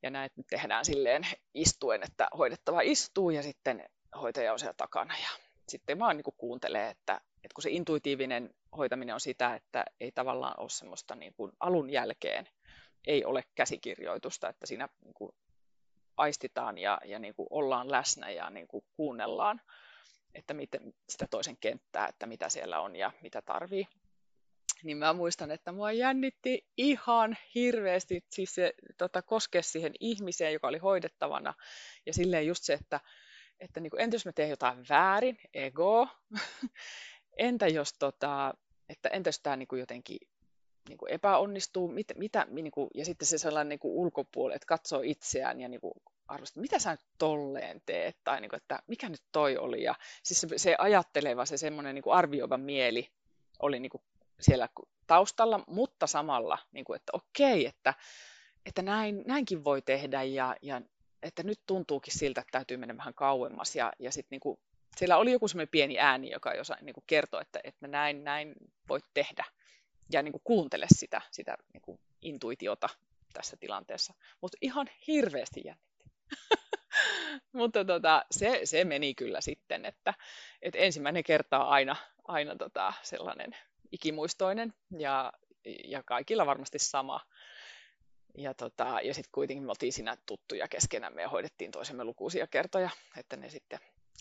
Ja 0.02 0.10
näet 0.10 0.36
nyt 0.36 0.46
tehdään 0.46 0.84
silleen 0.84 1.22
istuen, 1.54 2.02
että 2.02 2.28
hoidettava 2.38 2.80
istuu 2.80 3.30
ja 3.30 3.42
sitten 3.42 3.88
hoitaja 4.20 4.52
on 4.52 4.58
siellä 4.58 4.74
takana. 4.76 5.14
Ja 5.18 5.28
sitten 5.68 5.98
vaan 5.98 6.16
niin 6.16 6.24
kuin 6.24 6.34
kuuntelee, 6.38 6.88
että, 6.88 7.20
että 7.36 7.54
kun 7.54 7.62
se 7.62 7.70
intuitiivinen 7.70 8.54
hoitaminen 8.76 9.14
on 9.14 9.20
sitä, 9.20 9.54
että 9.54 9.84
ei 10.00 10.12
tavallaan 10.12 10.60
ole 10.60 10.70
semmoista 10.70 11.14
niin 11.14 11.34
kuin 11.34 11.52
alun 11.60 11.90
jälkeen, 11.90 12.48
ei 13.06 13.24
ole 13.24 13.44
käsikirjoitusta, 13.54 14.48
että 14.48 14.66
siinä 14.66 14.88
niin 15.04 15.14
kuin 15.14 15.32
aistitaan 16.16 16.78
ja, 16.78 17.00
ja 17.04 17.18
niin 17.18 17.34
kuin 17.34 17.46
ollaan 17.50 17.90
läsnä 17.90 18.30
ja 18.30 18.50
niin 18.50 18.68
kuin 18.68 18.84
kuunnellaan, 18.96 19.60
että 20.34 20.54
miten 20.54 20.94
sitä 21.08 21.26
toisen 21.30 21.56
kenttää, 21.56 22.08
että 22.08 22.26
mitä 22.26 22.48
siellä 22.48 22.80
on 22.80 22.96
ja 22.96 23.12
mitä 23.22 23.42
tarvii. 23.42 23.86
Niin 24.82 24.96
mä 24.96 25.12
muistan, 25.12 25.50
että 25.50 25.72
mua 25.72 25.92
jännitti 25.92 26.66
ihan 26.76 27.36
hirveästi 27.54 28.24
siis 28.30 28.54
se 28.54 28.74
tota, 28.98 29.22
koskea 29.22 29.62
siihen 29.62 29.92
ihmiseen, 30.00 30.52
joka 30.52 30.68
oli 30.68 30.78
hoidettavana. 30.78 31.54
Ja 32.06 32.14
silleen 32.14 32.46
just 32.46 32.64
se, 32.64 32.72
että, 32.72 33.00
että 33.62 33.80
niin 33.80 33.90
kuin, 33.90 34.00
entä 34.00 34.14
jos 34.14 34.26
mä 34.26 34.32
teen 34.32 34.50
jotain 34.50 34.84
väärin, 34.88 35.38
ego, 35.54 36.08
entä 37.36 37.68
jos, 37.68 37.92
tota, 37.98 38.54
että 38.88 39.08
entä 39.08 39.28
jos 39.28 39.40
tämä 39.40 39.56
niin 39.56 39.68
kuin 39.68 39.80
jotenkin 39.80 40.18
niin 40.88 40.98
kuin 40.98 41.12
epäonnistuu, 41.12 41.88
mit, 41.88 42.06
mitä, 42.16 42.46
niin 42.50 42.70
kuin, 42.70 42.90
ja 42.94 43.04
sitten 43.04 43.28
se 43.28 43.38
sellainen 43.38 43.68
niin 43.68 43.78
kuin 43.78 43.94
ulkopuoli, 43.94 44.54
että 44.54 44.66
katsoo 44.66 45.00
itseään 45.04 45.60
ja 45.60 45.68
niin 45.68 45.80
kuin 45.80 45.92
arvostaa, 46.28 46.60
mitä 46.60 46.78
sä 46.78 46.90
nyt 46.90 47.00
tolleen 47.18 47.82
teet, 47.86 48.16
tai 48.24 48.40
niin 48.40 48.48
kuin, 48.48 48.56
että 48.56 48.78
mikä 48.86 49.08
nyt 49.08 49.22
toi 49.32 49.56
oli, 49.56 49.82
ja 49.82 49.94
siis 50.22 50.40
se, 50.40 50.48
se 50.56 50.76
ajatteleva, 50.78 51.46
se 51.46 51.56
semmoinen 51.56 51.94
niin 51.94 52.02
kuin 52.02 52.14
arvioiva 52.14 52.56
mieli 52.56 53.10
oli 53.58 53.80
niin 53.80 53.90
kuin 53.90 54.02
siellä 54.40 54.68
taustalla, 55.06 55.60
mutta 55.66 56.06
samalla, 56.06 56.58
niin 56.72 56.84
kuin, 56.84 56.96
että 56.96 57.12
okei, 57.12 57.66
että, 57.66 57.94
että 58.66 58.82
näin, 58.82 59.22
näinkin 59.26 59.64
voi 59.64 59.82
tehdä, 59.82 60.22
ja, 60.22 60.56
ja 60.62 60.80
että 61.22 61.42
nyt 61.42 61.60
tuntuukin 61.66 62.18
siltä, 62.18 62.40
että 62.40 62.52
täytyy 62.52 62.76
mennä 62.76 62.96
vähän 62.96 63.14
kauemmas, 63.14 63.76
ja, 63.76 63.92
ja 63.98 64.12
sitten 64.12 64.38
niin 64.44 64.58
siellä 64.96 65.16
oli 65.16 65.32
joku 65.32 65.48
semmoinen 65.48 65.70
pieni 65.70 65.98
ääni, 65.98 66.30
joka 66.30 66.54
josa, 66.54 66.76
niin 66.80 66.94
kertoi, 67.06 67.42
että, 67.42 67.60
että 67.64 67.88
näin, 67.88 68.24
näin 68.24 68.54
voit 68.88 69.04
tehdä, 69.14 69.44
ja 70.12 70.22
niin 70.22 70.32
kuin 70.32 70.42
kuuntele 70.44 70.86
sitä, 70.94 71.22
sitä 71.30 71.56
niin 71.72 71.82
kuin 71.82 72.00
intuitiota 72.22 72.88
tässä 73.32 73.56
tilanteessa. 73.56 74.14
Mutta 74.40 74.58
ihan 74.60 74.86
hirveästi 75.06 75.62
jännitti. 75.64 76.10
Mutta 77.52 77.84
tota, 77.84 78.24
se, 78.30 78.60
se 78.64 78.84
meni 78.84 79.14
kyllä 79.14 79.40
sitten, 79.40 79.84
että, 79.84 80.14
että 80.62 80.78
ensimmäinen 80.78 81.24
kerta 81.24 81.64
on 81.64 81.68
aina, 81.68 81.96
aina 82.24 82.56
tota 82.56 82.92
sellainen 83.02 83.56
ikimuistoinen 83.92 84.74
ja, 84.98 85.32
ja 85.84 86.02
kaikilla 86.02 86.46
varmasti 86.46 86.78
sama. 86.78 87.20
Ja, 88.38 88.54
tota, 88.54 89.00
ja 89.02 89.14
sitten 89.14 89.32
kuitenkin 89.32 89.64
me 89.64 89.70
oltiin 89.70 89.92
siinä 89.92 90.16
tuttuja 90.26 90.68
keskenämme 90.68 91.22
ja 91.22 91.28
hoidettiin 91.28 91.70
toisemme 91.70 92.04
lukuisia 92.04 92.46
kertoja, 92.46 92.90
että 93.16 93.36
ne 93.36 93.50
sitten 93.50 93.78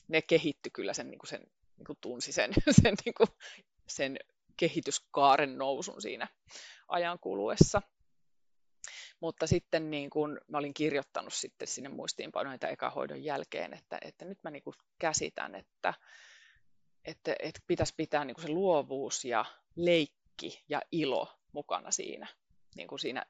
ne 0.08 0.22
kehitty 0.22 0.70
kyllä 0.70 0.94
sen, 0.94 1.12
niin 1.12 1.20
kuin 1.20 1.30
sen 1.30 1.42
niin 1.78 1.86
kuin 1.86 1.98
tunsi 2.02 2.32
sen, 2.32 2.54
sen, 2.82 2.96
niin 3.06 3.14
kuin, 3.14 3.28
sen 3.88 4.18
kehityskaaren 4.58 5.58
nousun 5.58 6.02
siinä 6.02 6.28
ajan 6.88 7.20
kuluessa. 7.20 7.82
Mutta 9.20 9.48
sitten 9.48 9.92
niin 9.92 10.10
kun 10.10 10.42
mä 10.48 10.58
olin 10.58 10.74
kirjoittanut 10.74 11.34
sitten 11.34 11.68
sinne 11.68 11.90
muistiinpanoja 11.90 12.70
ekahoidon 12.72 13.24
jälkeen, 13.24 13.74
että, 13.74 13.98
että 14.02 14.26
nyt 14.26 14.40
mä 14.44 14.52
niin 14.52 14.64
kuin 14.64 14.74
käsitän, 15.00 15.56
että, 15.56 15.94
että, 17.06 17.36
että 17.40 17.62
pitäisi 17.68 17.94
pitää 17.98 18.26
niin 18.26 18.36
kuin 18.36 18.46
se 18.46 18.52
luovuus 18.52 19.26
ja 19.26 19.46
leikki 19.76 20.64
ja 20.70 20.82
ilo 20.92 21.28
mukana 21.52 21.92
siinä, 21.92 22.28
niin 22.76 22.88
kuin 22.88 23.00
siinä 23.00 23.26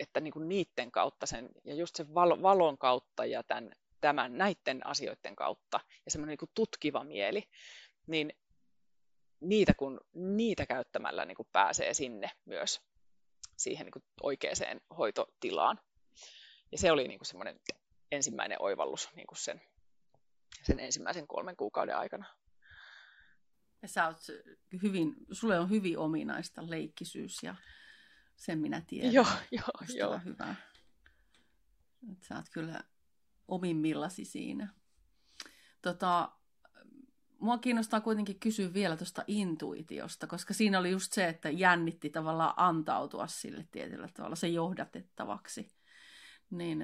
että 0.00 0.20
niin 0.20 0.32
kuin 0.32 0.48
niiden 0.48 0.90
kautta 0.92 1.26
sen, 1.26 1.48
ja 1.64 1.74
just 1.74 1.96
sen 1.96 2.14
valon 2.14 2.78
kautta 2.78 3.24
ja 3.24 3.42
tämän, 3.42 3.72
tämän 4.00 4.38
näiden 4.38 4.86
asioiden 4.86 5.36
kautta 5.36 5.80
ja 6.04 6.10
semmoinen 6.10 6.36
niin 6.40 6.50
tutkiva 6.54 7.04
mieli, 7.04 7.42
niin 8.06 8.32
niitä, 9.40 9.74
kun 9.74 10.00
niitä 10.14 10.66
käyttämällä 10.66 11.24
niin 11.24 11.36
kuin 11.36 11.48
pääsee 11.52 11.94
sinne 11.94 12.30
myös 12.44 12.80
siihen 13.56 13.84
niin 13.84 13.92
kuin 13.92 14.04
oikeaan 14.22 14.80
hoitotilaan. 14.98 15.80
Ja 16.72 16.78
se 16.78 16.92
oli 16.92 17.08
niin 17.08 17.18
kuin 17.18 17.26
semmoinen 17.26 17.60
ensimmäinen 18.12 18.62
oivallus 18.62 19.08
niin 19.14 19.26
kuin 19.26 19.38
sen, 19.38 19.62
sen 20.62 20.80
ensimmäisen 20.80 21.26
kolmen 21.26 21.56
kuukauden 21.56 21.96
aikana. 21.96 22.26
Ja 23.82 23.88
sä 23.88 24.06
oot 24.06 24.16
hyvin, 24.82 25.14
sulle 25.32 25.58
on 25.58 25.70
hyvin 25.70 25.98
ominaista 25.98 26.70
leikkisyys 26.70 27.42
ja 27.42 27.54
sen 28.36 28.58
minä 28.58 28.82
tiedän. 28.86 29.12
Joo, 29.12 29.26
joo, 29.50 29.96
joo. 29.96 30.20
hyvä. 30.24 30.54
Et 32.12 32.22
sä 32.22 32.36
oot 32.36 32.48
kyllä 32.52 32.80
omimmillasi 33.48 34.24
siinä. 34.24 34.68
Tota, 35.82 36.32
mua 37.38 37.58
kiinnostaa 37.58 38.00
kuitenkin 38.00 38.40
kysyä 38.40 38.74
vielä 38.74 38.96
tuosta 38.96 39.24
intuitiosta, 39.26 40.26
koska 40.26 40.54
siinä 40.54 40.78
oli 40.78 40.90
just 40.90 41.12
se, 41.12 41.28
että 41.28 41.50
jännitti 41.50 42.10
tavallaan 42.10 42.54
antautua 42.56 43.26
sille 43.26 43.68
tietyllä 43.70 44.08
tavalla, 44.14 44.36
se 44.36 44.48
johdatettavaksi. 44.48 45.68
Niin 46.50 46.82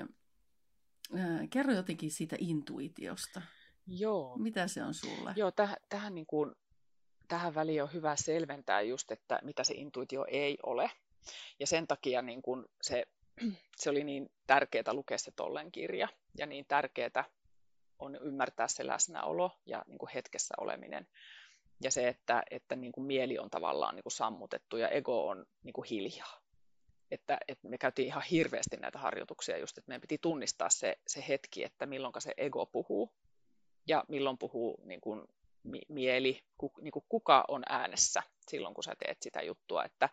äh, 1.18 1.48
kerro 1.50 1.72
jotenkin 1.72 2.10
siitä 2.10 2.36
intuitiosta. 2.38 3.42
Joo. 3.86 4.38
Mitä 4.38 4.68
se 4.68 4.82
on 4.84 4.94
sulle? 4.94 5.32
Joo, 5.36 5.50
täh, 5.50 5.76
tähän, 5.88 6.14
niin 6.14 6.26
kuin, 6.26 6.52
tähän 7.28 7.54
väliin 7.54 7.82
on 7.82 7.92
hyvä 7.92 8.16
selventää 8.16 8.80
just, 8.80 9.10
että 9.10 9.38
mitä 9.42 9.64
se 9.64 9.74
intuitio 9.74 10.24
ei 10.28 10.58
ole. 10.62 10.90
Ja 11.60 11.66
sen 11.66 11.86
takia 11.86 12.22
niin 12.22 12.42
kuin 12.42 12.64
se, 12.82 13.04
se 13.80 13.90
oli 13.90 14.04
niin 14.04 14.30
tärkeää 14.46 14.92
lukea 14.92 15.18
se 15.18 15.32
Tollen 15.36 15.72
kirja 15.72 16.08
ja 16.38 16.46
niin 16.46 16.64
tärkeää 16.68 17.24
on 17.98 18.16
ymmärtää 18.16 18.68
se 18.68 18.86
läsnäolo 18.86 19.50
ja 19.66 19.84
niin 19.86 19.98
kuin 19.98 20.10
hetkessä 20.14 20.54
oleminen. 20.60 21.06
Ja 21.82 21.90
se, 21.90 22.08
että, 22.08 22.42
että 22.50 22.76
niin 22.76 22.92
kuin 22.92 23.06
mieli 23.06 23.38
on 23.38 23.50
tavallaan 23.50 23.94
niin 23.94 24.02
kuin 24.02 24.12
sammutettu 24.12 24.76
ja 24.76 24.88
ego 24.88 25.28
on 25.28 25.46
niin 25.62 25.72
kuin 25.72 25.88
hiljaa. 25.88 26.42
Että, 27.10 27.38
että 27.48 27.68
me 27.68 27.78
käytiin 27.78 28.06
ihan 28.06 28.22
hirveästi 28.30 28.76
näitä 28.76 28.98
harjoituksia 28.98 29.58
just, 29.58 29.78
että 29.78 29.88
meidän 29.88 30.00
piti 30.00 30.18
tunnistaa 30.18 30.70
se, 30.70 30.98
se 31.06 31.24
hetki, 31.28 31.64
että 31.64 31.86
milloin 31.86 32.12
se 32.18 32.34
ego 32.36 32.66
puhuu 32.66 33.12
ja 33.86 34.04
milloin 34.08 34.38
puhuu 34.38 34.80
niin 34.84 35.00
kuin 35.00 35.22
mieli, 35.88 36.42
ku, 36.58 36.72
niin 36.80 36.92
kuin 36.92 37.04
kuka 37.08 37.44
on 37.48 37.62
äänessä 37.68 38.22
silloin, 38.52 38.74
kun 38.74 38.84
sä 38.84 38.94
teet 38.98 39.22
sitä 39.22 39.42
juttua. 39.42 39.84
Että, 39.84 40.08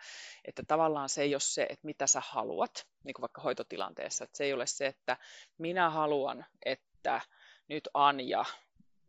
että 0.46 0.64
tavallaan 0.68 1.10
se 1.10 1.22
ei 1.22 1.34
ole 1.34 1.40
se, 1.40 1.64
että 1.64 1.86
mitä 1.86 2.08
sä 2.08 2.22
haluat, 2.26 2.88
niin 3.04 3.14
kuin 3.14 3.22
vaikka 3.22 3.42
hoitotilanteessa, 3.42 4.24
että 4.24 4.38
se 4.38 4.44
ei 4.44 4.54
ole 4.54 4.68
se, 4.68 4.88
että 4.88 5.18
minä 5.58 5.90
haluan, 5.90 6.46
että 6.66 7.22
nyt 7.68 7.90
Anja, 7.94 8.46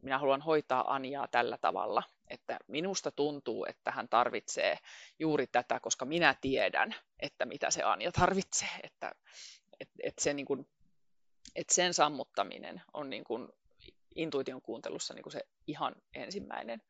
minä 0.02 0.18
haluan 0.18 0.40
hoitaa 0.42 0.94
Anjaa 0.94 1.28
tällä 1.28 1.58
tavalla, 1.58 2.02
että 2.30 2.58
minusta 2.66 3.10
tuntuu, 3.10 3.64
että 3.64 3.90
hän 3.90 4.08
tarvitsee 4.08 4.78
juuri 5.18 5.46
tätä, 5.46 5.80
koska 5.80 6.04
minä 6.04 6.34
tiedän, 6.40 6.94
että 7.20 7.46
mitä 7.46 7.70
se 7.70 7.82
Anja 7.82 8.12
tarvitsee, 8.12 8.68
että, 8.82 9.12
että, 9.80 9.94
että, 10.02 10.22
se 10.22 10.34
niin 10.34 10.46
kuin, 10.46 10.68
että 11.56 11.74
sen 11.74 11.94
sammuttaminen 11.94 12.82
on 12.94 13.10
niin 13.10 13.24
kuin 13.24 13.48
intuition 14.14 14.62
kuuntelussa 14.62 15.14
niin 15.14 15.22
kuin 15.22 15.32
se 15.32 15.40
ihan 15.66 15.94
ensimmäinen, 16.14 16.82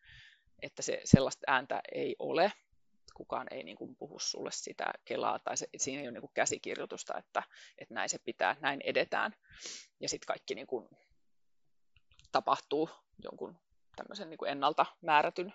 että 0.62 0.82
se 0.82 1.00
sellaista 1.04 1.44
ääntä 1.46 1.80
ei 1.92 2.16
ole, 2.18 2.52
kukaan 3.14 3.46
ei 3.50 3.62
niin 3.62 3.76
kuin 3.76 3.96
puhu 3.96 4.18
sulle 4.18 4.50
sitä 4.52 4.84
kelaa, 5.04 5.38
tai 5.38 5.56
se, 5.56 5.68
siinä 5.76 6.00
ei 6.00 6.06
ole 6.06 6.12
niin 6.12 6.20
kuin 6.20 6.34
käsikirjoitusta, 6.34 7.18
että, 7.18 7.42
että 7.78 7.94
näin 7.94 8.08
se 8.08 8.18
pitää, 8.24 8.56
näin 8.60 8.80
edetään. 8.84 9.34
Ja 10.00 10.08
sitten 10.08 10.26
kaikki 10.26 10.54
niin 10.54 10.66
kuin 10.66 10.88
tapahtuu 12.32 12.90
jonkun 13.24 13.58
tämmöisen 13.96 14.30
niin 14.30 14.38
kuin 14.38 14.50
ennalta 14.50 14.86
määrätyn 15.00 15.54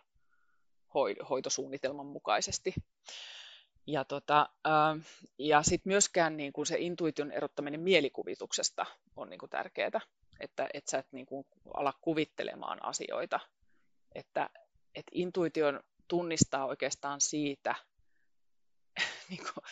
hoitosuunnitelman 1.30 2.06
mukaisesti. 2.06 2.74
Ja, 3.88 4.06
tota, 4.06 4.50
ja 5.40 5.64
sitten 5.64 5.92
myöskään 5.92 6.38
niin 6.38 6.54
kuin 6.54 6.66
se 6.66 6.76
intuition 6.80 7.32
erottaminen 7.32 7.80
mielikuvituksesta 7.80 8.86
on 9.16 9.30
niin 9.30 9.38
kuin 9.38 9.50
tärkeää, 9.50 10.02
että 10.40 10.68
et 10.74 10.88
sä 10.88 10.98
et 10.98 11.08
niin 11.12 11.26
kuin 11.26 11.48
ala 11.74 11.94
kuvittelemaan 12.02 12.86
asioita. 12.86 13.40
Että 14.16 14.50
et 14.96 15.06
intuition 15.12 15.80
tunnistaa 16.08 16.66
oikeastaan 16.66 17.22
siitä, 17.22 17.76
niin 19.30 19.44
kuin, 19.44 19.64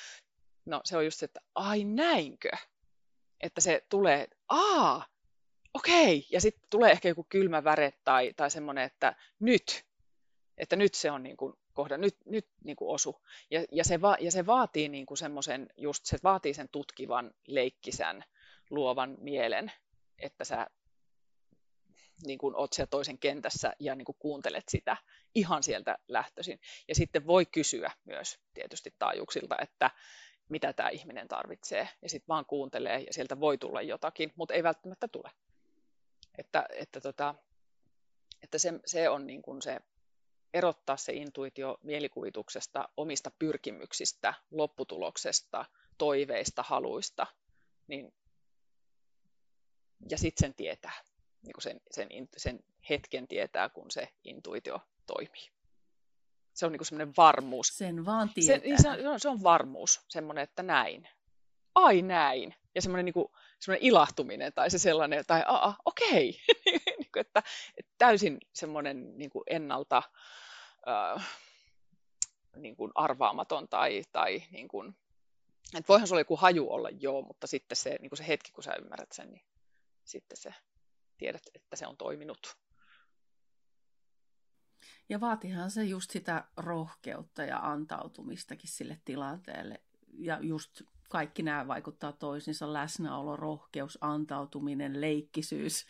no 0.65 0.81
se 0.83 0.97
on 0.97 1.05
just 1.05 1.19
se, 1.19 1.25
että 1.25 1.41
ai 1.55 1.83
näinkö? 1.83 2.49
Että 3.41 3.61
se 3.61 3.85
tulee, 3.89 4.21
että 4.21 4.35
aa, 4.49 5.05
okei, 5.73 6.27
ja 6.31 6.41
sitten 6.41 6.67
tulee 6.69 6.91
ehkä 6.91 7.07
joku 7.07 7.25
kylmä 7.29 7.63
väre 7.63 7.93
tai, 8.03 8.33
tai 8.33 8.51
semmoinen, 8.51 8.83
että 8.83 9.15
nyt, 9.39 9.85
että 10.57 10.75
nyt 10.75 10.93
se 10.93 11.11
on 11.11 11.23
niin 11.23 11.37
kuin 11.37 11.53
kohda, 11.73 11.97
nyt, 11.97 12.17
nyt 12.25 12.47
niin 12.63 12.75
kuin 12.75 12.89
osu. 12.89 13.21
Ja, 13.51 13.65
ja, 13.71 13.83
se 13.83 14.01
va, 14.01 14.17
ja 14.19 14.31
se 14.31 14.45
vaatii 14.45 14.89
niin 14.89 15.05
kuin 15.05 15.17
semmoisen, 15.17 15.69
just 15.77 16.05
se 16.05 16.17
vaatii 16.23 16.53
sen 16.53 16.69
tutkivan, 16.69 17.31
leikkisän, 17.47 18.23
luovan 18.69 19.17
mielen, 19.19 19.71
että 20.19 20.43
sä 20.43 20.67
niin 22.25 22.39
kuin 22.39 22.55
oot 22.55 22.73
siellä 22.73 22.89
toisen 22.89 23.19
kentässä 23.19 23.73
ja 23.79 23.95
niin 23.95 24.05
kuin 24.05 24.15
kuuntelet 24.19 24.63
sitä 24.69 24.97
ihan 25.35 25.63
sieltä 25.63 25.97
lähtöisin. 26.07 26.59
Ja 26.87 26.95
sitten 26.95 27.27
voi 27.27 27.45
kysyä 27.45 27.91
myös 28.05 28.39
tietysti 28.53 28.93
taajuuksilta, 28.99 29.55
että 29.61 29.91
mitä 30.49 30.73
tämä 30.73 30.89
ihminen 30.89 31.27
tarvitsee. 31.27 31.89
Ja 32.01 32.09
sitten 32.09 32.27
vaan 32.27 32.45
kuuntelee 32.45 32.99
ja 32.99 33.13
sieltä 33.13 33.39
voi 33.39 33.57
tulla 33.57 33.81
jotakin, 33.81 34.33
mutta 34.35 34.53
ei 34.53 34.63
välttämättä 34.63 35.07
tule. 35.07 35.31
Että, 36.37 36.65
että, 36.69 37.01
tota, 37.01 37.35
että 38.41 38.57
se, 38.57 38.73
se 38.85 39.09
on 39.09 39.27
niin 39.27 39.41
kuin 39.41 39.61
se 39.61 39.79
erottaa 40.53 40.97
se 40.97 41.13
intuitio 41.13 41.77
mielikuvituksesta, 41.83 42.89
omista 42.97 43.31
pyrkimyksistä, 43.39 44.33
lopputuloksesta, 44.51 45.65
toiveista, 45.97 46.63
haluista, 46.63 47.27
niin, 47.87 48.13
ja 50.09 50.17
sitten 50.17 50.47
sen 50.47 50.53
tietää, 50.53 51.03
niin 51.43 51.53
kuin 51.53 51.63
sen, 51.63 51.81
sen, 51.91 52.09
sen 52.37 52.59
hetken 52.89 53.27
tietää, 53.27 53.69
kun 53.69 53.91
se 53.91 54.09
intuitio 54.23 54.79
toimii. 55.05 55.49
Se 56.53 56.65
on 56.65 56.71
niin 56.71 56.85
semmoinen 56.85 57.13
varmuus. 57.17 57.67
Sen 57.67 58.05
vaan 58.05 58.29
tietää. 58.33 58.77
Se, 58.77 58.81
se, 58.81 59.09
on, 59.09 59.19
se 59.19 59.29
on 59.29 59.43
varmuus, 59.43 60.01
semmoinen, 60.09 60.43
että 60.43 60.63
näin. 60.63 61.07
Ai 61.75 62.01
näin. 62.01 62.55
Ja 62.75 62.81
semmoinen, 62.81 63.05
niin 63.05 63.13
kuin, 63.13 63.27
semmoinen 63.59 63.87
ilahtuminen 63.87 64.53
tai 64.53 64.69
se 64.69 64.79
sellainen, 64.79 65.23
tai 65.27 65.43
aa, 65.47 65.77
okei. 65.85 66.39
niin 66.99 67.11
kuin, 67.13 67.21
että, 67.21 67.43
että 67.77 67.91
täysin 67.97 68.37
semmoinen 68.53 69.17
niin 69.17 69.29
kuin 69.29 69.43
ennalta 69.47 70.03
äh, 70.87 71.27
niin 72.55 72.75
kuin 72.75 72.91
arvaamaton 72.95 73.69
tai, 73.69 74.03
tai 74.11 74.43
niin 74.51 74.67
kuin, 74.67 74.95
että 75.77 75.87
voihan 75.87 76.07
se 76.07 76.13
olla 76.13 76.21
joku 76.21 76.35
haju 76.35 76.71
olla 76.71 76.89
joo, 76.89 77.21
mutta 77.21 77.47
sitten 77.47 77.75
se, 77.75 77.97
niin 78.01 78.09
kuin 78.09 78.17
se 78.17 78.27
hetki, 78.27 78.51
kun 78.51 78.63
sä 78.63 78.75
ymmärrät 78.75 79.11
sen, 79.11 79.31
niin 79.31 79.45
sitten 80.03 80.37
se 80.37 80.53
tiedät, 81.23 81.41
että 81.55 81.75
se 81.75 81.87
on 81.87 81.97
toiminut. 81.97 82.57
Ja 85.09 85.19
vaatihan 85.19 85.71
se 85.71 85.83
just 85.83 86.11
sitä 86.11 86.43
rohkeutta 86.57 87.43
ja 87.43 87.59
antautumistakin 87.59 88.69
sille 88.69 88.97
tilanteelle. 89.05 89.81
Ja 90.13 90.39
just 90.41 90.81
kaikki 91.09 91.43
nämä 91.43 91.67
vaikuttaa 91.67 92.11
toisinsa, 92.11 92.73
läsnäolo, 92.73 93.35
rohkeus, 93.35 93.97
antautuminen, 94.01 95.01
leikkisyys. 95.01 95.85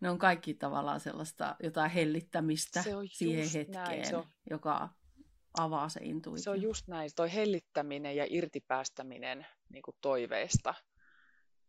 Ne 0.00 0.10
on 0.10 0.18
kaikki 0.18 0.54
tavallaan 0.54 1.00
sellaista 1.00 1.56
jotain 1.62 1.90
hellittämistä 1.90 2.84
siihen 3.12 3.50
hetkeen, 3.54 3.72
näin, 3.72 4.14
on... 4.14 4.26
joka 4.50 4.88
avaa 5.58 5.88
se 5.88 6.00
intuitio. 6.02 6.42
Se 6.42 6.50
on 6.50 6.62
just 6.62 6.88
näin, 6.88 7.10
toi 7.16 7.32
hellittäminen 7.32 8.16
ja 8.16 8.26
irtipäästäminen 8.28 9.46
niin 9.68 9.82
kuin 9.82 9.96
toiveista 10.00 10.74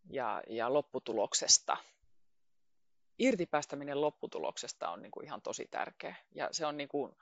ja, 0.10 0.44
ja 0.50 0.74
lopputuloksesta 0.74 1.78
irtipäästäminen 3.22 4.02
lopputuloksesta 4.02 4.90
on 4.90 5.02
niin 5.02 5.12
kuin 5.12 5.26
ihan 5.26 5.42
tosi 5.42 5.68
tärkeä. 5.72 6.16
Ja 6.36 6.50
se 6.52 6.66
on 6.66 6.78
niin 6.78 6.90
kuin 6.90 7.16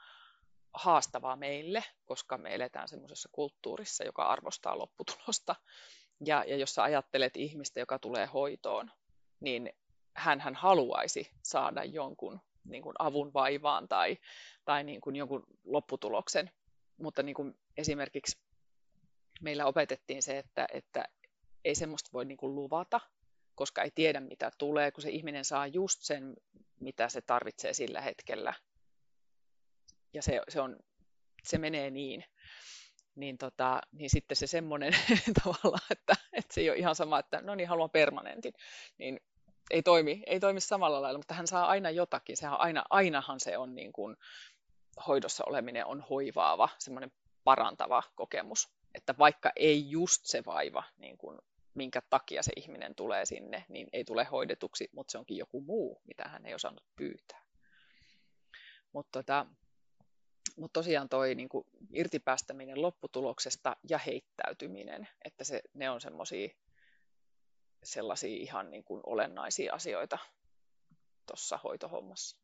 haastavaa 0.74 1.36
meille, 1.36 1.84
koska 2.06 2.38
me 2.38 2.56
eletään 2.56 2.88
semmoisessa 2.88 3.30
kulttuurissa, 3.32 4.04
joka 4.04 4.24
arvostaa 4.24 4.78
lopputulosta. 4.78 5.56
Ja, 6.26 6.44
ja 6.48 6.58
jos 6.58 6.76
sä 6.76 6.84
ajattelet 6.84 7.38
ihmistä, 7.38 7.80
joka 7.80 8.00
tulee 8.00 8.26
hoitoon, 8.26 8.92
niin 9.40 9.74
hän, 10.16 10.56
haluaisi 10.56 11.32
saada 11.44 11.84
jonkun 11.84 12.40
niin 12.64 12.84
kuin 12.84 12.96
avun 13.00 13.34
vaivaan 13.34 13.88
tai, 13.88 14.18
tai 14.66 14.84
niin 14.84 15.02
kuin 15.02 15.16
jonkun 15.16 15.44
lopputuloksen. 15.64 16.52
Mutta 16.98 17.24
niin 17.24 17.36
kuin 17.36 17.60
esimerkiksi 17.78 18.38
meillä 19.42 19.66
opetettiin 19.66 20.24
se, 20.24 20.38
että, 20.38 20.68
että 20.74 21.06
ei 21.66 21.76
semmoista 21.76 22.10
voi 22.14 22.26
niin 22.26 22.38
kuin 22.38 22.56
luvata, 22.56 23.00
koska 23.60 23.84
ei 23.84 23.92
tiedä 23.96 24.20
mitä 24.20 24.52
tulee, 24.58 24.92
kun 24.92 25.02
se 25.02 25.10
ihminen 25.10 25.46
saa 25.46 25.68
just 25.68 26.02
sen, 26.02 26.38
mitä 26.80 27.10
se 27.10 27.22
tarvitsee 27.22 27.74
sillä 27.74 28.02
hetkellä. 28.02 28.54
Ja 30.14 30.22
se, 30.22 30.42
se, 30.50 30.62
on, 30.62 30.80
se 31.44 31.58
menee 31.58 31.90
niin. 31.90 32.24
Niin, 33.16 33.38
tota, 33.38 33.82
niin 33.92 34.10
sitten 34.10 34.36
se 34.36 34.48
semmoinen 34.48 34.94
tavalla, 35.44 35.80
että, 35.92 36.14
että 36.34 36.54
se 36.54 36.62
ei 36.62 36.70
ole 36.70 36.78
ihan 36.78 36.96
sama, 36.96 37.20
että 37.20 37.42
no 37.42 37.56
niin, 37.56 37.70
haluan 37.70 37.90
permanentin, 37.90 38.54
niin 38.98 39.20
ei 39.72 39.84
toimi, 39.84 40.24
ei 40.26 40.40
toimi 40.40 40.60
samalla 40.60 41.02
lailla, 41.02 41.20
mutta 41.20 41.34
hän 41.34 41.48
saa 41.48 41.68
aina 41.68 41.90
jotakin. 41.90 42.38
Sehän 42.38 42.60
aina, 42.60 42.84
ainahan 42.90 43.40
se 43.40 43.58
on 43.58 43.76
niin 43.76 43.94
kuin, 43.94 44.18
hoidossa 45.08 45.44
oleminen 45.48 45.86
on 45.86 46.02
hoivaava, 46.10 46.70
semmoinen 46.78 47.12
parantava 47.44 48.04
kokemus. 48.16 48.70
Että 48.96 49.16
vaikka 49.18 49.52
ei 49.56 49.90
just 49.90 50.26
se 50.26 50.46
vaiva 50.46 50.84
niin 50.98 51.18
kuin 51.18 51.40
minkä 51.80 52.02
takia 52.10 52.44
se 52.44 52.52
ihminen 52.56 52.96
tulee 52.96 53.26
sinne, 53.26 53.66
niin 53.70 53.88
ei 53.94 54.06
tule 54.06 54.24
hoidetuksi, 54.24 54.90
mutta 54.92 55.12
se 55.12 55.18
onkin 55.18 55.38
joku 55.38 55.62
muu, 55.62 56.02
mitä 56.06 56.24
hän 56.28 56.46
ei 56.46 56.56
osannut 56.56 56.84
pyytää. 56.96 57.42
Mutta 58.94 59.20
tota, 59.20 59.46
mut 60.58 60.74
tosiaan 60.74 61.10
toi 61.10 61.36
niin 61.36 61.50
kuin 61.50 61.66
irtipäästäminen 61.94 62.82
lopputuloksesta 62.82 63.76
ja 63.90 63.98
heittäytyminen, 63.98 65.08
että 65.26 65.44
se, 65.44 65.62
ne 65.74 65.90
on 65.90 66.02
semmoisia 66.02 66.50
sellaisia 67.84 68.38
ihan 68.38 68.72
niin 68.72 68.84
kuin 68.84 69.02
olennaisia 69.06 69.74
asioita 69.74 70.18
tuossa 71.26 71.60
hoitohommassa. 71.64 72.38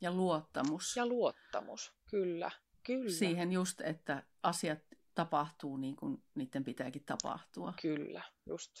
Ja 0.00 0.12
luottamus. 0.12 0.96
Ja 0.96 1.06
luottamus, 1.06 1.92
kyllä. 2.10 2.50
kyllä. 2.82 3.10
Siihen 3.10 3.52
just, 3.52 3.80
että 3.80 4.22
asiat 4.42 4.78
tapahtuu 5.16 5.76
niin 5.76 5.96
kuin 5.96 6.22
niiden 6.34 6.64
pitääkin 6.64 7.04
tapahtua. 7.04 7.74
Kyllä, 7.82 8.22
just 8.46 8.72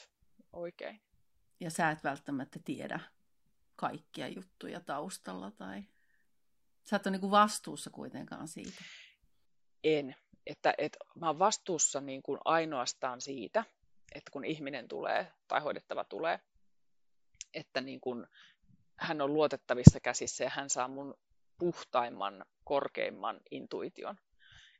oikein. 0.52 1.00
Ja 1.60 1.70
sä 1.70 1.90
et 1.90 2.04
välttämättä 2.04 2.58
tiedä 2.64 3.00
kaikkia 3.76 4.28
juttuja 4.28 4.80
taustalla 4.80 5.50
tai 5.50 5.84
sä 6.84 6.96
et 6.96 7.06
ole 7.06 7.12
niin 7.12 7.20
kuin 7.20 7.30
vastuussa 7.30 7.90
kuitenkaan 7.90 8.48
siitä. 8.48 8.84
En. 9.84 10.16
Että, 10.46 10.74
että 10.78 10.98
mä 11.14 11.26
oon 11.26 11.38
vastuussa 11.38 12.00
niin 12.00 12.22
kuin 12.22 12.38
ainoastaan 12.44 13.20
siitä, 13.20 13.64
että 14.14 14.30
kun 14.30 14.44
ihminen 14.44 14.88
tulee 14.88 15.32
tai 15.48 15.60
hoidettava 15.60 16.04
tulee, 16.04 16.40
että 17.54 17.80
niin 17.80 18.00
kuin 18.00 18.26
hän 18.96 19.20
on 19.20 19.34
luotettavissa 19.34 20.00
käsissä 20.00 20.44
ja 20.44 20.50
hän 20.50 20.70
saa 20.70 20.88
mun 20.88 21.14
puhtaimman, 21.58 22.44
korkeimman 22.64 23.40
intuition 23.50 24.16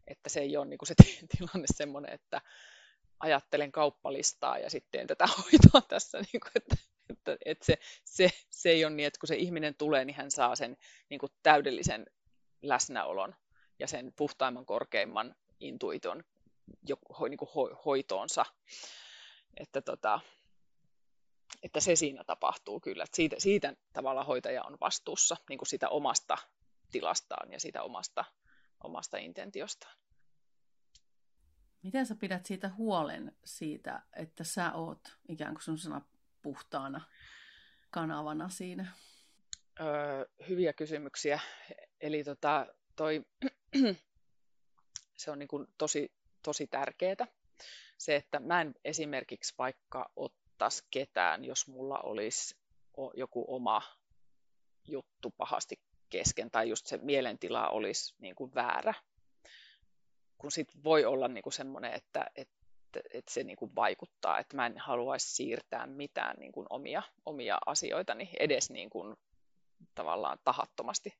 että 0.06 0.28
se 0.28 0.40
ei 0.40 0.56
ole 0.56 0.66
niin 0.66 0.78
kuin 0.78 0.86
se 0.86 0.94
tilanne 1.38 1.66
semmoinen, 1.74 2.12
että 2.12 2.40
ajattelen 3.20 3.72
kauppalistaa 3.72 4.58
ja 4.58 4.70
sitten 4.70 5.06
tätä 5.06 5.26
hoitoa 5.36 5.80
tässä, 5.88 6.18
niin 6.18 6.40
kuin, 6.40 6.52
että, 6.54 6.76
että, 7.10 7.36
että 7.44 7.66
se, 7.66 7.78
se, 8.04 8.30
se 8.50 8.70
ei 8.70 8.84
ole 8.84 8.94
niin, 8.94 9.06
että 9.06 9.20
kun 9.20 9.28
se 9.28 9.36
ihminen 9.36 9.74
tulee, 9.74 10.04
niin 10.04 10.16
hän 10.16 10.30
saa 10.30 10.56
sen 10.56 10.76
niin 11.10 11.18
kuin 11.18 11.32
täydellisen 11.42 12.06
läsnäolon 12.62 13.34
ja 13.78 13.86
sen 13.88 14.12
puhtaimman, 14.16 14.66
korkeimman 14.66 15.34
intuiton 15.60 16.24
jo, 16.88 16.96
niin 17.28 17.38
kuin 17.38 17.48
ho, 17.54 17.82
hoitoonsa. 17.84 18.44
Että, 19.56 19.82
tota, 19.82 20.20
että 21.62 21.80
se 21.80 21.96
siinä 21.96 22.24
tapahtuu 22.24 22.80
kyllä. 22.80 23.04
Että 23.04 23.16
siitä, 23.16 23.36
siitä 23.38 23.74
tavalla 23.92 24.24
hoitaja 24.24 24.64
on 24.64 24.76
vastuussa 24.80 25.36
niin 25.48 25.58
kuin 25.58 25.68
sitä 25.68 25.88
omasta 25.88 26.38
tilastaan 26.90 27.52
ja 27.52 27.60
sitä 27.60 27.82
omasta 27.82 28.24
omasta 28.84 29.16
intentiostaan. 29.16 29.96
Miten 31.82 32.06
sä 32.06 32.14
pidät 32.14 32.46
siitä 32.46 32.70
huolen 32.76 33.36
siitä, 33.44 34.02
että 34.16 34.44
sä 34.44 34.72
oot 34.72 35.00
ikään 35.28 35.54
kuin 35.54 35.62
sellaisena 35.62 36.00
puhtaana 36.42 37.00
kanavana 37.90 38.48
siinä? 38.48 38.92
Öö, 39.80 40.24
hyviä 40.48 40.72
kysymyksiä. 40.72 41.40
Eli 42.00 42.24
tota, 42.24 42.66
toi, 42.96 43.24
se 45.20 45.30
on 45.30 45.38
niin 45.38 45.48
kuin 45.48 45.66
tosi, 45.78 46.12
tosi 46.42 46.66
tärkeää. 46.66 47.26
Se, 47.98 48.16
että 48.16 48.40
mä 48.40 48.60
en 48.60 48.74
esimerkiksi 48.84 49.54
vaikka 49.58 50.12
ottaisi 50.16 50.84
ketään, 50.90 51.44
jos 51.44 51.68
mulla 51.68 51.98
olisi 51.98 52.56
joku 53.14 53.44
oma 53.48 53.82
juttu 54.88 55.30
pahasti 55.30 55.80
kesken 56.08 56.50
tai 56.50 56.68
just 56.68 56.86
se 56.86 56.96
mielentila 56.96 57.68
olisi 57.68 58.14
niin 58.18 58.34
kuin 58.34 58.54
väärä. 58.54 58.94
Kun 60.38 60.52
sit 60.52 60.68
voi 60.84 61.04
olla 61.04 61.28
niin 61.28 61.42
kuin 61.42 61.52
semmoinen, 61.52 61.92
että, 61.92 62.26
että, 62.36 62.54
että 63.14 63.32
se 63.32 63.44
niin 63.44 63.56
kuin 63.56 63.74
vaikuttaa, 63.74 64.38
että 64.38 64.56
mä 64.56 64.66
en 64.66 64.78
haluaisi 64.78 65.34
siirtää 65.34 65.86
mitään 65.86 66.36
niin 66.38 66.52
kuin 66.52 66.66
omia, 66.70 67.02
omia 67.26 67.58
asioitani 67.66 68.30
edes 68.40 68.70
niin 68.70 68.90
kuin 68.90 69.16
tavallaan 69.94 70.38
tahattomasti. 70.44 71.18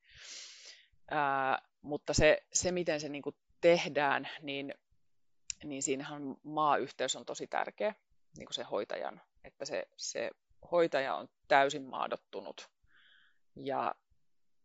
Ää, 1.11 1.62
mutta 1.83 2.14
se, 2.14 2.42
se, 2.53 2.72
miten 2.72 3.01
se 3.01 3.09
niin 3.09 3.22
kuin 3.22 3.37
tehdään, 3.61 4.29
niin, 4.42 4.75
niin 5.64 5.83
siinähän 5.83 6.22
maayhteys 6.42 7.16
on 7.16 7.25
tosi 7.25 7.46
tärkeä, 7.46 7.94
niin 8.38 8.46
kuin 8.46 8.55
se 8.55 8.62
hoitajan, 8.62 9.20
että 9.44 9.64
se, 9.64 9.88
se 9.96 10.31
hoitaja 10.70 11.14
on 11.14 11.29
täysin 11.49 11.83
maadottunut 11.83 12.70
ja 13.57 13.94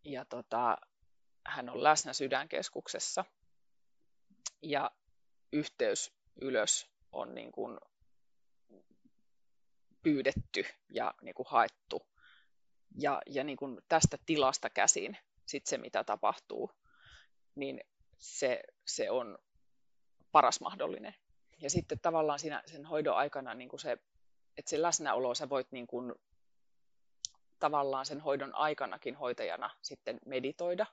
ja 0.04 0.26
tota, 0.26 0.78
hän 1.46 1.70
on 1.70 1.84
läsnä 1.84 2.14
sydänkeskuksessa 2.14 3.26
ja 4.62 4.92
yhteys 5.54 6.14
ylös 6.42 6.92
on 7.12 7.36
niin 7.36 7.52
kuin 7.52 7.78
pyydetty 10.04 10.66
ja 10.90 11.14
niin 11.22 11.36
kuin 11.36 11.48
haettu. 11.50 12.08
Ja, 12.98 13.22
ja 13.28 13.44
niin 13.44 13.58
kuin 13.58 13.82
tästä 13.88 14.18
tilasta 14.26 14.70
käsin 14.70 15.18
sit 15.46 15.66
se, 15.66 15.78
mitä 15.78 16.04
tapahtuu, 16.04 16.72
niin 17.56 17.82
se, 18.18 18.64
se 18.86 19.12
on 19.12 19.38
paras 20.32 20.62
mahdollinen. 20.62 21.16
ja 21.62 21.70
sitten 21.70 22.00
tavallaan 22.00 22.40
siinä 22.40 22.64
sen 22.66 22.86
hoidon 22.86 23.16
aikana 23.16 23.54
niin 23.54 23.70
kuin 23.70 23.80
se, 23.80 23.92
että 24.58 24.70
se 24.70 24.82
läsnäolo, 24.82 25.36
sä 25.36 25.50
voit 25.50 25.72
niin 25.72 25.88
kuin, 25.88 26.16
tavallaan 27.62 28.06
sen 28.06 28.20
hoidon 28.20 28.56
aikanakin 28.56 29.16
hoitajana 29.16 29.70
sitten 29.82 30.20
meditoida 30.26 30.86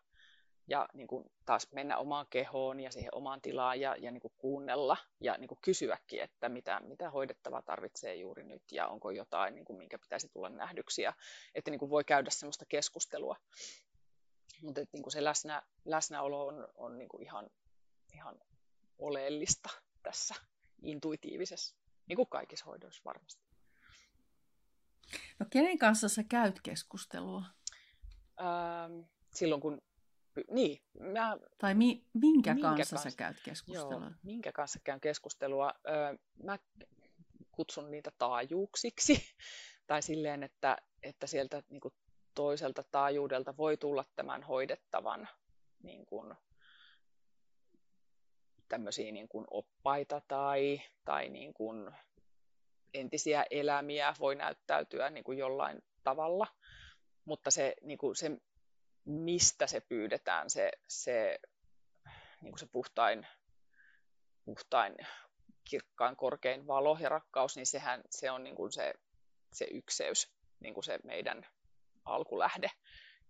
ja 0.69 0.89
niin 0.95 1.07
kuin 1.07 1.25
taas 1.47 1.73
mennä 1.73 1.99
omaan 1.99 2.27
kehoon 2.31 2.81
ja 2.81 2.93
siihen 2.93 3.15
omaan 3.15 3.41
tilaan 3.41 3.81
ja, 3.81 3.97
ja 3.97 4.11
niin 4.11 4.21
kuin 4.21 4.33
kuunnella 4.39 4.97
ja 5.21 5.39
niin 5.39 5.49
kuin 5.49 5.59
kysyäkin, 5.63 6.23
että 6.23 6.49
mitä, 6.49 6.81
mitä 6.81 7.11
hoidettava 7.11 7.63
tarvitsee 7.63 8.15
juuri 8.15 8.45
nyt 8.45 8.63
ja 8.73 8.89
onko 8.89 9.11
jotain, 9.11 9.55
niin 9.55 9.65
kuin, 9.65 9.79
minkä 9.79 9.99
pitäisi 9.99 10.29
tulla 10.29 10.49
nähdyksi 10.49 11.03
ja 11.03 11.13
että 11.55 11.71
niin 11.71 11.79
kuin 11.79 11.91
voi 11.91 12.05
käydä 12.05 12.31
sellaista 12.31 12.65
keskustelua. 12.69 13.37
Mutta 14.63 14.81
niin 14.93 15.03
kuin 15.03 15.13
se 15.13 15.25
läsnä, 15.25 15.63
läsnäolo 15.85 16.47
on, 16.47 16.69
on 16.75 16.99
niin 16.99 17.09
kuin 17.09 17.23
ihan, 17.23 17.51
ihan 18.15 18.41
oleellista 18.99 19.69
tässä 20.03 20.35
intuitiivisessa, 20.83 21.77
niin 22.07 22.17
kuin 22.17 22.29
kaikissa 22.29 22.65
hoidoissa 22.65 23.03
varmasti. 23.05 23.48
No 25.39 25.47
kenen 25.51 25.79
kanssa 25.79 26.09
sä 26.09 26.25
käyt 26.25 26.61
keskustelua? 26.61 27.45
Ähm, 28.41 29.01
silloin 29.35 29.61
kun 29.61 29.83
niin, 30.51 30.83
mä, 31.01 31.37
tai 31.59 31.75
mi, 31.75 32.07
minkä, 32.15 32.55
minkä 32.55 32.69
kanssa, 32.69 32.97
kanssa 32.97 33.11
sä 33.11 33.17
käyt 33.17 33.37
keskustelua? 33.45 34.05
Joo, 34.05 34.11
minkä 34.23 34.53
kanssa 34.53 34.81
käyn 34.85 35.01
keskustelua? 35.01 35.75
Öö, 35.89 36.17
mä 36.43 36.59
kutsun 37.51 37.91
niitä 37.91 38.11
taajuuksiksi. 38.19 39.23
tai 39.87 40.03
silleen, 40.03 40.43
että, 40.43 40.77
että 41.03 41.27
sieltä 41.27 41.63
niin 41.69 41.81
kuin 41.81 41.95
toiselta 42.35 42.85
taajuudelta 42.91 43.57
voi 43.57 43.77
tulla 43.77 44.05
tämän 44.17 44.43
hoidettavan 44.43 45.29
niin 45.83 46.07
kuin, 46.07 46.35
tämmöisiä 48.69 49.13
niin 49.13 49.29
kuin 49.29 49.47
oppaita 49.51 50.23
tai, 50.29 50.81
tai 51.05 51.29
niin 51.29 51.55
kuin 51.55 51.91
entisiä 52.95 53.45
elämiä 53.51 54.15
voi 54.21 54.35
näyttäytyä 54.35 55.11
niin 55.11 55.25
kuin 55.25 55.39
jollain 55.39 55.83
tavalla. 56.05 56.47
Mutta 57.25 57.51
se, 57.51 57.75
niin 57.83 57.99
kuin 57.99 58.17
se 58.17 58.31
mistä 59.09 59.67
se 59.67 59.81
pyydetään, 59.81 60.51
se, 60.51 60.71
se, 60.89 61.39
niin 62.43 62.53
kuin 62.53 62.59
se 62.59 62.67
puhtain, 62.67 63.27
puhtain, 64.45 64.97
kirkkaan, 65.71 66.17
korkein 66.17 66.67
valo 66.67 66.99
ja 67.01 67.09
rakkaus, 67.09 67.57
niin 67.57 67.67
sehän 67.67 68.03
se 68.11 68.31
on 68.31 68.45
niin 68.45 68.57
kuin 68.57 68.73
se, 68.73 68.95
se 69.53 69.67
ykseys, 69.71 70.33
niin 70.61 70.75
kuin 70.75 70.85
se 70.85 70.99
meidän 71.05 71.47
alkulähde, 72.05 72.71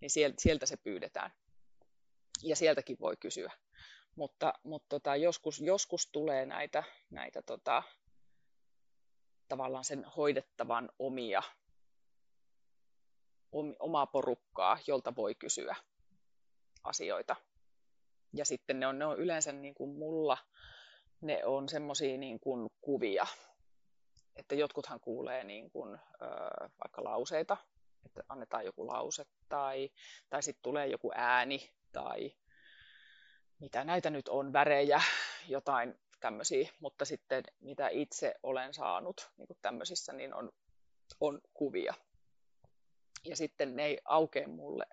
niin 0.01 0.11
sieltä, 0.11 0.37
sieltä 0.39 0.67
se 0.67 0.77
pyydetään. 0.77 1.31
Ja 2.43 2.57
sieltäkin 2.57 2.97
voi 3.01 3.17
kysyä. 3.17 3.53
Mutta, 4.17 4.55
mutta 4.63 4.89
tota, 4.89 5.17
joskus, 5.17 5.61
joskus 5.61 6.11
tulee 6.13 6.47
näitä, 6.47 6.85
näitä 7.11 7.43
tota, 7.43 7.83
tavallaan 9.49 9.85
sen 9.85 10.05
hoidettavan 10.05 10.89
omia 10.99 11.43
omaa 13.79 14.07
porukkaa, 14.07 14.79
jolta 14.87 15.17
voi 15.17 15.35
kysyä 15.35 15.77
asioita. 16.85 17.37
Ja 18.33 18.45
sitten 18.45 18.81
ne 18.81 18.87
on, 18.87 18.99
ne 18.99 19.07
on 19.07 19.19
yleensä 19.19 19.53
niin 19.53 19.75
kuin 19.75 19.99
mulla, 19.99 20.39
ne 21.21 21.45
on 21.45 21.69
semmoisia 21.69 22.19
niin 22.19 22.41
kuin 22.41 22.71
kuvia, 22.81 23.27
että 24.37 24.55
jotkuthan 24.55 25.01
kuulee 25.01 25.45
niin 25.45 25.71
kuin, 25.71 25.95
ö, 25.95 26.27
vaikka 26.85 27.05
lauseita, 27.05 27.57
että 28.07 28.23
annetaan 28.29 28.65
joku 28.65 28.87
lause 28.87 29.25
tai, 29.49 29.91
tai 30.31 30.43
sitten 30.43 30.63
tulee 30.63 30.87
joku 30.87 31.11
ääni 31.15 31.71
tai 31.93 32.33
mitä 33.59 33.85
näitä 33.85 34.11
nyt 34.11 34.29
on, 34.29 34.53
värejä, 34.53 35.03
jotain 35.49 35.99
tämmöisiä, 36.21 36.71
mutta 36.81 37.05
sitten 37.05 37.45
mitä 37.61 37.89
itse 37.89 38.35
olen 38.43 38.75
saanut 38.75 39.31
niin 39.37 39.47
kuin 39.47 39.59
tämmöisissä, 39.63 40.13
niin 40.13 40.35
on, 40.35 40.51
on 41.21 41.41
kuvia 41.55 41.95
ja 43.25 43.37
sitten 43.37 43.77
ne 43.77 43.87
ei 43.87 43.99
aukea 44.05 44.49
mulle. 44.49 44.87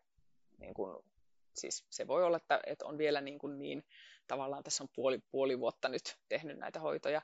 Niin 0.57 0.73
kun, 0.73 1.05
siis 1.55 1.85
se 1.89 2.07
voi 2.07 2.23
olla, 2.23 2.37
että, 2.37 2.59
että 2.65 2.85
on 2.85 2.97
vielä 2.97 3.21
niin, 3.21 3.39
kuin 3.39 3.59
niin 3.59 3.85
tavallaan 4.27 4.63
tässä 4.63 4.83
on 4.83 4.89
puoli, 4.95 5.19
puoli 5.31 5.59
vuotta 5.59 5.89
nyt 5.89 6.17
tehnyt 6.29 6.57
näitä 6.57 6.79
hoitoja, 6.79 7.21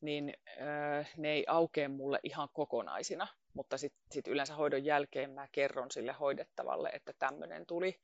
niin 0.00 0.34
öö, 0.60 1.04
ne 1.16 1.32
ei 1.32 1.44
aukea 1.48 1.88
mulle 1.88 2.20
ihan 2.22 2.48
kokonaisina, 2.52 3.26
mutta 3.54 3.78
sitten 3.78 4.02
sit 4.10 4.28
yleensä 4.28 4.54
hoidon 4.54 4.84
jälkeen 4.84 5.30
mä 5.30 5.48
kerron 5.52 5.90
sille 5.90 6.12
hoidettavalle, 6.12 6.88
että 6.88 7.12
tämmöinen 7.18 7.66
tuli 7.66 8.00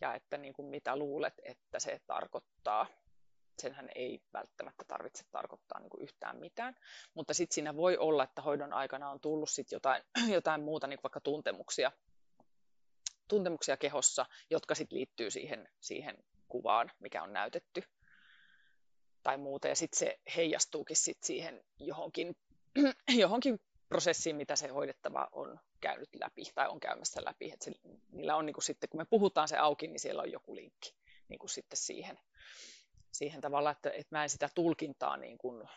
ja 0.00 0.14
että 0.14 0.38
niin 0.38 0.52
kuin 0.54 0.66
mitä 0.66 0.96
luulet, 0.96 1.34
että 1.42 1.78
se 1.78 2.00
tarkoittaa 2.06 2.86
senhän 3.62 3.88
ei 3.94 4.22
välttämättä 4.32 4.84
tarvitse 4.88 5.24
tarkoittaa 5.32 5.80
niin 5.80 5.90
kuin 5.90 6.02
yhtään 6.02 6.36
mitään. 6.36 6.76
Mutta 7.14 7.34
sitten 7.34 7.54
siinä 7.54 7.76
voi 7.76 7.96
olla, 7.96 8.24
että 8.24 8.42
hoidon 8.42 8.72
aikana 8.72 9.10
on 9.10 9.20
tullut 9.20 9.50
sit 9.50 9.72
jotain, 9.72 10.02
jotain 10.38 10.62
muuta, 10.62 10.86
niin 10.86 10.96
kuin 10.96 11.02
vaikka 11.02 11.20
tuntemuksia, 11.20 11.92
tuntemuksia 13.28 13.76
kehossa, 13.76 14.26
jotka 14.50 14.74
sitten 14.74 14.98
liittyy 14.98 15.30
siihen, 15.30 15.68
siihen 15.80 16.16
kuvaan, 16.48 16.90
mikä 16.98 17.22
on 17.22 17.32
näytetty 17.32 17.82
tai 19.22 19.38
muuta. 19.38 19.68
Ja 19.68 19.76
sitten 19.76 19.98
se 19.98 20.18
heijastuukin 20.36 20.96
sit 20.96 21.22
siihen 21.22 21.64
johonkin, 21.78 22.36
johonkin 23.22 23.60
prosessiin, 23.88 24.36
mitä 24.36 24.56
se 24.56 24.68
hoidettava 24.68 25.28
on 25.32 25.60
käynyt 25.80 26.08
läpi 26.14 26.42
tai 26.54 26.68
on 26.68 26.80
käymässä 26.80 27.20
läpi. 27.24 27.50
Et 27.52 27.62
se, 27.62 27.72
niillä 28.12 28.36
on 28.36 28.46
niin 28.46 28.54
kuin 28.54 28.64
sitten, 28.64 28.88
kun 28.90 29.00
me 29.00 29.04
puhutaan 29.04 29.48
se 29.48 29.56
auki, 29.56 29.86
niin 29.86 30.00
siellä 30.00 30.22
on 30.22 30.32
joku 30.32 30.54
linkki 30.54 30.94
niin 31.28 31.38
kuin 31.38 31.50
sitten 31.50 31.76
siihen 31.76 32.18
siihen 33.14 33.40
tavalla, 33.40 33.70
että, 33.70 33.90
että 33.90 34.16
mä 34.16 34.22
en 34.22 34.28
sitä 34.28 34.48
tulkintaa 34.54 35.16
niin 35.16 35.38
kuin 35.38 35.68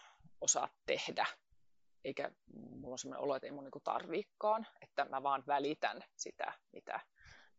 osaa 0.42 0.70
tehdä. 0.86 1.26
Eikä 2.04 2.32
mulla 2.54 2.94
on 2.94 3.00
sellainen 3.00 3.24
olo, 3.24 3.36
että 3.36 3.48
ei 3.48 3.52
mun 3.52 3.64
niin 3.64 3.84
tarviikaan, 3.84 4.68
että 4.82 5.06
mä 5.06 5.24
vaan 5.24 5.44
välitän 5.48 6.04
sitä, 6.16 6.54
mitä, 6.72 7.00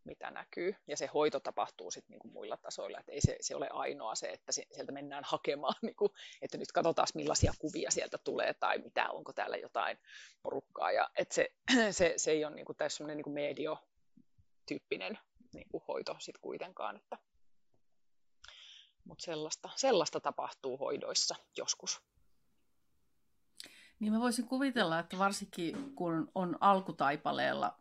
mitä 0.04 0.30
näkyy. 0.30 0.74
Ja 0.86 0.96
se 0.96 1.06
hoito 1.06 1.40
tapahtuu 1.40 1.90
sitten 1.90 2.10
niin 2.10 2.20
kuin 2.20 2.32
muilla 2.32 2.56
tasoilla, 2.56 2.98
että 3.00 3.12
ei 3.12 3.20
se, 3.20 3.36
se 3.40 3.56
ole 3.56 3.68
ainoa 3.70 4.14
se, 4.14 4.28
että 4.28 4.52
sieltä 4.52 4.92
mennään 4.92 5.24
hakemaan, 5.26 5.74
niin 5.82 5.96
kuin, 5.96 6.10
että 6.42 6.58
nyt 6.58 6.72
katsotaan 6.72 7.08
millaisia 7.14 7.52
kuvia 7.58 7.90
sieltä 7.90 8.18
tulee 8.24 8.54
tai 8.54 8.78
mitä, 8.78 9.10
onko 9.10 9.32
täällä 9.32 9.56
jotain 9.56 9.98
porukkaa. 10.42 10.92
Ja, 10.92 11.10
että 11.18 11.34
se, 11.34 11.48
se, 11.98 12.14
se 12.16 12.30
ei 12.30 12.44
ole 12.44 12.54
niin 12.54 12.66
kuin, 12.66 12.76
tässä 12.76 13.04
niin 13.04 13.24
kuin 13.24 13.34
medio-tyyppinen 13.34 15.18
niin 15.54 15.66
hoito 15.88 16.16
sitten 16.18 16.40
kuitenkaan, 16.40 16.96
että 16.96 17.18
mutta 19.08 19.24
sellaista, 19.24 19.70
sellaista 19.76 20.20
tapahtuu 20.20 20.76
hoidoissa 20.76 21.34
joskus. 21.56 22.02
Niin 24.00 24.12
mä 24.12 24.20
voisin 24.20 24.48
kuvitella, 24.48 24.98
että 24.98 25.18
varsinkin 25.18 25.94
kun 25.94 26.30
on 26.34 26.58
alkutaipaleella, 26.60 27.78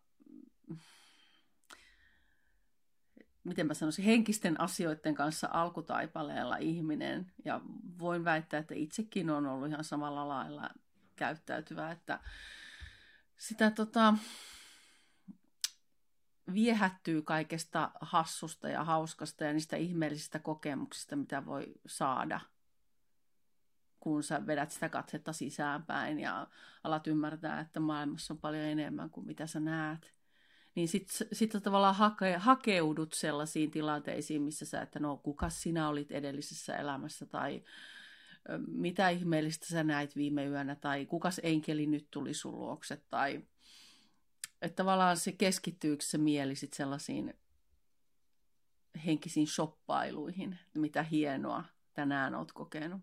miten 3.43 3.67
mä 3.67 3.73
sanoisin, 3.73 4.05
henkisten 4.05 4.61
asioiden 4.61 5.15
kanssa 5.15 5.49
alkutaipaleella 5.51 6.57
ihminen, 6.57 7.31
ja 7.45 7.61
voin 7.99 8.25
väittää, 8.25 8.59
että 8.59 8.75
itsekin 8.75 9.29
on 9.29 9.45
ollut 9.45 9.69
ihan 9.69 9.83
samalla 9.83 10.27
lailla 10.27 10.69
käyttäytyvä, 11.15 11.91
että 11.91 12.19
sitä 13.37 13.71
tota, 13.71 14.13
viehättyy 16.53 17.21
kaikesta 17.21 17.91
hassusta 18.01 18.69
ja 18.69 18.83
hauskasta 18.83 19.43
ja 19.43 19.53
niistä 19.53 19.75
ihmeellisistä 19.75 20.39
kokemuksista, 20.39 21.15
mitä 21.15 21.45
voi 21.45 21.73
saada, 21.85 22.39
kun 23.99 24.23
sä 24.23 24.47
vedät 24.47 24.71
sitä 24.71 24.89
katsetta 24.89 25.33
sisäänpäin 25.33 26.19
ja 26.19 26.47
alat 26.83 27.07
ymmärtää, 27.07 27.59
että 27.59 27.79
maailmassa 27.79 28.33
on 28.33 28.37
paljon 28.37 28.63
enemmän 28.63 29.09
kuin 29.09 29.27
mitä 29.27 29.47
sä 29.47 29.59
näet. 29.59 30.13
Niin 30.75 30.87
sitten 30.87 31.27
sit 31.33 31.51
tavallaan 31.63 31.95
hake, 31.95 32.37
hakeudut 32.37 33.13
sellaisiin 33.13 33.71
tilanteisiin, 33.71 34.41
missä 34.41 34.65
sä, 34.65 34.81
että 34.81 34.99
no 34.99 35.17
kuka 35.17 35.49
sinä 35.49 35.89
olit 35.89 36.11
edellisessä 36.11 36.75
elämässä 36.75 37.25
tai 37.25 37.63
mitä 38.67 39.09
ihmeellistä 39.09 39.65
sä 39.65 39.83
näit 39.83 40.15
viime 40.15 40.45
yönä 40.45 40.75
tai 40.75 41.05
kukas 41.05 41.41
enkeli 41.43 41.85
nyt 41.85 42.07
tuli 42.11 42.33
sun 42.33 42.59
luokse 42.59 43.01
tai 43.09 43.41
että 44.61 44.75
tavallaan 44.75 45.17
se 45.17 45.31
keskittyykö 45.31 46.03
se 46.03 46.17
mieli 46.17 46.55
sit 46.55 46.73
sellaisiin 46.73 47.33
henkisiin 49.05 49.47
shoppailuihin, 49.47 50.59
mitä 50.73 51.03
hienoa 51.03 51.63
tänään 51.93 52.35
olet 52.35 52.51
kokenut. 52.51 53.01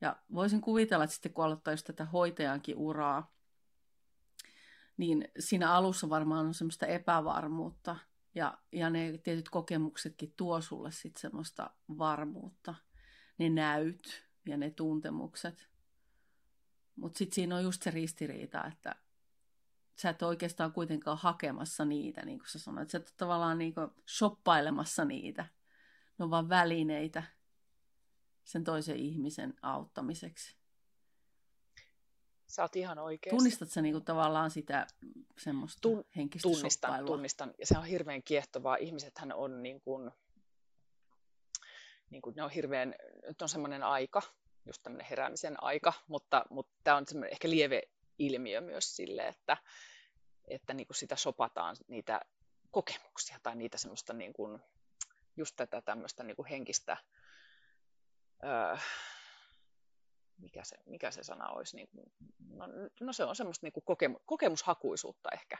Ja 0.00 0.16
voisin 0.34 0.60
kuvitella, 0.60 1.04
että 1.04 1.14
sitten 1.14 1.32
kun 1.32 1.44
aloittaa 1.44 1.72
just 1.72 1.86
tätä 1.86 2.04
hoitajankin 2.04 2.76
uraa, 2.76 3.34
niin 4.96 5.28
siinä 5.38 5.72
alussa 5.72 6.08
varmaan 6.08 6.46
on 6.46 6.54
semmoista 6.54 6.86
epävarmuutta 6.86 7.96
ja, 8.34 8.58
ja 8.72 8.90
ne 8.90 9.18
tietyt 9.18 9.48
kokemuksetkin 9.48 10.34
tuo 10.36 10.60
sulle 10.60 10.92
sitten 10.92 11.20
semmoista 11.20 11.70
varmuutta. 11.98 12.74
Ne 13.38 13.48
näyt 13.48 14.24
ja 14.46 14.56
ne 14.56 14.70
tuntemukset. 14.70 15.68
Mutta 16.96 17.18
sitten 17.18 17.34
siinä 17.34 17.56
on 17.56 17.62
just 17.62 17.82
se 17.82 17.90
ristiriita, 17.90 18.64
että 18.64 18.94
sä 19.96 20.10
et 20.10 20.22
oikeastaan 20.22 20.72
kuitenkaan 20.72 21.18
hakemassa 21.18 21.84
niitä, 21.84 22.24
niin 22.24 22.38
kuin 22.38 22.48
sä 22.48 22.58
sanoit. 22.58 22.90
Sä 22.90 22.98
et 22.98 23.06
ole 23.06 23.14
tavallaan 23.16 23.58
niin 23.58 23.74
kuin 23.74 23.90
shoppailemassa 24.08 25.04
niitä. 25.04 25.46
Ne 26.18 26.24
on 26.24 26.30
vaan 26.30 26.48
välineitä 26.48 27.22
sen 28.44 28.64
toisen 28.64 28.96
ihmisen 28.96 29.54
auttamiseksi. 29.62 30.56
Sä 32.46 32.62
oot 32.62 32.76
ihan 32.76 32.98
oikeassa. 32.98 33.36
Tunnistat 33.36 33.70
sä 33.70 33.82
niinku 33.82 34.00
tavallaan 34.00 34.50
sitä 34.50 34.86
semmoista 35.38 35.78
Tun, 35.80 36.04
henkistä 36.16 36.48
tunnistan, 36.48 36.90
shoppailua? 36.90 37.06
tunnistan. 37.06 37.54
Ja 37.58 37.66
se 37.66 37.78
on 37.78 37.84
hirveän 37.84 38.22
kiehtovaa. 38.22 38.76
Ihmisethän 38.76 39.32
on 39.32 39.62
niin 39.62 39.80
kuin, 39.80 40.10
niin 42.10 42.22
kuin 42.22 42.36
ne 42.36 42.42
on 42.42 42.50
hirveän, 42.50 42.94
nyt 43.26 43.42
on 43.42 43.48
semmoinen 43.48 43.82
aika, 43.82 44.22
just 44.66 44.82
tämmöinen 44.82 45.06
heräämisen 45.10 45.62
aika, 45.62 45.92
mutta, 46.08 46.44
mutta 46.50 46.72
tämä 46.84 46.96
on 46.96 47.06
semmoinen 47.06 47.32
ehkä 47.32 47.50
lieve 47.50 47.82
ilmiö 48.18 48.60
myös 48.60 48.96
sille, 48.96 49.28
että, 49.28 49.56
että 50.48 50.74
niin 50.74 50.86
kuin 50.86 50.96
sitä 50.96 51.16
sopataan 51.16 51.76
niitä 51.88 52.20
kokemuksia 52.70 53.38
tai 53.42 53.56
niitä 53.56 53.78
semmoista 53.78 54.12
niin 54.12 54.32
kuin, 54.32 54.62
just 55.36 55.56
tätä 55.56 55.82
tämmöistä 55.82 56.24
niin 56.24 56.36
kuin 56.36 56.48
henkistä, 56.48 56.96
öö, 58.44 58.76
mikä, 60.38 60.64
se, 60.64 60.76
mikä 60.86 61.10
se 61.10 61.22
sana 61.22 61.48
olisi, 61.48 61.76
niin 61.76 61.88
kuin, 61.88 62.12
no, 62.48 62.66
no 63.00 63.12
se 63.12 63.24
on 63.24 63.36
semmoista 63.36 63.66
niin 63.66 63.72
kuin 63.72 63.84
kokemu, 63.84 64.18
kokemushakuisuutta 64.26 65.28
ehkä, 65.32 65.58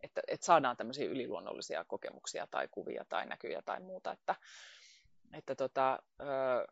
että, 0.00 0.20
että 0.28 0.46
saadaan 0.46 0.76
tämmöisiä 0.76 1.08
yliluonnollisia 1.08 1.84
kokemuksia 1.84 2.46
tai 2.50 2.68
kuvia 2.68 3.04
tai 3.08 3.26
näkyjä 3.26 3.62
tai 3.62 3.80
muuta, 3.80 4.12
että, 4.12 4.34
että 5.32 5.54
tota, 5.54 5.98
öö, 6.20 6.66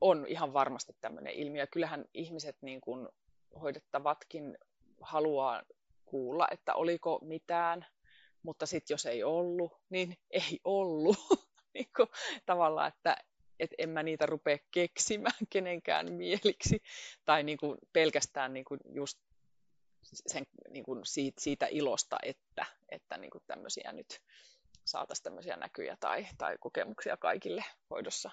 on 0.00 0.26
ihan 0.26 0.52
varmasti 0.52 0.92
tämmöinen 1.00 1.32
ilmiö. 1.32 1.66
Kyllähän 1.66 2.04
ihmiset 2.14 2.56
niin 2.62 2.80
kuin 2.80 3.08
hoidettavatkin 3.60 4.58
haluaa 5.00 5.62
kuulla, 6.04 6.48
että 6.50 6.74
oliko 6.74 7.18
mitään, 7.22 7.86
mutta 8.42 8.66
sitten 8.66 8.94
jos 8.94 9.06
ei 9.06 9.24
ollut, 9.24 9.72
niin 9.90 10.16
ei 10.30 10.60
ollut. 10.64 11.16
niin 11.74 11.90
kuin, 11.96 12.08
tavallaan, 12.46 12.88
että 12.88 13.16
et 13.60 13.70
en 13.78 13.90
mä 13.90 14.02
niitä 14.02 14.26
rupea 14.26 14.58
keksimään 14.70 15.46
kenenkään 15.52 16.12
mieliksi. 16.12 16.82
Tai 17.24 17.42
niin 17.42 17.58
kuin 17.58 17.78
pelkästään 17.92 18.52
niin 18.52 18.64
kuin 18.64 18.80
just 18.94 19.18
sen, 20.26 20.46
niin 20.70 20.84
kuin 20.84 21.00
siitä, 21.04 21.40
siitä 21.40 21.66
ilosta, 21.70 22.16
että, 22.22 22.66
että 22.88 23.18
niin 23.18 23.30
kuin 23.30 23.44
tämmöisiä 23.46 23.92
nyt 23.92 24.20
saataisiin 24.84 25.24
tämmöisiä 25.24 25.56
näkyjä 25.56 25.96
tai, 26.00 26.26
tai 26.38 26.56
kokemuksia 26.60 27.16
kaikille 27.16 27.64
hoidossa. 27.90 28.30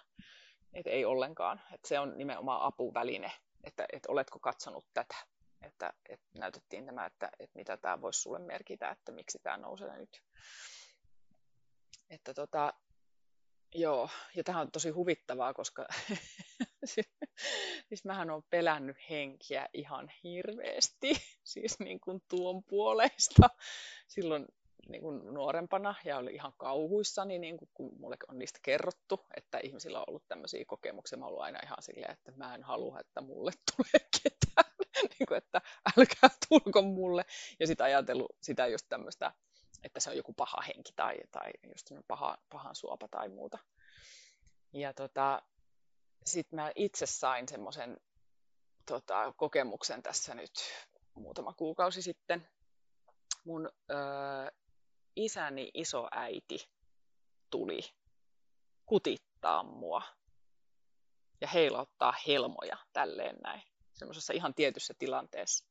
Et 0.73 0.87
ei 0.87 1.05
ollenkaan. 1.05 1.61
Et 1.73 1.85
se 1.85 1.99
on 1.99 2.17
nimenomaan 2.17 2.61
apuväline, 2.61 3.31
että 3.63 3.85
et 3.93 4.05
oletko 4.07 4.39
katsonut 4.39 4.85
tätä. 4.93 5.15
Että 5.61 5.93
et 6.09 6.21
näytettiin 6.39 6.85
tämä, 6.85 7.05
että 7.05 7.31
et 7.39 7.55
mitä 7.55 7.77
tämä 7.77 8.01
voisi 8.01 8.21
sulle 8.21 8.39
merkitä, 8.39 8.89
että 8.89 9.11
miksi 9.11 9.39
tämä 9.43 9.57
nousee 9.57 9.97
nyt. 9.97 10.23
Että 12.09 12.33
tota, 12.33 12.73
joo, 13.75 14.09
ja 14.35 14.43
tämä 14.43 14.61
on 14.61 14.71
tosi 14.71 14.89
huvittavaa, 14.89 15.53
koska 15.53 15.87
siis 17.87 18.05
mähän 18.05 18.29
on 18.29 18.43
pelännyt 18.49 18.97
henkiä 19.09 19.69
ihan 19.73 20.11
hirveästi, 20.23 21.13
siis 21.43 21.79
niin 21.79 21.99
kuin 21.99 22.21
tuon 22.27 22.63
puolesta. 22.63 23.49
Silloin 24.07 24.45
niin 24.89 25.01
kuin 25.01 25.33
nuorempana 25.33 25.95
ja 26.05 26.17
oli 26.17 26.33
ihan 26.33 26.53
kauhuissani, 26.57 27.39
niin 27.39 27.57
kuin, 27.57 27.69
kun 27.73 27.99
mulle 27.99 28.17
on 28.27 28.39
niistä 28.39 28.59
kerrottu, 28.61 29.25
että 29.37 29.59
ihmisillä 29.63 29.99
on 29.99 30.05
ollut 30.07 30.27
tämmöisiä 30.27 30.65
kokemuksia. 30.67 31.17
Mä 31.17 31.25
ollut 31.25 31.41
aina 31.41 31.59
ihan 31.63 31.81
silleen, 31.81 32.11
että 32.11 32.31
mä 32.35 32.55
en 32.55 32.63
halua, 32.63 32.99
että 32.99 33.21
mulle 33.21 33.51
tulee 33.75 34.07
ketään, 34.21 34.75
niin 35.19 35.27
kuin, 35.27 35.37
että 35.37 35.61
älkää 35.97 36.29
tulko 36.49 36.81
mulle. 36.81 37.25
Ja 37.59 37.67
sitten 37.67 37.85
ajatellut 37.85 38.35
sitä 38.41 38.67
just 38.67 38.85
tämmöistä, 38.89 39.31
että 39.83 39.99
se 39.99 40.09
on 40.09 40.17
joku 40.17 40.33
paha 40.33 40.61
henki 40.61 40.93
tai, 40.95 41.15
tai 41.31 41.51
just 41.69 41.91
paha, 42.07 42.37
pahan 42.49 42.75
suopa 42.75 43.07
tai 43.07 43.29
muuta. 43.29 43.57
Ja 44.73 44.93
tota, 44.93 45.41
sitten 46.25 46.55
mä 46.55 46.71
itse 46.75 47.05
sain 47.05 47.47
semmoisen 47.47 47.97
tota, 48.85 49.33
kokemuksen 49.37 50.03
tässä 50.03 50.35
nyt 50.35 50.51
muutama 51.13 51.53
kuukausi 51.53 52.01
sitten. 52.01 52.47
Mun 53.45 53.69
öö, 53.91 53.97
isäni 55.17 55.71
isoäiti 55.73 56.69
tuli 57.49 57.79
kutittaa 58.85 59.63
mua 59.63 60.01
ja 61.41 61.47
heilauttaa 61.47 62.13
helmoja 62.27 62.77
tälleen 62.93 63.35
näin, 63.43 63.61
semmoisessa 63.93 64.33
ihan 64.33 64.53
tietyssä 64.53 64.93
tilanteessa. 64.99 65.65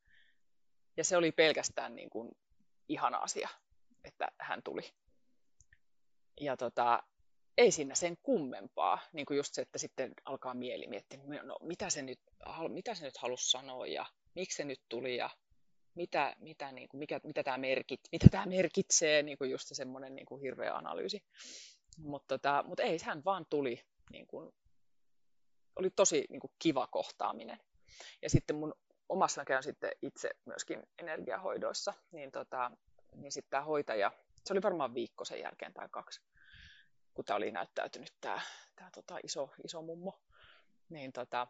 Ja 0.97 1.05
se 1.05 1.17
oli 1.17 1.33
pelkästään 1.33 1.97
niin 1.97 2.11
kuin 2.11 2.31
ihana 2.89 3.19
asia, 3.19 3.49
että 4.05 4.29
hän 4.41 4.63
tuli. 4.63 4.83
Ja 6.41 6.57
tota, 6.57 7.03
ei 7.57 7.71
siinä 7.71 7.95
sen 7.95 8.17
kummempaa, 8.23 8.99
niin 9.13 9.27
kuin 9.27 9.37
just 9.37 9.55
se, 9.55 9.63
että 9.63 9.79
sitten 9.79 10.13
alkaa 10.25 10.55
mieli 10.55 10.87
miettiä, 10.87 11.21
no, 11.43 11.59
mitä, 11.63 11.91
se 11.91 12.03
nyt, 12.03 12.21
mitä 12.69 12.95
se 12.95 13.05
nyt 13.05 13.17
halusi 13.17 13.51
sanoa 13.51 13.87
ja 13.87 14.07
miksi 14.35 14.57
se 14.57 14.65
nyt 14.65 14.81
tuli 14.89 15.17
ja 15.17 15.31
mitä, 15.97 16.37
mitä, 16.39 16.73
niin 16.73 16.89
kuin, 16.89 16.99
mikä, 16.99 17.21
mitä, 17.25 17.43
tämä 17.43 17.59
merkit, 17.59 18.01
mitä 18.13 18.29
tämä 18.31 18.47
merkitsee, 18.47 19.23
niin 19.23 19.39
kuin 19.39 19.51
just 19.51 19.69
semmoinen 19.73 20.15
niin 20.15 20.27
kuin 20.27 20.41
hirveä 20.41 20.75
analyysi. 20.75 21.25
Mutta 21.99 22.39
tota, 22.39 22.65
mut 22.67 22.81
ei, 22.81 22.99
hän 23.05 23.25
vaan 23.25 23.47
tuli, 23.51 23.83
niin 24.11 24.27
kuin, 24.27 24.53
oli 25.77 25.91
tosi 25.91 26.25
niin 26.31 26.41
kuin 26.41 26.53
kiva 26.59 26.87
kohtaaminen. 26.87 27.59
Ja 28.23 28.31
sitten 28.31 28.57
mun 28.57 28.75
omassa 29.09 29.45
käyn 29.45 29.63
sitten 29.63 29.91
itse 30.03 30.31
myöskin 30.45 30.83
energiahoidoissa, 30.99 31.95
niin, 32.13 32.33
tota, 32.33 32.71
niin 33.15 33.33
sitten 33.33 33.51
tämä 33.51 33.65
hoitaja, 33.65 34.13
se 34.45 34.53
oli 34.53 34.63
varmaan 34.63 34.95
viikko 34.95 35.25
sen 35.25 35.41
jälkeen 35.41 35.73
tai 35.75 35.89
kaksi, 35.91 36.21
kun 37.15 37.25
tämä 37.25 37.37
oli 37.37 37.51
näyttäytynyt 37.51 38.15
tämä, 38.21 38.41
tämä 38.77 38.91
tota, 38.91 39.19
iso, 39.23 39.51
iso 39.65 39.83
mummo, 39.83 40.21
niin 40.89 41.13
tota, 41.13 41.47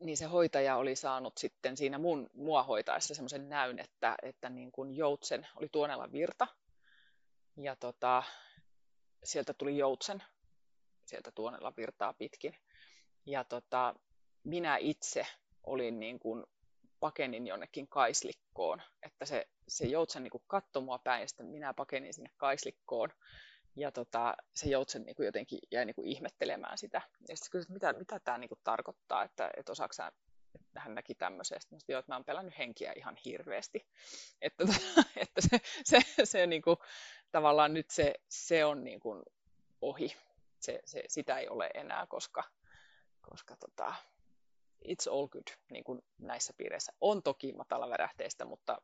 niin 0.00 0.16
se 0.16 0.24
hoitaja 0.24 0.76
oli 0.76 0.96
saanut 0.96 1.38
sitten 1.38 1.76
siinä 1.76 1.98
mun, 1.98 2.30
mua 2.34 2.62
hoitaessa 2.62 3.14
semmoisen 3.14 3.48
näyn, 3.48 3.78
että, 3.78 4.16
että 4.22 4.48
niin 4.48 4.72
kuin 4.72 4.96
joutsen 4.96 5.46
oli 5.56 5.68
tuonella 5.72 6.12
virta. 6.12 6.46
Ja 7.56 7.76
tota, 7.76 8.22
sieltä 9.24 9.54
tuli 9.54 9.78
joutsen, 9.78 10.22
sieltä 11.06 11.30
tuonella 11.30 11.72
virtaa 11.76 12.12
pitkin. 12.12 12.56
Ja 13.26 13.44
tota, 13.44 13.94
minä 14.44 14.76
itse 14.76 15.26
olin 15.64 16.00
niin 16.00 16.18
kuin 16.18 16.44
pakenin 17.00 17.46
jonnekin 17.46 17.88
kaislikkoon, 17.88 18.82
että 19.02 19.24
se, 19.24 19.48
se 19.68 19.86
joutsen 19.86 20.22
niin 20.22 20.42
katsoi 20.46 20.82
mua 20.82 20.98
päin 20.98 21.20
ja 21.20 21.28
sitten 21.28 21.46
minä 21.46 21.74
pakenin 21.74 22.14
sinne 22.14 22.30
kaislikkoon 22.36 23.10
ja 23.76 23.92
tota, 23.92 24.34
se 24.54 24.68
joutsen 24.68 25.02
niin 25.02 25.16
kuin 25.16 25.26
jotenkin 25.26 25.58
jäi 25.72 25.84
niin 25.84 25.94
kuin 25.94 26.08
ihmettelemään 26.08 26.78
sitä. 26.78 27.02
Ja 27.28 27.36
sitten 27.36 27.50
kysyi, 27.50 27.72
mitä, 27.72 27.92
mitä 27.92 28.20
tämä 28.20 28.38
niin 28.38 28.48
kuin 28.48 28.60
tarkoittaa, 28.64 29.24
että, 29.24 29.50
että 29.56 29.72
osaako 29.72 29.92
sä, 29.92 30.06
että 30.06 30.80
hän 30.80 30.94
näki 30.94 31.14
tämmöisestä. 31.14 31.78
Sitten 31.78 31.94
joo, 31.94 31.98
että 31.98 32.12
mä 32.12 32.16
oon 32.16 32.24
pelännyt 32.24 32.58
henkiä 32.58 32.92
ihan 32.96 33.16
hirveästi. 33.24 33.86
Että, 34.42 34.64
että 35.16 35.40
se, 35.40 35.58
se, 35.84 36.00
se 36.24 36.46
niin 36.46 36.62
kuin, 36.62 36.76
tavallaan 37.32 37.74
nyt 37.74 37.90
se, 37.90 38.14
se 38.28 38.64
on 38.64 38.84
niin 38.84 39.00
kuin 39.00 39.22
ohi. 39.80 40.16
Se, 40.60 40.80
se, 40.84 41.02
sitä 41.08 41.38
ei 41.38 41.48
ole 41.48 41.70
enää, 41.74 42.06
koska, 42.06 42.42
koska 43.20 43.56
tota, 43.56 43.94
it's 44.84 45.12
all 45.12 45.26
good 45.28 45.46
niin 45.70 45.84
kuin 45.84 46.02
näissä 46.18 46.52
piireissä. 46.56 46.92
On 47.00 47.22
toki 47.22 47.52
matalavärähteistä, 47.52 48.44
mutta 48.44 48.82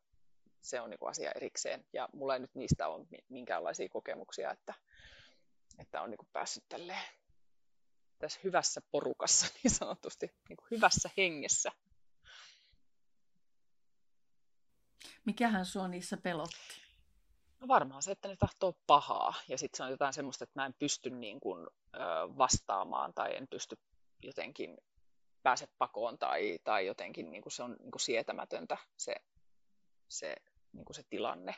se 0.62 0.80
on 0.80 0.90
niin 0.90 0.98
asia 1.08 1.32
erikseen. 1.36 1.86
Ja 1.92 2.08
mulla 2.12 2.34
ei 2.34 2.40
nyt 2.40 2.54
niistä 2.54 2.88
ole 2.88 3.06
minkäänlaisia 3.28 3.88
kokemuksia, 3.88 4.50
että, 4.50 4.74
että 5.78 6.02
on 6.02 6.10
niin 6.10 6.28
päässyt 6.32 6.64
tälleen 6.68 7.04
tässä 8.18 8.40
hyvässä 8.44 8.80
porukassa 8.90 9.46
niin 9.62 9.70
sanotusti, 9.70 10.26
niin 10.48 10.56
kuin 10.56 10.66
hyvässä 10.70 11.10
hengessä. 11.16 11.72
Mikähän 15.24 15.66
sua 15.66 15.88
niissä 15.88 16.16
pelotti? 16.16 16.82
No 17.60 17.68
varmaan 17.68 18.02
se, 18.02 18.10
että 18.10 18.28
ne 18.28 18.36
tahtoo 18.36 18.78
pahaa 18.86 19.34
ja 19.48 19.58
sitten 19.58 19.76
se 19.76 19.82
on 19.82 19.90
jotain 19.90 20.12
semmoista, 20.12 20.44
että 20.44 20.60
mä 20.60 20.66
en 20.66 20.74
pysty 20.78 21.10
niin 21.10 21.40
kuin, 21.40 21.66
vastaamaan 22.38 23.14
tai 23.14 23.36
en 23.36 23.48
pysty 23.48 23.78
jotenkin 24.22 24.78
pääse 25.42 25.68
pakoon 25.78 26.18
tai, 26.18 26.58
tai 26.64 26.86
jotenkin 26.86 27.30
niin 27.30 27.42
kuin 27.42 27.52
se 27.52 27.62
on 27.62 27.76
niin 27.78 27.90
kuin 27.90 28.00
sietämätöntä 28.00 28.76
se, 28.96 29.14
se 30.08 30.36
niin 30.72 30.84
kuin 30.84 30.94
se 30.94 31.02
tilanne. 31.10 31.54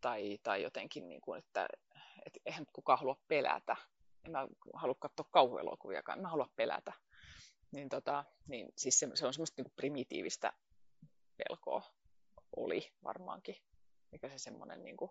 Tai, 0.00 0.38
tai 0.42 0.62
jotenkin, 0.62 1.08
niin 1.08 1.20
kuin, 1.20 1.38
että 1.38 1.68
et 2.26 2.38
eihän 2.46 2.66
kukaan 2.72 2.98
halua 2.98 3.16
pelätä. 3.28 3.76
En 4.24 4.32
mä 4.32 4.48
halua 4.74 4.96
katsoa 4.98 5.26
kauhuelokuviakaan, 5.30 6.18
en 6.18 6.22
mä 6.22 6.28
halua 6.28 6.50
pelätä. 6.56 6.92
Niin, 7.72 7.88
tota, 7.88 8.24
niin 8.48 8.68
siis 8.76 8.98
se, 8.98 9.08
se 9.14 9.26
on 9.26 9.34
semmoista 9.34 9.54
niin 9.56 9.64
kuin 9.64 9.76
primitiivistä 9.76 10.52
pelkoa 11.36 11.82
oli 12.56 12.92
varmaankin. 13.04 13.56
Mikä 14.12 14.28
se 14.28 14.38
semmoinen 14.38 14.84
niin 14.84 14.96
kuin, 14.96 15.10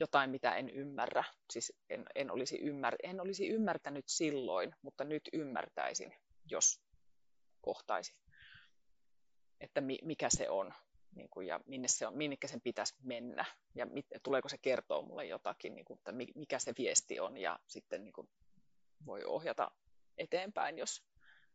jotain, 0.00 0.30
mitä 0.30 0.56
en 0.56 0.70
ymmärrä. 0.70 1.24
Siis 1.50 1.72
en, 1.90 2.04
en, 2.14 2.30
olisi 2.30 2.58
ymmär, 2.60 2.96
en 3.02 3.20
olisi 3.20 3.48
ymmärtänyt 3.48 4.04
silloin, 4.08 4.74
mutta 4.82 5.04
nyt 5.04 5.28
ymmärtäisin, 5.32 6.14
jos 6.50 6.80
kohtaisin. 7.60 8.16
Että 9.60 9.80
mi, 9.80 9.98
mikä 10.02 10.28
se 10.30 10.50
on 10.50 10.74
niin 11.14 11.28
kuin, 11.30 11.46
ja 11.46 11.60
minne, 11.66 11.88
se 11.88 12.06
on, 12.06 12.16
minne 12.16 12.36
sen 12.46 12.60
pitäisi 12.60 12.94
mennä 13.02 13.44
ja 13.74 13.86
mit, 13.86 14.06
tuleeko 14.22 14.48
se 14.48 14.58
kertoa 14.58 15.02
mulle 15.02 15.26
jotakin, 15.26 15.74
niin 15.74 15.84
kuin, 15.84 15.98
että 15.98 16.12
mikä 16.34 16.58
se 16.58 16.72
viesti 16.78 17.20
on 17.20 17.36
ja 17.36 17.58
sitten 17.66 18.04
niin 18.04 18.12
kuin, 18.12 18.28
voi 19.06 19.24
ohjata 19.24 19.70
eteenpäin, 20.18 20.78
jos 20.78 21.04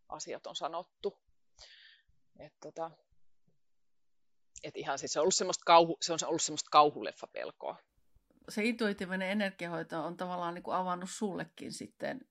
asiat 0.09 0.47
on 0.47 0.55
sanottu. 0.55 1.17
Et 2.39 2.53
tota, 2.59 2.91
et 4.63 4.77
ihan 4.77 4.99
siis 4.99 5.13
se 5.13 5.19
on 5.19 5.21
ollut 5.23 5.35
semmoista, 5.35 5.63
kauhu, 5.65 5.97
se 6.01 6.13
on 6.13 6.19
ollut 6.25 6.41
semmoista 6.41 6.69
kauhuleffapelkoa. 6.71 7.75
Se 8.49 8.63
intuitiivinen 8.63 9.29
energiahoito 9.29 10.03
on 10.03 10.17
tavallaan 10.17 10.53
niin 10.53 10.63
kuin 10.63 10.75
avannut 10.75 11.09
sullekin 11.09 11.73
sitten 11.73 12.21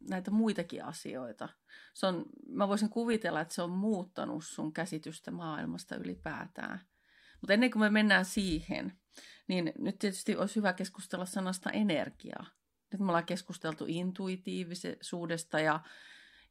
näitä 0.00 0.30
muitakin 0.30 0.84
asioita. 0.84 1.48
Se 1.94 2.06
on, 2.06 2.24
mä 2.48 2.68
voisin 2.68 2.90
kuvitella, 2.90 3.40
että 3.40 3.54
se 3.54 3.62
on 3.62 3.70
muuttanut 3.70 4.44
sun 4.44 4.72
käsitystä 4.72 5.30
maailmasta 5.30 5.96
ylipäätään. 5.96 6.80
Mutta 7.40 7.52
ennen 7.52 7.70
kuin 7.70 7.80
me 7.80 7.90
mennään 7.90 8.24
siihen, 8.24 8.98
niin 9.48 9.72
nyt 9.78 9.98
tietysti 9.98 10.36
olisi 10.36 10.56
hyvä 10.56 10.72
keskustella 10.72 11.26
sanasta 11.26 11.70
energiaa. 11.70 12.46
Nyt 12.92 13.00
me 13.00 13.06
ollaan 13.06 13.26
keskusteltu 13.26 13.84
intuitiivisuudesta 13.88 15.60
ja, 15.60 15.80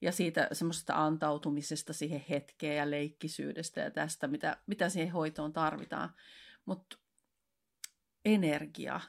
ja 0.02 0.12
siitä 0.12 0.48
semmoisesta 0.52 1.06
antautumisesta 1.06 1.94
siihen 1.94 2.26
hetkeen 2.30 2.78
ja 2.78 2.92
leikkisyydestä 2.92 3.82
ja 3.82 3.92
tästä, 3.92 4.28
mitä, 4.28 4.58
mitä 4.68 4.90
siihen 4.90 5.14
hoitoon 5.14 5.54
tarvitaan. 5.54 6.14
Mutta 6.66 6.98
energia, 8.26 9.00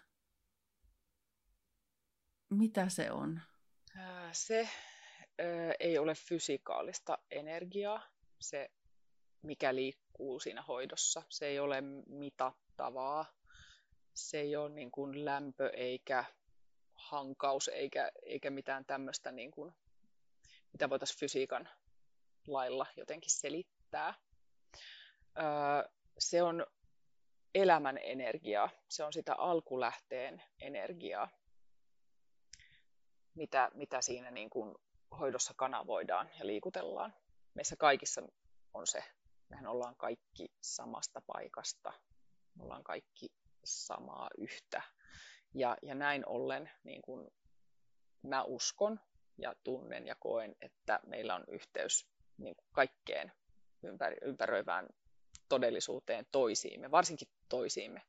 mitä 2.51 2.89
se 2.89 3.11
on? 3.11 3.41
Se 4.33 4.69
ö, 5.41 5.45
ei 5.81 5.99
ole 5.99 6.15
fysikaalista 6.15 7.19
energiaa, 7.31 8.03
se 8.41 8.71
mikä 9.43 9.75
liikkuu 9.75 10.41
siinä 10.41 10.63
hoidossa. 10.63 11.23
Se 11.29 11.47
ei 11.47 11.59
ole 11.59 11.81
mitattavaa, 12.07 13.27
se 14.15 14.41
ei 14.41 14.57
ole 14.57 14.69
niin 14.69 14.91
kuin 14.91 15.25
lämpö 15.25 15.71
eikä 15.75 16.25
hankaus 16.95 17.69
eikä, 17.69 18.11
eikä 18.23 18.51
mitään 18.51 18.85
tämmöistä, 18.85 19.33
niin 19.33 19.51
kuin, 19.51 19.73
mitä 20.73 20.91
voitaisiin 20.91 21.19
fysiikan 21.19 21.69
lailla 22.47 22.87
jotenkin 22.97 23.31
selittää. 23.31 24.15
Se 26.19 26.43
on 26.43 26.67
elämän 27.55 27.99
energiaa, 27.99 28.71
se 28.89 29.05
on 29.05 29.13
sitä 29.13 29.35
alkulähteen 29.35 30.43
energiaa, 30.61 31.29
mitä, 33.37 33.71
mitä 33.75 34.01
siinä 34.01 34.31
niin 34.31 34.51
kuin 34.51 34.75
hoidossa 35.19 35.55
kanavoidaan 35.57 36.31
ja 36.39 36.47
liikutellaan. 36.47 37.15
Meissä 37.55 37.77
kaikissa 37.77 38.23
on 38.75 38.87
se. 38.87 39.05
Mehän 39.49 39.67
ollaan 39.67 39.97
kaikki 39.97 40.49
samasta 40.61 41.23
paikasta. 41.27 41.93
Me 42.55 42.65
ollaan 42.65 42.85
kaikki 42.85 43.29
samaa 43.65 44.31
yhtä. 44.39 44.83
Ja, 45.55 45.77
ja 45.83 45.95
näin 45.95 46.27
ollen 46.27 46.71
niin 46.85 47.03
kuin 47.03 47.31
mä 48.23 48.43
uskon 48.43 49.01
ja 49.39 49.55
tunnen 49.65 50.07
ja 50.07 50.15
koen, 50.15 50.57
että 50.61 51.01
meillä 51.07 51.35
on 51.35 51.45
yhteys 51.49 52.07
niin 52.39 52.57
kuin 52.57 52.69
kaikkeen 52.73 53.33
ympäröivään 54.23 54.87
todellisuuteen 55.49 56.27
toisiimme, 56.33 56.91
varsinkin 56.91 57.29
toisiimme 57.49 58.03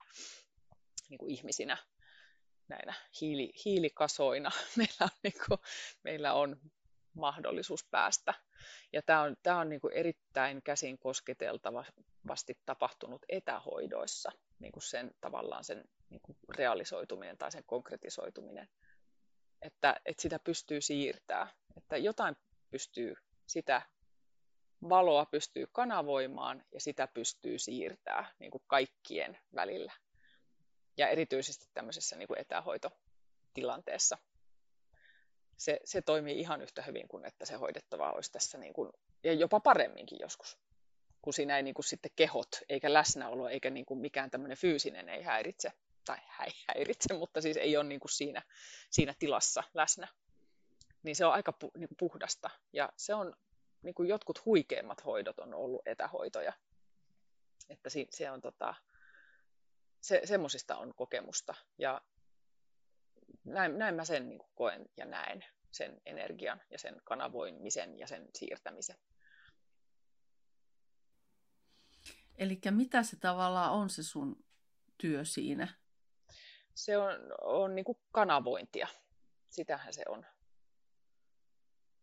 niin 1.09 1.17
kuin 1.17 1.32
ihmisinä, 1.32 1.78
näinä 2.68 2.93
hiili, 3.22 3.53
hiilikasoina. 3.65 4.51
Meillä 4.78 5.01
on, 5.01 5.09
niin 5.24 5.34
kuin, 5.47 5.59
meillä 6.03 6.34
on 6.34 6.59
mahdollisuus 7.13 7.86
päästä. 7.91 8.34
Ja 8.93 9.01
tämä 9.01 9.22
on, 9.22 9.36
tämä 9.43 9.59
on 9.59 9.70
niin 9.70 9.82
kuin 9.82 9.93
erittäin 9.93 10.61
käsin 10.63 10.97
kosketeltavasti 10.97 12.57
tapahtunut 12.65 13.22
etähoidoissa, 13.30 14.32
niin 14.59 14.72
kuin 14.72 14.84
sen 14.84 15.11
tavallaan 15.22 15.63
sen 15.63 15.84
niin 16.09 16.22
kuin 16.22 16.38
realisoituminen 16.55 17.38
tai 17.38 17.51
sen 17.51 17.63
konkretisoituminen. 17.65 18.68
Että, 19.61 20.01
että 20.05 20.22
sitä 20.22 20.39
pystyy 20.39 20.82
siirtää, 20.82 21.47
että 21.78 21.97
jotain 21.97 22.36
pystyy 22.72 23.15
sitä 23.47 23.82
valoa 24.89 25.26
pystyy 25.26 25.68
kanavoimaan 25.72 26.63
ja 26.74 26.82
sitä 26.82 27.07
pystyy 27.07 27.59
siirtää 27.59 28.32
niin 28.39 28.51
kuin 28.51 28.63
kaikkien 28.68 29.38
välillä. 29.55 29.93
Ja 30.98 31.10
erityisesti 31.10 31.66
tämmöisessä 31.74 32.16
niin 32.16 32.28
kuin 32.28 32.39
etähoitotilanteessa. 32.39 34.18
Se, 35.58 35.80
se 35.84 36.02
toimii 36.02 36.39
ihan 36.39 36.62
yhtä 36.62 36.82
hyvin 36.82 37.08
kuin 37.08 37.26
että 37.26 37.45
se 37.45 37.56
hoidettava 37.56 38.12
olisi 38.12 38.32
tässä, 38.32 38.58
niin 38.58 38.74
kuin, 38.74 38.89
ja 39.24 39.34
jopa 39.34 39.60
paremminkin 39.60 40.18
joskus. 40.22 40.58
Kun 41.22 41.34
siinä 41.34 41.58
ei 41.58 41.64
niin 41.64 41.74
kuin 41.74 41.86
sitten 41.86 42.12
kehot, 42.16 42.48
eikä 42.70 42.93
läsnäolo, 42.93 43.50
eikä 43.50 43.70
niin 43.70 43.86
kuin 43.86 44.00
mikään 44.00 44.32
tämmöinen 44.32 44.58
fyysinen 44.58 45.10
ei 45.10 45.24
häiritse. 45.24 45.72
Tai 46.06 46.18
häiritse, 46.68 47.14
mutta 47.14 47.41
siis 47.41 47.58
ei 47.58 47.78
ole 47.78 47.84
niin 47.84 48.00
kuin 48.00 48.12
siinä, 48.12 48.41
siinä 48.89 49.14
tilassa 49.20 49.64
läsnä. 49.74 50.08
Niin 51.04 51.16
se 51.16 51.26
on 51.26 51.34
aika 51.34 51.52
pu, 51.52 51.72
niin 51.78 51.88
kuin 51.88 51.98
puhdasta. 51.98 52.50
Ja 52.74 52.93
se 52.98 53.14
on 53.14 53.36
niin 53.82 53.95
kuin 53.95 54.10
jotkut 54.10 54.45
huikeimmat 54.45 55.06
hoidot 55.06 55.39
on 55.39 55.54
ollut 55.54 55.82
etähoitoja. 55.86 56.54
Että 57.70 57.89
se, 57.89 58.06
se 58.10 58.32
on 58.32 58.41
tota, 58.41 58.76
se, 60.02 60.22
semmoisista 60.26 60.78
on 60.78 60.93
kokemusta. 60.95 61.56
Ja 61.78 62.02
näin, 63.43 63.78
näin 63.78 63.95
mä 63.95 64.06
sen 64.06 64.30
niin 64.30 64.39
koen 64.56 64.86
ja 64.98 65.06
näen, 65.06 65.45
sen 65.72 66.02
energian 66.06 66.62
ja 66.70 66.80
sen 66.80 67.02
kanavoimisen 67.04 68.00
ja 68.00 68.08
sen 68.08 68.30
siirtämisen. 68.34 68.98
Eli 72.38 72.60
mitä 72.72 73.04
se 73.04 73.18
tavallaan 73.20 73.72
on 73.72 73.89
se 73.89 74.04
sun 74.04 74.45
työ 74.98 75.26
siinä? 75.26 75.68
Se 76.74 76.98
on, 76.98 77.14
on 77.41 77.76
niin 77.76 77.86
kuin 77.86 77.98
kanavointia. 78.12 78.88
Sitähän 79.50 79.93
se 79.93 80.04
on. 80.10 80.26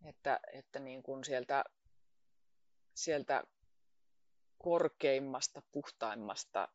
Että, 0.05 0.41
että 0.53 0.79
niin 0.79 1.03
kuin 1.03 1.25
sieltä, 1.25 1.65
sieltä 2.95 3.45
korkeimmasta, 4.59 5.63
puhtaimmasta 5.73 6.69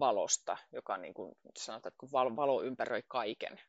valosta, 0.00 0.56
joka 0.72 0.96
niin 0.96 1.14
kuin 1.14 1.36
sanotaan, 1.56 1.90
että 1.90 1.98
kun 1.98 2.12
valo 2.12 2.62
ympäröi 2.62 3.02
kaiken, 3.08 3.60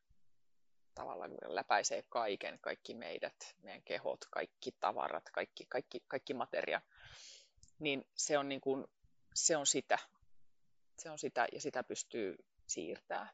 tavallaan 0.96 1.32
läpäisee 1.46 2.04
kaiken, 2.10 2.60
kaikki 2.62 2.94
meidät, 2.94 3.56
meidän 3.62 3.84
kehot, 3.84 4.26
kaikki 4.32 4.72
tavarat, 4.80 5.30
kaikki, 5.30 5.66
kaikki, 5.70 6.04
kaikki 6.08 6.34
materia, 6.34 6.82
niin 7.80 8.08
se 8.16 8.38
on, 8.38 8.50
niin 8.50 8.62
kuin, 8.62 8.86
se 9.34 9.58
on 9.58 9.68
sitä. 9.68 10.00
Se 10.98 11.10
on 11.10 11.20
sitä 11.20 11.48
ja 11.52 11.62
sitä 11.62 11.84
pystyy 11.84 12.36
siirtämään. 12.68 13.30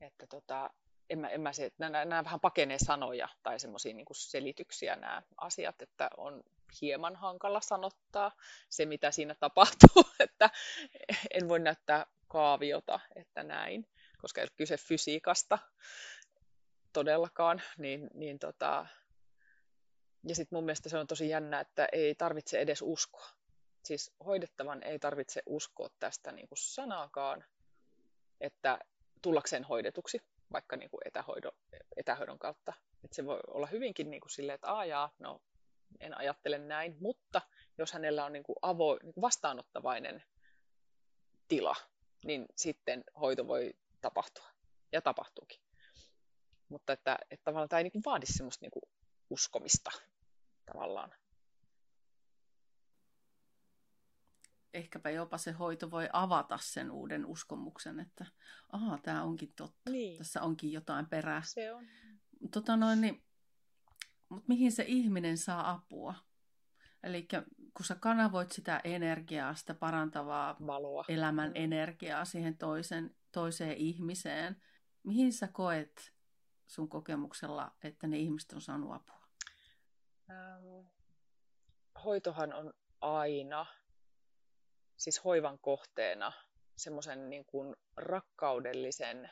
Että 0.00 0.26
tota, 0.26 0.70
en 1.10 1.18
mä, 1.18 1.28
en 1.28 1.40
mä 1.40 1.52
se, 1.52 1.70
nämä, 1.78 2.04
nämä 2.04 2.24
vähän 2.24 2.40
pakenee 2.40 2.78
sanoja 2.78 3.28
tai 3.42 3.60
semmoisia 3.60 3.94
niin 3.94 4.06
selityksiä 4.12 4.96
nämä 4.96 5.22
asiat, 5.36 5.82
että 5.82 6.10
on 6.16 6.42
hieman 6.80 7.16
hankala 7.16 7.60
sanottaa 7.60 8.32
se, 8.68 8.86
mitä 8.86 9.10
siinä 9.10 9.34
tapahtuu, 9.34 10.04
että 10.20 10.50
en 11.30 11.48
voi 11.48 11.58
näyttää 11.58 12.06
kaaviota, 12.28 13.00
että 13.16 13.42
näin, 13.42 13.86
koska 14.18 14.40
ei 14.40 14.44
ole 14.44 14.50
kyse 14.56 14.76
fysiikasta 14.76 15.58
todellakaan, 16.92 17.62
niin, 17.78 18.10
niin 18.14 18.38
tota, 18.38 18.86
ja 20.28 20.34
sitten 20.34 20.56
mun 20.56 20.64
mielestä 20.64 20.88
se 20.88 20.98
on 20.98 21.06
tosi 21.06 21.28
jännä, 21.28 21.60
että 21.60 21.88
ei 21.92 22.14
tarvitse 22.14 22.58
edes 22.58 22.82
uskoa. 22.82 23.28
Siis 23.84 24.12
hoidettavan 24.24 24.82
ei 24.82 24.98
tarvitse 24.98 25.42
uskoa 25.46 25.88
tästä 26.00 26.32
niin 26.32 26.48
kuin 26.48 26.58
sanaakaan, 26.58 27.44
että 28.40 28.78
tullakseen 29.22 29.64
hoidetuksi, 29.64 30.20
vaikka 30.52 30.76
niin 30.76 30.90
kuin 30.90 31.00
etähoidon, 31.04 31.52
etähoidon 31.96 32.38
kautta. 32.38 32.72
Että 33.04 33.14
se 33.14 33.26
voi 33.26 33.40
olla 33.46 33.66
hyvinkin 33.66 34.10
niin 34.10 34.20
kuin 34.20 34.30
silleen, 34.30 34.54
että 34.54 34.72
aajaa, 34.72 35.10
no 35.18 35.40
en 36.00 36.18
ajattele 36.18 36.58
näin, 36.58 36.96
mutta 37.00 37.40
jos 37.78 37.92
hänellä 37.92 38.24
on 38.24 38.32
niin 38.32 38.42
kuin 38.42 38.56
avo, 38.62 38.98
niin 39.02 39.14
kuin 39.14 39.22
vastaanottavainen 39.22 40.22
tila, 41.48 41.76
niin 42.24 42.46
sitten 42.56 43.04
hoito 43.20 43.46
voi 43.46 43.74
tapahtua 44.00 44.48
ja 44.92 45.02
tapahtuukin. 45.02 45.60
Mutta 46.68 46.92
että, 46.92 47.18
että 47.30 47.44
tavallaan 47.44 47.68
tämä 47.68 47.80
ei 47.80 47.84
niin 47.84 47.92
kuin 47.92 48.04
vaadi 48.04 48.26
semmoista 48.26 48.64
niin 48.64 48.70
kuin 48.70 48.82
uskomista 49.30 49.90
tavallaan. 50.66 51.14
ehkäpä 54.74 55.10
jopa 55.10 55.38
se 55.38 55.52
hoito 55.52 55.90
voi 55.90 56.08
avata 56.12 56.58
sen 56.62 56.90
uuden 56.90 57.26
uskomuksen, 57.26 58.00
että 58.00 58.26
aha, 58.72 58.98
tämä 59.02 59.22
onkin 59.22 59.52
totta, 59.56 59.90
niin. 59.90 60.18
tässä 60.18 60.42
onkin 60.42 60.72
jotain 60.72 61.06
perää. 61.06 61.42
Se 61.44 61.72
on. 61.72 61.86
Tota 62.52 62.76
noin, 62.76 63.00
niin, 63.00 63.22
mutta 64.34 64.48
mihin 64.48 64.72
se 64.72 64.84
ihminen 64.86 65.38
saa 65.38 65.70
apua? 65.70 66.14
Eli 67.02 67.28
kun 67.74 67.86
sä 67.86 67.94
kanavoit 67.94 68.52
sitä 68.52 68.80
energiaa, 68.84 69.54
sitä 69.54 69.74
parantavaa 69.74 70.56
Valoa. 70.66 71.04
elämän 71.08 71.48
mm. 71.48 71.56
energiaa 71.56 72.24
siihen 72.24 72.58
toisen, 72.58 73.16
toiseen 73.32 73.76
ihmiseen, 73.76 74.62
mihin 75.02 75.32
sä 75.32 75.48
koet 75.48 76.12
sun 76.66 76.88
kokemuksella, 76.88 77.76
että 77.82 78.06
ne 78.06 78.18
ihmiset 78.18 78.52
on 78.52 78.60
saanut 78.60 78.92
apua? 78.92 79.28
Ähm, 80.30 80.86
hoitohan 82.04 82.52
on 82.54 82.72
aina 83.00 83.66
siis 84.96 85.24
hoivan 85.24 85.58
kohteena 85.58 86.32
semmoisen 86.76 87.30
niin 87.30 87.44
kuin 87.44 87.76
rakkaudellisen, 87.96 89.30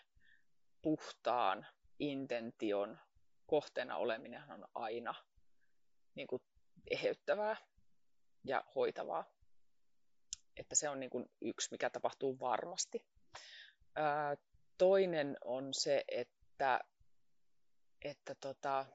puhtaan 0.82 1.66
intention 1.98 2.98
kohteena 3.52 3.96
oleminen 3.96 4.50
on 4.50 4.64
aina 4.74 5.14
niin 6.14 6.26
kuin 6.26 6.42
eheyttävää 6.90 7.56
ja 8.44 8.64
hoitavaa. 8.74 9.24
Että 10.56 10.74
se 10.74 10.88
on 10.88 11.00
niin 11.00 11.10
kuin 11.10 11.30
yksi, 11.40 11.68
mikä 11.70 11.90
tapahtuu 11.90 12.40
varmasti. 12.40 13.06
Ää, 13.96 14.36
toinen 14.78 15.36
on 15.44 15.74
se, 15.74 16.04
että, 16.08 16.80
että 18.04 18.34
tota, 18.40 18.86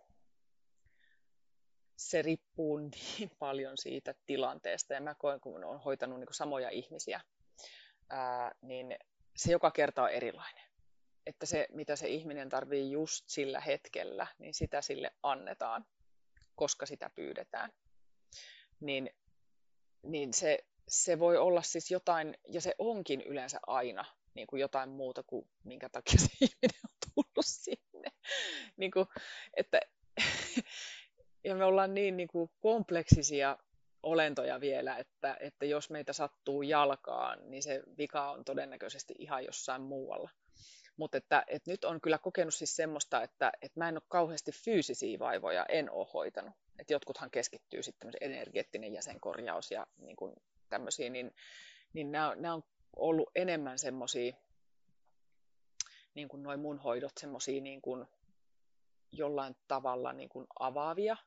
se 1.97 2.21
riippuu 2.21 2.77
niin 2.77 3.31
paljon 3.39 3.77
siitä 3.77 4.13
tilanteesta. 4.25 4.93
Ja 4.93 5.01
mä 5.01 5.15
koen, 5.15 5.39
kun 5.39 5.63
olen 5.63 5.79
hoitanut 5.79 6.19
niin 6.19 6.27
samoja 6.33 6.69
ihmisiä, 6.69 7.21
ää, 8.09 8.51
niin 8.61 8.95
se 9.35 9.51
joka 9.51 9.71
kerta 9.71 10.03
on 10.03 10.09
erilainen. 10.09 10.66
Että 11.27 11.45
se, 11.45 11.67
mitä 11.71 11.95
se 11.95 12.07
ihminen 12.07 12.49
tarvii 12.49 12.91
just 12.91 13.25
sillä 13.27 13.59
hetkellä, 13.59 14.27
niin 14.39 14.53
sitä 14.53 14.81
sille 14.81 15.11
annetaan, 15.23 15.85
koska 16.55 16.85
sitä 16.85 17.09
pyydetään. 17.15 17.71
Niin, 18.79 19.09
niin 20.03 20.33
se, 20.33 20.59
se 20.87 21.19
voi 21.19 21.37
olla 21.37 21.61
siis 21.61 21.91
jotain, 21.91 22.37
ja 22.49 22.61
se 22.61 22.75
onkin 22.77 23.21
yleensä 23.21 23.59
aina 23.67 24.05
niin 24.33 24.47
kuin 24.47 24.59
jotain 24.59 24.89
muuta 24.89 25.23
kuin 25.23 25.49
minkä 25.63 25.89
takia 25.89 26.19
se 26.19 26.27
ihminen 26.41 26.81
on 26.83 27.09
tullut 27.15 27.45
sinne. 27.45 28.09
niin 28.77 28.91
kuin, 28.91 29.05
että, 29.57 29.79
ja 31.43 31.55
me 31.55 31.63
ollaan 31.63 31.93
niin, 31.93 32.17
niin 32.17 32.27
kuin 32.27 32.49
kompleksisia 32.59 33.57
olentoja 34.03 34.61
vielä, 34.61 34.97
että, 34.97 35.37
että 35.39 35.65
jos 35.65 35.89
meitä 35.89 36.13
sattuu 36.13 36.61
jalkaan, 36.61 37.51
niin 37.51 37.63
se 37.63 37.83
vika 37.97 38.31
on 38.31 38.45
todennäköisesti 38.45 39.13
ihan 39.19 39.45
jossain 39.45 39.81
muualla. 39.81 40.29
Mutta 40.97 41.17
että, 41.17 41.43
että 41.47 41.71
nyt 41.71 41.83
on 41.83 42.01
kyllä 42.01 42.17
kokenut 42.17 42.53
siis 42.53 42.75
semmoista, 42.75 43.23
että, 43.23 43.51
että 43.61 43.79
mä 43.79 43.89
en 43.89 43.97
ole 43.97 44.03
kauheasti 44.07 44.51
fyysisiä 44.51 45.19
vaivoja, 45.19 45.65
en 45.69 45.91
ole 45.91 46.07
hoitanut. 46.13 46.53
Että 46.79 46.93
jotkuthan 46.93 47.31
keskittyy 47.31 47.83
sitten 47.83 48.11
energeettinen 48.21 48.93
jäsenkorjaus 48.93 49.71
ja 49.71 49.87
niin 49.97 50.15
kuin 50.15 50.35
tämmöisiä, 50.69 51.09
niin, 51.09 51.35
niin 51.93 52.11
nämä, 52.11 52.35
nämä 52.35 52.53
on 52.53 52.63
ollut 52.95 53.29
enemmän 53.35 53.79
semmoisia, 53.79 54.33
niin 56.13 56.27
kuin 56.27 56.43
noin 56.43 56.59
mun 56.59 56.79
hoidot, 56.79 57.11
semmoisia 57.17 57.61
niin 57.61 57.81
kuin 57.81 58.05
jollain 59.11 59.55
tavalla 59.67 60.13
niin 60.13 60.29
kuin 60.29 60.47
avaavia 60.59 61.17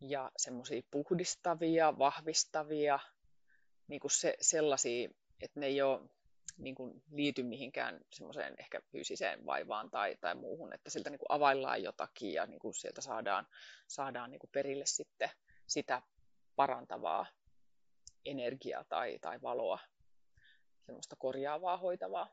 ja 0.00 0.30
semmoisia 0.36 0.82
puhdistavia, 0.90 1.98
vahvistavia, 1.98 2.98
niin 3.88 4.00
kuin 4.00 4.10
se, 4.10 4.36
sellaisia, 4.40 5.10
että 5.42 5.60
ne 5.60 5.66
ei 5.66 5.82
ole 5.82 6.00
niin 6.58 6.74
kuin 6.74 7.02
liity 7.10 7.42
mihinkään 7.42 8.00
semmoiseen 8.12 8.54
ehkä 8.58 8.80
fyysiseen 8.92 9.46
vaivaan 9.46 9.90
tai, 9.90 10.16
tai 10.20 10.34
muuhun, 10.34 10.72
että 10.72 10.90
siltä 10.90 11.10
niin 11.10 11.18
kuin 11.18 11.26
availlaan 11.28 11.82
jotakin 11.82 12.32
ja 12.32 12.46
niin 12.46 12.58
kuin 12.58 12.74
sieltä 12.74 13.00
saadaan, 13.00 13.46
saadaan 13.88 14.30
niin 14.30 14.38
kuin 14.38 14.50
perille 14.50 14.86
sitten 14.86 15.30
sitä 15.66 16.02
parantavaa 16.56 17.26
energiaa 18.24 18.84
tai, 18.84 19.18
tai 19.18 19.42
valoa, 19.42 19.78
semmoista 20.86 21.16
korjaavaa, 21.16 21.76
hoitavaa. 21.76 22.28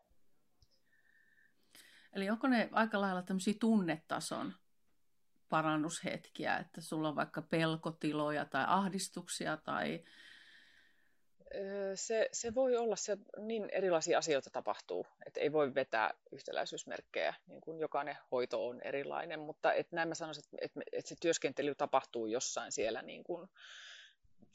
Eli 2.13 2.29
onko 2.29 2.47
ne 2.47 2.69
aika 2.71 3.01
lailla 3.01 3.21
tämmöisiä 3.21 3.53
tunnetason 3.59 4.53
parannushetkiä, 5.49 6.57
että 6.57 6.81
sulla 6.81 7.09
on 7.09 7.15
vaikka 7.15 7.41
pelkotiloja 7.41 8.45
tai 8.45 8.65
ahdistuksia 8.67 9.57
tai... 9.57 10.03
Se, 11.95 12.29
se 12.31 12.55
voi 12.55 12.77
olla, 12.77 12.95
se 12.95 13.17
niin 13.37 13.69
erilaisia 13.71 14.17
asioita 14.17 14.49
tapahtuu, 14.49 15.07
että 15.25 15.39
ei 15.39 15.51
voi 15.51 15.75
vetää 15.75 16.13
yhtäläisyysmerkkejä, 16.31 17.33
niin 17.47 17.61
kuin 17.61 17.79
jokainen 17.79 18.17
hoito 18.31 18.67
on 18.67 18.81
erilainen, 18.81 19.39
mutta 19.39 19.73
et 19.73 19.91
näin 19.91 20.07
mä 20.07 20.15
sanoisin, 20.15 20.43
että, 20.43 20.57
että, 20.61 20.81
että 20.91 21.09
se 21.09 21.15
työskentely 21.21 21.75
tapahtuu 21.75 22.27
jossain 22.27 22.71
siellä 22.71 23.01
niin 23.01 23.23
kuin 23.23 23.49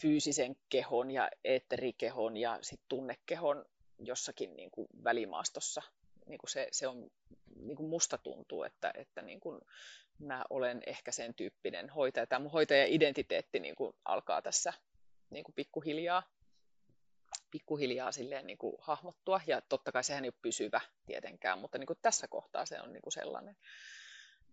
fyysisen 0.00 0.56
kehon 0.68 1.10
ja 1.10 1.30
eetterikehon 1.44 2.36
ja 2.36 2.58
sit 2.62 2.80
tunnekehon 2.88 3.64
jossakin 3.98 4.56
niin 4.56 4.70
kuin 4.70 4.88
välimaastossa. 5.04 5.82
Niin 6.26 6.38
kuin 6.38 6.50
se, 6.50 6.68
se 6.72 6.88
on, 6.88 7.10
niin 7.56 7.76
kuin 7.76 7.88
musta 7.88 8.18
tuntuu, 8.18 8.62
että, 8.62 8.92
että 8.94 9.22
niin 9.22 9.40
kuin 9.40 9.60
mä 10.18 10.44
olen 10.50 10.82
ehkä 10.86 11.12
sen 11.12 11.34
tyyppinen 11.34 11.90
hoitaja. 11.90 12.26
Tämä 12.26 12.38
mun 12.38 12.52
hoitaja-identiteetti 12.52 13.60
niin 13.60 13.76
kuin 13.76 13.96
alkaa 14.04 14.42
tässä 14.42 14.72
niin 15.30 15.44
kuin 15.44 15.54
pikkuhiljaa, 15.54 16.22
pikkuhiljaa 17.52 18.12
silleen 18.12 18.46
niin 18.46 18.58
kuin 18.58 18.76
hahmottua. 18.80 19.40
Ja 19.46 19.60
totta 19.60 19.92
kai 19.92 20.04
sehän 20.04 20.24
ei 20.24 20.28
ole 20.28 20.38
pysyvä 20.42 20.80
tietenkään, 21.06 21.58
mutta 21.58 21.78
niin 21.78 21.86
kuin 21.86 21.98
tässä 22.02 22.28
kohtaa 22.28 22.66
se 22.66 22.80
on 22.80 22.92
niin 22.92 23.02
kuin 23.02 23.12
sellainen, 23.12 23.56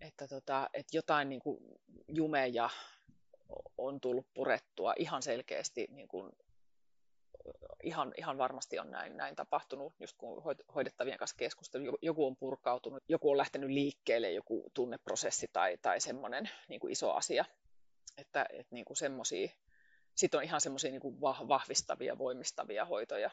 että, 0.01 0.27
tota, 0.27 0.69
että 0.73 0.97
jotain 0.97 1.29
niin 1.29 1.41
kuin 1.41 1.59
jumeja 2.07 2.69
on 3.77 4.01
tullut 4.01 4.27
purettua 4.33 4.93
ihan 4.97 5.23
selkeästi 5.23 5.87
niin 5.91 6.07
kuin 6.07 6.31
ihan, 7.83 8.13
ihan 8.17 8.37
varmasti 8.37 8.79
on 8.79 8.91
näin, 8.91 9.17
näin 9.17 9.35
tapahtunut, 9.35 9.93
just 9.99 10.15
kun 10.17 10.43
hoidettavien 10.75 11.17
kanssa 11.17 11.35
keskustelu, 11.37 11.97
joku 12.01 12.25
on 12.25 12.35
purkautunut, 12.35 13.03
joku 13.07 13.31
on 13.31 13.37
lähtenyt 13.37 13.69
liikkeelle, 13.69 14.31
joku 14.31 14.71
tunneprosessi 14.73 15.49
tai, 15.53 15.77
tai 15.77 16.01
semmoinen 16.01 16.49
niin 16.67 16.79
kuin 16.79 16.91
iso 16.91 17.11
asia. 17.11 17.45
Että, 18.17 18.45
että 18.49 18.75
niin 18.75 18.85
kuin 18.85 18.97
semmosia, 18.97 19.49
sitten 20.19 20.37
on 20.37 20.43
ihan 20.43 20.61
semmoisia 20.61 20.91
niin 20.91 21.21
vahvistavia, 21.21 22.17
voimistavia 22.17 22.85
hoitoja. 22.85 23.31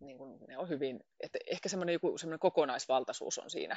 Niin 0.00 0.18
kuin 0.18 0.38
ne 0.48 0.58
on 0.58 0.68
hyvin, 0.68 1.00
että 1.20 1.38
ehkä 1.46 1.68
semmoinen, 1.68 1.92
joku, 1.92 2.18
semmoinen 2.18 2.38
kokonaisvaltaisuus 2.38 3.38
on 3.38 3.50
siinä, 3.50 3.76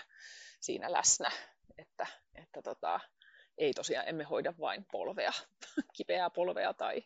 siinä 0.59 0.91
läsnä, 0.91 1.31
että, 1.77 2.07
että 2.35 2.61
tota, 2.61 2.99
ei 3.57 3.73
tosiaan, 3.73 4.09
emme 4.09 4.23
hoida 4.23 4.53
vain 4.59 4.85
polvea, 4.91 5.31
kipeää 5.97 6.29
polvea 6.29 6.73
tai 6.73 7.03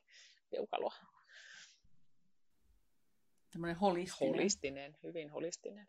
peukaloa. 0.49 0.95
Tämmöinen 3.51 3.75
holistinen. 3.77 4.33
Holistinen, 4.33 4.97
hyvin 5.03 5.29
holistinen. 5.29 5.87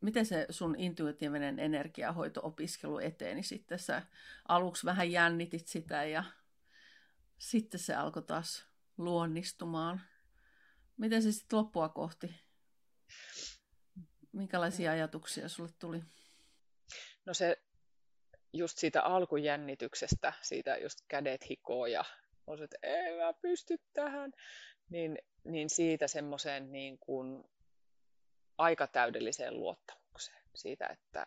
Miten 0.00 0.26
se 0.26 0.46
sun 0.50 0.74
intuitiivinen 0.78 1.58
energiahoito-opiskelu 1.58 2.98
eteni 2.98 3.42
sitten? 3.42 3.78
Sä 3.78 4.02
aluksi 4.48 4.86
vähän 4.86 5.12
jännitit 5.12 5.66
sitä 5.66 6.04
ja 6.04 6.24
sitten 7.38 7.80
se 7.80 7.94
alkoi 7.94 8.22
taas 8.22 8.66
luonnistumaan. 8.96 10.00
Miten 10.96 11.22
se 11.22 11.32
sitten 11.32 11.58
loppua 11.58 11.88
kohti? 11.88 12.34
Minkälaisia 14.32 14.92
ajatuksia 14.92 15.48
sulle 15.48 15.70
tuli? 15.78 16.02
No 17.24 17.34
se 17.34 17.62
just 18.52 18.78
siitä 18.78 19.02
alkujännityksestä, 19.02 20.32
siitä 20.42 20.76
just 20.76 20.98
kädet 21.08 21.48
hikoo 21.48 21.86
ja 21.86 22.04
on 22.46 22.58
se, 22.58 22.64
että 22.64 22.76
ei 22.82 23.16
mä 23.16 23.32
pysty 23.32 23.78
tähän, 23.92 24.32
niin 24.90 25.18
niin 25.46 25.70
siitä 25.70 26.08
semmoiseen 26.08 26.72
niin 26.72 26.98
kuin 26.98 27.44
aika 28.58 28.86
täydelliseen 28.86 29.54
luottamukseen. 29.54 30.42
Siitä, 30.54 30.86
että 30.86 31.26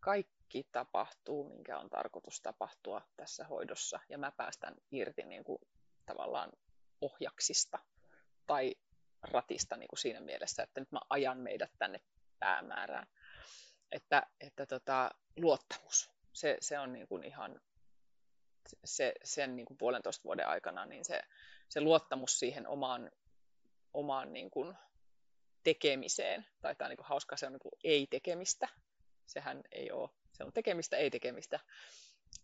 kaikki 0.00 0.35
tapahtuu, 0.72 1.48
minkä 1.48 1.78
on 1.78 1.90
tarkoitus 1.90 2.40
tapahtua 2.40 3.02
tässä 3.16 3.44
hoidossa, 3.44 4.00
ja 4.08 4.18
mä 4.18 4.32
päästän 4.36 4.74
irti 4.90 5.22
niin 5.22 5.44
kuin, 5.44 5.58
tavallaan 6.06 6.52
ohjaksista 7.00 7.78
tai 8.46 8.74
ratista 9.22 9.76
niin 9.76 9.88
kuin 9.88 9.98
siinä 9.98 10.20
mielessä, 10.20 10.62
että 10.62 10.80
nyt 10.80 10.92
mä 10.92 11.00
ajan 11.10 11.38
meidät 11.38 11.70
tänne 11.78 12.00
päämäärään. 12.38 13.06
Että, 13.92 14.22
että 14.40 14.66
tota, 14.66 15.10
luottamus, 15.36 16.10
se, 16.32 16.56
se 16.60 16.78
on 16.78 16.92
niin 16.92 17.08
kuin 17.08 17.24
ihan 17.24 17.60
se, 18.84 19.14
sen 19.24 19.56
niin 19.56 19.66
kuin 19.66 19.78
puolentoista 19.78 20.24
vuoden 20.24 20.48
aikana, 20.48 20.86
niin 20.86 21.04
se, 21.04 21.22
se 21.68 21.80
luottamus 21.80 22.38
siihen 22.38 22.68
omaan 22.68 23.10
omaan 23.96 24.32
niin 24.32 24.50
kuin, 24.50 24.76
tekemiseen. 25.62 26.46
Tai 26.60 26.76
tämä 26.76 26.86
on 26.86 26.90
niin 26.90 26.96
kuin, 26.96 27.06
hauska, 27.06 27.36
se 27.36 27.46
on 27.46 27.52
niin 27.52 27.60
kuin, 27.60 27.72
ei-tekemistä. 27.84 28.68
Sehän 29.26 29.62
ei 29.72 29.90
ole, 29.90 30.10
se 30.36 30.44
on 30.44 30.52
tekemistä, 30.52 30.96
ei-tekemistä. 30.96 31.60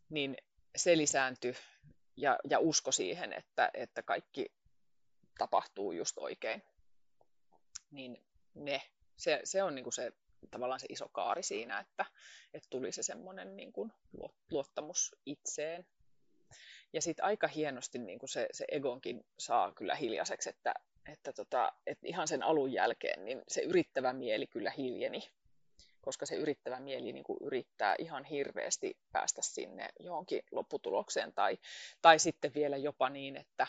Niin 0.09 0.36
se 0.76 0.97
lisääntyi 0.97 1.55
ja, 2.16 2.38
ja 2.51 2.59
usko 2.59 2.93
siihen, 2.93 3.32
että, 3.32 3.70
että 3.74 4.03
kaikki 4.03 4.53
tapahtuu 5.38 5.93
just 5.93 6.18
oikein. 6.18 6.62
Niin 7.90 8.24
ne, 8.55 8.82
se, 9.16 9.40
se 9.45 9.62
on 9.62 9.74
niin 9.74 9.82
kuin 9.82 9.93
se 9.93 10.12
tavallaan 10.51 10.80
se 10.80 10.86
iso 10.90 11.09
kaari 11.09 11.43
siinä, 11.43 11.78
että, 11.78 12.05
että 12.55 12.68
tuli 12.70 12.93
se 12.93 13.03
semmoinen 13.03 13.57
niin 13.57 13.72
kuin 13.72 13.93
luottamus 14.51 15.16
itseen. 15.26 15.86
Ja 16.93 17.03
sitten 17.03 17.24
aika 17.24 17.49
hienosti 17.49 17.99
niin 17.99 18.18
kuin 18.18 18.30
se, 18.30 18.49
se 18.53 18.64
egonkin 18.68 19.26
saa 19.38 19.72
kyllä 19.72 19.95
hiljaiseksi, 19.95 20.49
että, 20.49 20.74
että, 21.12 21.32
tota, 21.32 21.72
että 21.86 22.07
ihan 22.07 22.28
sen 22.28 22.43
alun 22.43 22.72
jälkeen 22.72 23.24
niin 23.24 23.43
se 23.49 23.61
yrittävä 23.61 24.12
mieli 24.12 24.47
kyllä 24.47 24.70
hiljeni, 24.70 25.22
koska 26.03 26.27
se 26.27 26.35
yrittävä 26.35 26.81
mieli 26.81 27.13
niin 27.13 27.25
kuin 27.25 27.39
yrittää 27.43 27.95
ihan 27.99 28.25
hirveästi 28.25 28.97
päästä 29.13 29.43
sinne 29.43 29.89
johonkin 30.01 30.43
lopputulokseen 30.51 31.33
tai, 31.35 31.59
tai 32.03 32.19
sitten 32.19 32.55
vielä 32.55 32.77
jopa 32.77 33.09
niin, 33.11 33.37
että, 33.37 33.67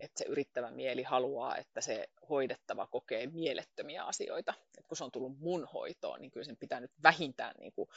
että 0.00 0.18
se 0.18 0.24
yrittävä 0.24 0.70
mieli 0.70 1.02
haluaa, 1.02 1.56
että 1.56 1.80
se 1.80 2.08
hoidettava 2.28 2.86
kokee 2.86 3.26
mielettömiä 3.26 4.04
asioita. 4.04 4.54
Et 4.78 4.86
kun 4.86 4.96
se 4.96 5.04
on 5.04 5.12
tullut 5.12 5.38
mun 5.38 5.68
hoitoon, 5.72 6.20
niin 6.20 6.30
kyllä 6.30 6.44
sen 6.44 6.56
pitää 6.56 6.80
nyt 6.80 6.92
vähintään 7.02 7.54
niin 7.60 7.72
kuin 7.72 7.88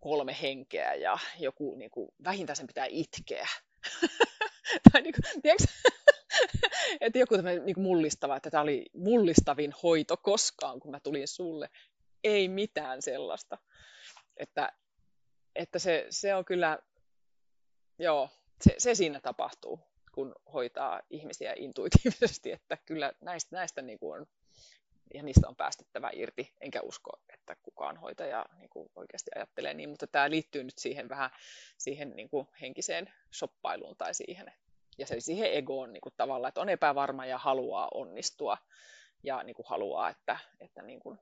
kolme 0.00 0.36
henkeä 0.42 0.94
ja 0.94 1.18
joku 1.38 1.74
niin 1.74 1.90
kuin, 1.90 2.08
vähintään 2.24 2.56
sen 2.56 2.66
pitää 2.66 2.86
itkeä. 2.88 3.48
tai 4.92 5.02
niin 5.02 5.14
kuin, 5.14 5.42
tiedätkö, 5.42 5.66
että 7.00 7.18
joku 7.18 7.34
tämmöinen 7.36 7.66
niin 7.66 7.80
mullistava, 7.80 8.36
että 8.36 8.50
tämä 8.50 8.62
oli 8.62 8.86
mullistavin 8.92 9.74
hoito 9.82 10.16
koskaan, 10.16 10.80
kun 10.80 10.90
mä 10.90 11.00
tulin 11.00 11.28
sulle. 11.28 11.68
Ei 12.24 12.48
mitään 12.48 13.02
sellaista. 13.02 13.58
Että, 14.36 14.72
että 15.54 15.78
se, 15.78 16.06
se 16.10 16.34
on 16.34 16.44
kyllä, 16.44 16.78
joo, 17.98 18.28
se, 18.62 18.74
se 18.78 18.94
siinä 18.94 19.20
tapahtuu, 19.20 19.80
kun 20.14 20.34
hoitaa 20.52 21.02
ihmisiä 21.10 21.54
intuitiivisesti, 21.56 22.52
että 22.52 22.76
kyllä 22.86 23.12
näistä, 23.20 23.56
näistä 23.56 23.82
niin 23.82 23.98
kuin 23.98 24.20
on, 24.20 24.26
ja 25.14 25.22
niistä 25.22 25.48
on 25.48 25.56
päästettävä 25.56 26.10
irti, 26.12 26.52
enkä 26.60 26.80
usko, 26.82 27.10
että 27.32 27.56
kukaan 27.62 27.96
hoitaja 27.96 28.46
niin 28.58 28.70
kuin 28.70 28.90
oikeasti 28.96 29.30
ajattelee 29.34 29.74
niin, 29.74 29.88
mutta 29.88 30.06
tämä 30.06 30.30
liittyy 30.30 30.64
nyt 30.64 30.78
siihen 30.78 31.08
vähän 31.08 31.30
siihen 31.78 32.10
niin 32.10 32.28
kuin 32.28 32.48
henkiseen 32.60 33.14
soppailuun 33.30 33.96
tai 33.96 34.14
siihen, 34.14 34.52
ja 34.98 35.06
se 35.06 35.20
siihen 35.20 35.52
egoon 35.52 35.92
niin 35.92 36.00
kuin 36.00 36.14
tavallaan, 36.16 36.48
että 36.48 36.60
on 36.60 36.68
epävarma 36.68 37.26
ja 37.26 37.38
haluaa 37.38 37.88
onnistua 37.94 38.58
ja 39.22 39.42
niin 39.42 39.54
kuin 39.54 39.66
haluaa, 39.68 40.10
että, 40.10 40.38
että 40.60 40.82
niin 40.82 41.00
kuin 41.00 41.18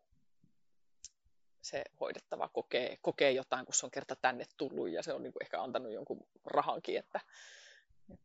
se 1.63 1.85
hoidettava 2.01 2.49
kokee, 2.49 2.99
kokee 3.03 3.33
jotain, 3.33 3.67
kun 3.67 3.75
se 3.75 3.87
on 3.87 3.91
kerta 3.91 4.17
tänne 4.17 4.45
tullut 4.57 4.91
ja 4.91 5.03
se 5.03 5.13
on 5.13 5.23
niin 5.23 5.33
kuin 5.33 5.43
ehkä 5.43 5.63
antanut 5.63 5.93
jonkun 5.93 6.27
rahankin, 6.45 6.99
että, 6.99 7.21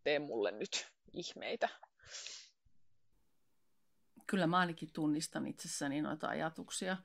tee 0.04 0.20
mulle 0.20 0.52
nyt 0.52 0.88
ihmeitä. 1.14 1.70
Kyllä 4.28 4.48
mä 4.48 4.58
ainakin 4.58 4.94
tunnistan 4.94 5.48
itsessäni 5.48 6.02
noita 6.02 6.28
ajatuksia. 6.28 6.98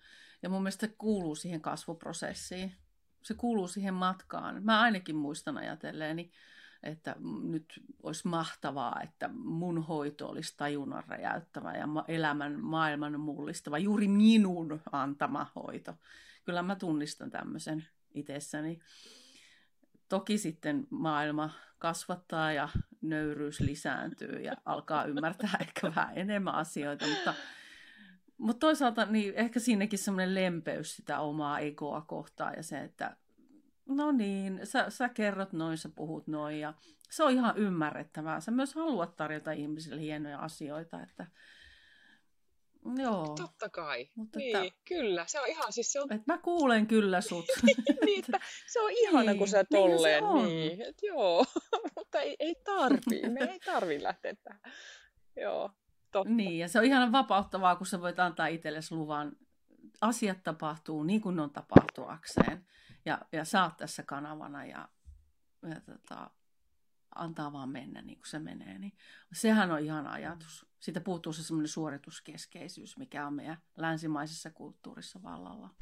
Ja 0.43 0.49
mun 0.49 0.63
mielestä 0.63 0.87
se 0.87 0.95
kuuluu 0.99 1.35
siihen 1.35 1.61
kasvuprosessiin. 1.61 2.77
Se 3.23 3.35
kuuluu 3.35 3.69
siihen 3.69 3.95
matkaan. 3.95 4.65
Mä 4.65 4.81
ainakin 4.81 5.17
muistan 5.17 5.59
ajatelleeni, 5.59 6.33
että 6.83 7.17
nyt 7.43 7.81
olisi 8.03 8.29
mahtavaa, 8.29 9.01
että 9.03 9.29
mun 9.35 9.83
hoito 9.83 10.29
olisi 10.29 10.55
tajunnan 10.57 11.05
räjäyttävä 11.09 11.73
ja 11.73 11.87
elämän 12.09 12.61
maailman 12.61 13.21
mullistava, 13.21 13.79
juuri 13.79 14.09
minun 14.09 14.81
antama 14.93 15.47
hoito. 15.55 15.95
Kyllä 16.45 16.63
mä 16.63 16.77
tunnistan 16.77 17.31
tämmöisen 17.31 17.87
itsessäni. 18.15 18.81
Toki 20.09 20.39
sitten 20.39 20.87
maailma 20.91 21.51
kasvattaa 21.79 22.53
ja 22.53 22.69
nöyryys 23.01 23.61
lisääntyy 23.61 24.41
ja 24.41 24.53
alkaa 24.65 25.05
ymmärtää 25.05 25.57
ehkä 25.61 25.95
vähän 25.97 26.19
enemmän 26.19 26.55
asioita, 26.55 27.07
mutta, 27.07 27.35
mutta 28.39 28.61
toisaalta 28.61 29.07
niin 29.07 29.35
ehkä 29.35 29.61
siinäkin 29.61 29.99
semmoinen 29.99 30.35
lempeys 30.35 30.97
sitä 30.97 31.21
omaa 31.21 31.59
egoa 31.59 32.01
kohtaan 32.01 32.55
ja 32.57 32.63
se, 32.63 32.81
että 32.81 33.17
no 33.87 34.13
niin, 34.13 34.61
sä, 34.65 34.91
sä 34.91 35.09
kerrot 35.09 35.53
noin, 35.53 35.79
sä 35.79 35.89
puhut 35.89 36.27
noin 36.27 36.61
ja 36.61 36.75
se 37.11 37.25
on 37.25 37.33
ihan 37.33 37.57
ymmärrettävää. 37.57 38.41
Sä 38.41 38.51
myös 38.51 38.75
haluat 38.75 39.17
tarjota 39.17 39.53
ihmisille 39.53 40.01
hienoja 40.01 40.39
asioita, 40.39 41.03
että 41.03 41.27
Joo. 42.97 43.35
Totta 43.37 43.69
kai. 43.69 44.09
Mutta 44.15 44.39
niin, 44.39 44.57
että, 44.57 44.81
kyllä. 44.85 45.25
Se 45.27 45.41
on 45.41 45.49
ihan 45.49 45.73
siis 45.73 45.93
se 45.93 46.01
on... 46.01 46.13
Että 46.13 46.33
mä 46.33 46.39
kuulen 46.39 46.87
kyllä 46.87 47.21
sut. 47.21 47.45
niin, 48.07 48.19
että 48.19 48.41
se 48.67 48.81
on 48.81 48.91
ihana, 48.91 49.31
niin, 49.31 49.39
kun 49.39 49.49
sä 49.49 49.65
tolleen. 49.65 50.25
Niin, 50.25 50.47
niin 50.47 50.83
että 50.83 51.07
joo. 51.07 51.45
mutta 51.97 52.21
ei, 52.21 52.37
ei 52.39 52.55
tarvii. 52.65 53.29
Me 53.29 53.41
ei 53.41 53.61
tarvii 53.61 54.03
lähteä 54.03 54.35
tähän. 54.45 54.61
Joo, 55.37 55.71
totta. 56.13 56.33
Niin, 56.33 56.59
ja 56.59 56.69
se 56.69 56.79
on 56.79 56.85
ihan 56.85 57.13
vapauttavaa, 57.13 57.77
kun 57.77 57.87
sä 57.87 58.01
voit 58.01 58.19
antaa 58.19 58.47
itsellesi 58.47 58.95
luvan. 58.95 59.33
Asiat 60.01 60.43
tapahtuu 60.43 61.03
niin 61.03 61.21
kuin 61.21 61.37
ne 61.37 61.43
on 61.43 61.51
tapahtuakseen 61.51 62.67
ja, 63.05 63.19
ja 63.33 63.45
sä 63.45 63.65
oot 63.65 63.77
tässä 63.77 64.03
kanavana 64.03 64.65
ja, 64.65 64.89
ja 65.63 65.81
tota, 65.81 66.31
antaa 67.15 67.53
vaan 67.53 67.69
mennä 67.69 68.03
niin 68.03 68.19
kuin 68.19 68.29
se 68.29 68.39
menee. 68.39 68.79
Niin 68.79 68.97
sehän 69.33 69.71
on 69.71 69.81
ihan 69.81 70.07
ajatus. 70.07 70.67
Siitä 70.81 71.01
puuttuu 71.01 71.33
se 71.33 71.43
semmoinen 71.43 71.69
suorituskeskeisyys, 71.69 72.97
mikä 72.97 73.27
on 73.27 73.35
meidän 73.35 73.63
länsimaisessa 73.77 74.51
kulttuurissa 74.51 75.23
vallalla. 75.23 75.75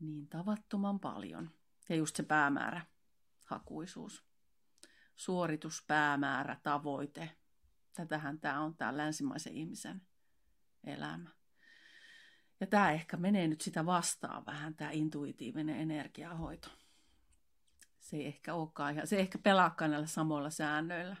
Niin 0.00 0.28
tavattoman 0.28 1.00
paljon. 1.00 1.50
Ja 1.88 1.96
just 1.96 2.16
se 2.16 2.22
päämäärä, 2.22 2.86
hakuisuus. 3.44 4.24
Suoritus, 5.16 5.84
päämäärä, 5.86 6.60
tavoite. 6.62 7.30
Tätähän 7.94 8.40
tämä 8.40 8.60
on, 8.60 8.76
tämä 8.76 8.96
länsimaisen 8.96 9.56
ihmisen 9.56 10.02
elämä. 10.84 11.37
Ja 12.60 12.66
tämä 12.66 12.92
ehkä 12.92 13.16
menee 13.16 13.48
nyt 13.48 13.60
sitä 13.60 13.86
vastaan 13.86 14.46
vähän, 14.46 14.74
tämä 14.74 14.90
intuitiivinen 14.90 15.76
energiahoito. 15.76 16.68
Se 18.00 18.16
ei 18.16 18.26
ehkä 18.26 18.54
olekaan 18.54 18.94
ihan, 18.94 19.06
se 19.06 19.16
ei 19.16 19.22
ehkä 19.22 19.38
pelaakaan 19.38 19.90
näillä 19.90 20.06
samoilla 20.06 20.50
säännöillä. 20.50 21.16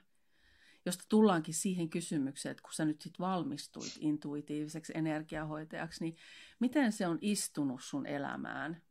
Josta 0.86 1.04
tullaankin 1.08 1.54
siihen 1.54 1.90
kysymykseen, 1.90 2.50
että 2.50 2.62
kun 2.62 2.72
sä 2.72 2.84
nyt 2.84 3.02
sit 3.02 3.18
valmistuit 3.18 3.92
intuitiiviseksi 4.00 4.92
energiahoitajaksi, 4.96 6.04
niin 6.04 6.16
miten 6.60 6.92
se 6.92 7.06
on 7.06 7.18
istunut 7.20 7.82
sun 7.82 8.06
elämään? 8.06 8.82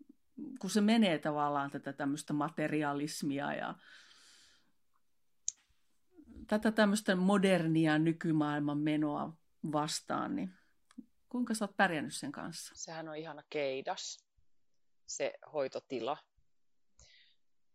Kun 0.59 0.69
se 0.69 0.81
menee 0.81 1.19
tavallaan 1.19 1.71
tätä 1.71 1.93
tämmöistä 1.93 2.33
materialismia 2.33 3.53
ja 3.53 3.75
tätä 6.47 6.71
tämmöistä 6.71 7.15
modernia 7.15 7.99
nykymaailman 7.99 8.77
menoa 8.77 9.37
vastaan, 9.71 10.35
niin 10.35 10.53
Kuinka 11.29 11.53
sä 11.53 11.65
oot 11.65 11.77
pärjännyt 11.77 12.15
sen 12.15 12.31
kanssa? 12.31 12.75
Sehän 12.75 13.09
on 13.09 13.15
ihana 13.15 13.43
keidas, 13.49 14.17
se 15.07 15.33
hoitotila. 15.53 16.17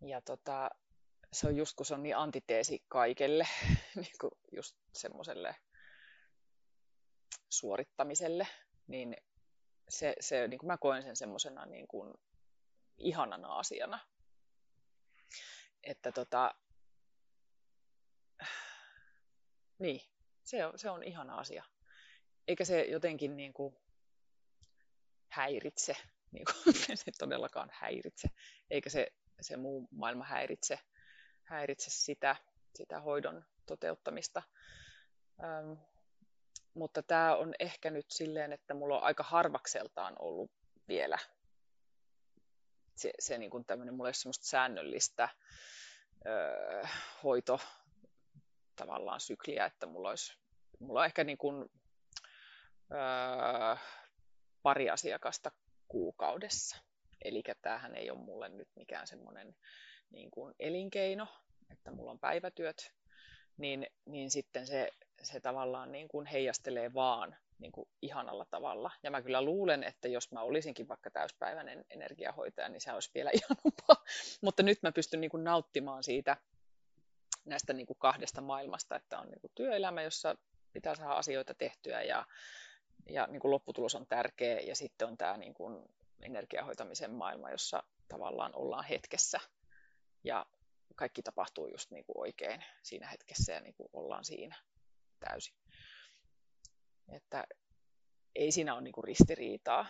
Ja 0.00 0.20
tota, 0.20 0.70
se 1.32 1.46
on 1.46 1.56
just 1.56 1.76
kun 1.76 1.86
se 1.86 1.94
on 1.94 2.02
niin 2.02 2.16
antiteesi 2.16 2.84
kaikelle, 2.88 3.48
niin 3.94 4.12
kuin 4.20 4.32
just 4.52 4.76
semmoiselle 4.94 5.56
suorittamiselle, 7.50 8.48
niin 8.86 9.16
se, 9.88 10.14
se 10.20 10.48
niin 10.48 10.58
kuin 10.58 10.66
mä 10.66 10.78
koen 10.78 11.02
sen 11.02 11.16
semmoisena 11.16 11.66
niin 11.66 11.88
kuin 11.88 12.14
ihanana 12.98 13.58
asiana. 13.58 13.98
Että 15.82 16.12
tota, 16.12 16.54
niin, 19.78 20.00
se 20.44 20.66
on, 20.66 20.78
se 20.78 20.90
on 20.90 21.02
ihana 21.02 21.34
asia 21.34 21.64
eikä 22.48 22.64
se 22.64 22.82
jotenkin 22.82 23.36
niin 23.36 23.52
kuin 23.52 23.76
häiritse, 25.28 25.96
niin 26.30 26.44
kuin, 26.44 26.74
se 26.94 27.10
todellakaan 27.18 27.68
häiritse, 27.72 28.28
eikä 28.70 28.90
se, 28.90 29.12
se 29.40 29.56
muu 29.56 29.88
maailma 29.90 30.24
häiritse, 30.24 30.78
häiritse 31.42 31.90
sitä, 31.90 32.36
sitä 32.74 33.00
hoidon 33.00 33.44
toteuttamista. 33.66 34.42
Ähm, 35.44 35.72
mutta 36.74 37.02
tämä 37.02 37.36
on 37.36 37.54
ehkä 37.58 37.90
nyt 37.90 38.06
silleen, 38.10 38.52
että 38.52 38.74
mulla 38.74 38.96
on 38.96 39.04
aika 39.04 39.22
harvakseltaan 39.22 40.16
ollut 40.18 40.50
vielä 40.88 41.18
se, 42.96 43.12
se 43.18 43.38
niin 43.38 43.50
kuin 43.50 43.64
tämmöinen, 43.64 43.94
mulla 43.94 44.08
ei 44.08 44.10
ole 44.10 44.14
semmoista 44.14 44.46
säännöllistä 44.46 45.28
öö, 46.26 46.82
hoito 47.22 47.60
tavallaan 48.76 49.20
sykliä, 49.20 49.66
että 49.66 49.86
mulla 49.86 50.08
olisi, 50.08 50.36
mulla 50.78 51.00
on 51.00 51.06
ehkä 51.06 51.24
niin 51.24 51.38
kuin 51.38 51.70
öö, 52.92 53.76
pari 54.62 54.90
asiakasta 54.90 55.50
kuukaudessa. 55.88 56.78
Eli 57.24 57.42
tämähän 57.62 57.94
ei 57.94 58.10
ole 58.10 58.18
mulle 58.18 58.48
nyt 58.48 58.68
mikään 58.76 59.06
semmoinen 59.06 59.54
niin 60.10 60.30
kuin 60.30 60.54
elinkeino, 60.58 61.26
että 61.70 61.90
mulla 61.90 62.10
on 62.10 62.18
päivätyöt, 62.18 62.92
niin, 63.56 63.86
niin 64.06 64.30
sitten 64.30 64.66
se, 64.66 64.90
se 65.22 65.40
tavallaan 65.40 65.92
niin 65.92 66.08
kuin 66.08 66.26
heijastelee 66.26 66.94
vaan 66.94 67.36
niin 67.58 67.72
kuin 67.72 67.88
ihanalla 68.02 68.46
tavalla. 68.50 68.90
Ja 69.02 69.10
mä 69.10 69.22
kyllä 69.22 69.42
luulen, 69.42 69.84
että 69.84 70.08
jos 70.08 70.32
mä 70.32 70.40
olisinkin 70.40 70.88
vaikka 70.88 71.10
täyspäiväinen 71.10 71.84
energiahoitaja, 71.90 72.68
niin 72.68 72.80
se 72.80 72.92
olisi 72.92 73.10
vielä 73.14 73.30
ihanampaa. 73.38 74.04
Mutta 74.40 74.62
nyt 74.62 74.82
mä 74.82 74.92
pystyn 74.92 75.20
niin 75.20 75.30
kuin 75.30 75.44
nauttimaan 75.44 76.02
siitä 76.02 76.36
näistä 77.44 77.72
niin 77.72 77.86
kuin 77.86 77.98
kahdesta 77.98 78.40
maailmasta, 78.40 78.96
että 78.96 79.18
on 79.18 79.30
niin 79.30 79.40
kuin 79.40 79.52
työelämä, 79.54 80.02
jossa 80.02 80.36
pitää 80.72 80.94
saada 80.94 81.12
asioita 81.12 81.54
tehtyä 81.54 82.02
ja, 82.02 82.26
ja 83.08 83.26
niin 83.26 83.40
kuin 83.40 83.50
lopputulos 83.50 83.94
on 83.94 84.06
tärkeä 84.06 84.60
ja 84.60 84.76
sitten 84.76 85.08
on 85.08 85.16
tämä 85.16 85.36
niin 85.36 85.54
kuin 85.54 85.84
energiahoitamisen 86.20 87.10
maailma, 87.10 87.50
jossa 87.50 87.82
tavallaan 88.08 88.54
ollaan 88.54 88.84
hetkessä 88.84 89.40
ja 90.24 90.46
kaikki 90.96 91.22
tapahtuu 91.22 91.66
just 91.66 91.90
niin 91.90 92.04
kuin 92.04 92.18
oikein 92.18 92.64
siinä 92.82 93.08
hetkessä 93.08 93.52
ja 93.52 93.60
niin 93.60 93.74
kuin 93.74 93.88
ollaan 93.92 94.24
siinä 94.24 94.56
täysin. 95.20 95.54
Että 97.08 97.46
ei 98.34 98.52
siinä 98.52 98.74
ole 98.74 98.82
niin 98.82 98.92
kuin 98.92 99.04
ristiriitaa. 99.04 99.86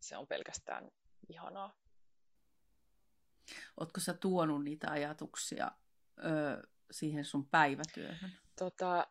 Se 0.00 0.16
on 0.16 0.26
pelkästään 0.26 0.90
ihanaa. 1.28 1.76
Oletko 3.80 4.00
sä 4.00 4.14
tuonut 4.14 4.64
niitä 4.64 4.90
ajatuksia 4.90 5.70
ö, 6.18 6.68
siihen 6.90 7.24
sun 7.24 7.48
päivätyöhön? 7.48 8.32
Tota, 8.58 9.06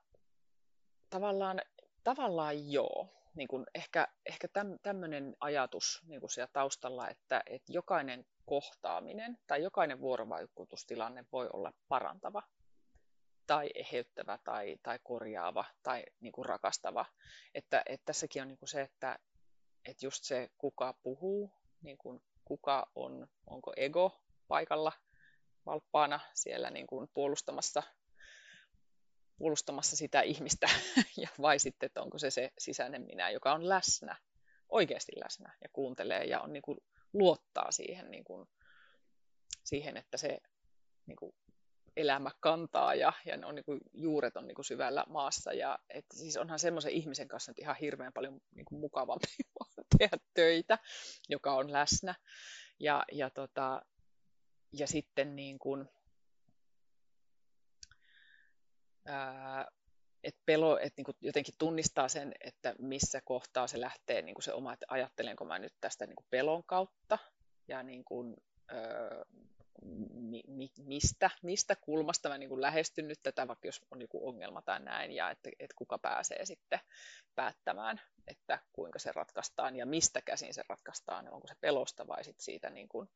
tavallaan, 1.10 1.62
tavallaan 2.04 2.72
joo 2.72 3.21
niin 3.36 3.48
kuin 3.48 3.66
ehkä, 3.76 4.08
ehkä 4.26 4.48
tämmöinen 4.82 5.36
ajatus 5.40 6.02
niin 6.08 6.20
kuin 6.20 6.30
siellä 6.30 6.50
taustalla, 6.54 7.10
että, 7.10 7.44
että 7.46 7.74
jokainen 7.74 8.26
kohtaaminen 8.46 9.38
tai 9.48 9.64
jokainen 9.64 10.00
vuorovaikutustilanne 10.00 11.26
voi 11.32 11.50
olla 11.54 11.74
parantava 11.88 12.44
tai 13.48 13.70
eheyttävä 13.76 14.40
tai, 14.44 14.78
tai 14.84 15.00
korjaava 15.04 15.66
tai 15.84 16.04
niin 16.20 16.32
kuin 16.32 16.46
rakastava. 16.46 17.06
Että, 17.56 17.84
että 17.86 18.06
tässäkin 18.06 18.42
on 18.42 18.48
niin 18.48 18.58
kuin 18.58 18.70
se, 18.70 18.82
että, 18.82 19.20
että 19.86 20.06
just 20.06 20.24
se, 20.24 20.50
kuka 20.58 20.94
puhuu, 21.04 21.52
niin 21.82 21.98
kuin 21.98 22.22
kuka 22.46 22.92
on, 22.96 23.28
onko 23.48 23.74
ego 23.78 24.22
paikalla 24.48 24.92
valppaana 25.66 26.20
siellä 26.34 26.70
niin 26.70 26.88
kuin 26.88 27.10
puolustamassa 27.14 27.84
puolustamassa 29.42 29.96
sitä 29.96 30.22
ihmistä, 30.22 30.70
ja 31.22 31.28
vai 31.42 31.60
sitten, 31.60 31.88
että 31.88 32.02
onko 32.02 32.18
se 32.18 32.32
se 32.32 32.52
sisäinen 32.58 33.06
minä, 33.06 33.30
joka 33.30 33.54
on 33.54 33.70
läsnä, 33.70 34.18
oikeasti 34.70 35.12
läsnä 35.24 35.58
ja 35.62 35.70
kuuntelee 35.74 36.24
ja 36.24 36.42
on 36.42 36.54
niin 36.54 36.62
kuin, 36.62 36.78
luottaa 37.14 37.72
siihen, 37.72 38.12
niin 38.12 38.24
kuin, 38.24 38.48
siihen, 39.64 39.98
että 39.98 40.18
se 40.18 40.40
niin 41.06 41.16
kuin, 41.16 41.36
elämä 41.98 42.32
kantaa 42.40 42.96
ja, 42.96 43.14
ja 43.26 43.48
on, 43.48 43.56
niin 43.56 43.66
kuin, 43.66 43.80
juuret 43.94 44.38
on 44.38 44.48
niin 44.48 44.56
kuin, 44.56 44.66
syvällä 44.66 45.04
maassa. 45.08 45.54
Ja, 45.54 45.80
et, 45.90 46.06
siis 46.14 46.38
onhan 46.38 46.60
semmoisen 46.60 46.92
ihmisen 46.92 47.28
kanssa 47.28 47.52
nyt 47.52 47.60
ihan 47.60 47.76
hirveän 47.76 48.14
paljon 48.14 48.42
niin 48.56 48.66
kuin, 48.66 48.80
mukavampi 48.80 49.28
tehdä 50.00 50.18
töitä, 50.34 50.78
joka 51.30 51.56
on 51.56 51.72
läsnä. 51.72 52.16
Ja, 52.80 53.06
ja, 53.12 53.30
tota, 53.30 53.82
ja 54.74 54.88
sitten 54.88 55.36
niin 55.36 55.60
kuin, 55.60 55.90
että 60.24 60.42
pelo, 60.46 60.78
että 60.78 61.02
niin 61.02 61.16
jotenkin 61.22 61.54
tunnistaa 61.58 62.08
sen, 62.08 62.34
että 62.42 62.76
missä 62.80 63.22
kohtaa 63.22 63.68
se 63.68 63.80
lähtee 63.80 64.22
niin 64.22 64.36
kuin 64.36 64.44
se 64.44 64.54
oma, 64.54 64.74
että 64.74 64.86
ajattelenko 64.90 65.46
mä 65.46 65.60
nyt 65.60 65.74
tästä 65.82 66.06
niin 66.06 66.16
kuin 66.16 66.28
pelon 66.30 66.64
kautta 66.64 67.18
ja 67.68 67.84
niin 67.84 68.04
kuin, 68.04 68.36
öö, 68.72 69.24
mi, 70.14 70.44
mi, 70.48 70.72
mistä, 70.78 71.30
mistä 71.44 71.76
kulmasta 71.76 72.30
mä 72.30 72.38
niin 72.38 72.62
lähestyn 72.62 73.08
nyt 73.08 73.20
tätä, 73.24 73.48
vaikka 73.48 73.68
jos 73.68 73.82
on 73.92 74.02
joku 74.02 74.28
ongelma 74.28 74.62
tai 74.62 74.80
näin, 74.80 75.12
ja 75.12 75.30
että, 75.30 75.50
että 75.60 75.76
kuka 75.78 75.98
pääsee 75.98 76.46
sitten 76.46 76.80
päättämään, 77.36 78.02
että 78.28 78.60
kuinka 78.74 79.00
se 79.00 79.12
ratkaistaan 79.12 79.76
ja 79.76 79.86
mistä 79.86 80.22
käsin 80.22 80.54
se 80.54 80.64
ratkaistaan, 80.70 81.30
onko 81.30 81.48
se 81.48 81.56
pelosta 81.62 82.08
vai 82.08 82.24
sitten 82.24 82.44
siitä 82.44 82.70
niin 82.70 82.90
kuin, 82.90 83.10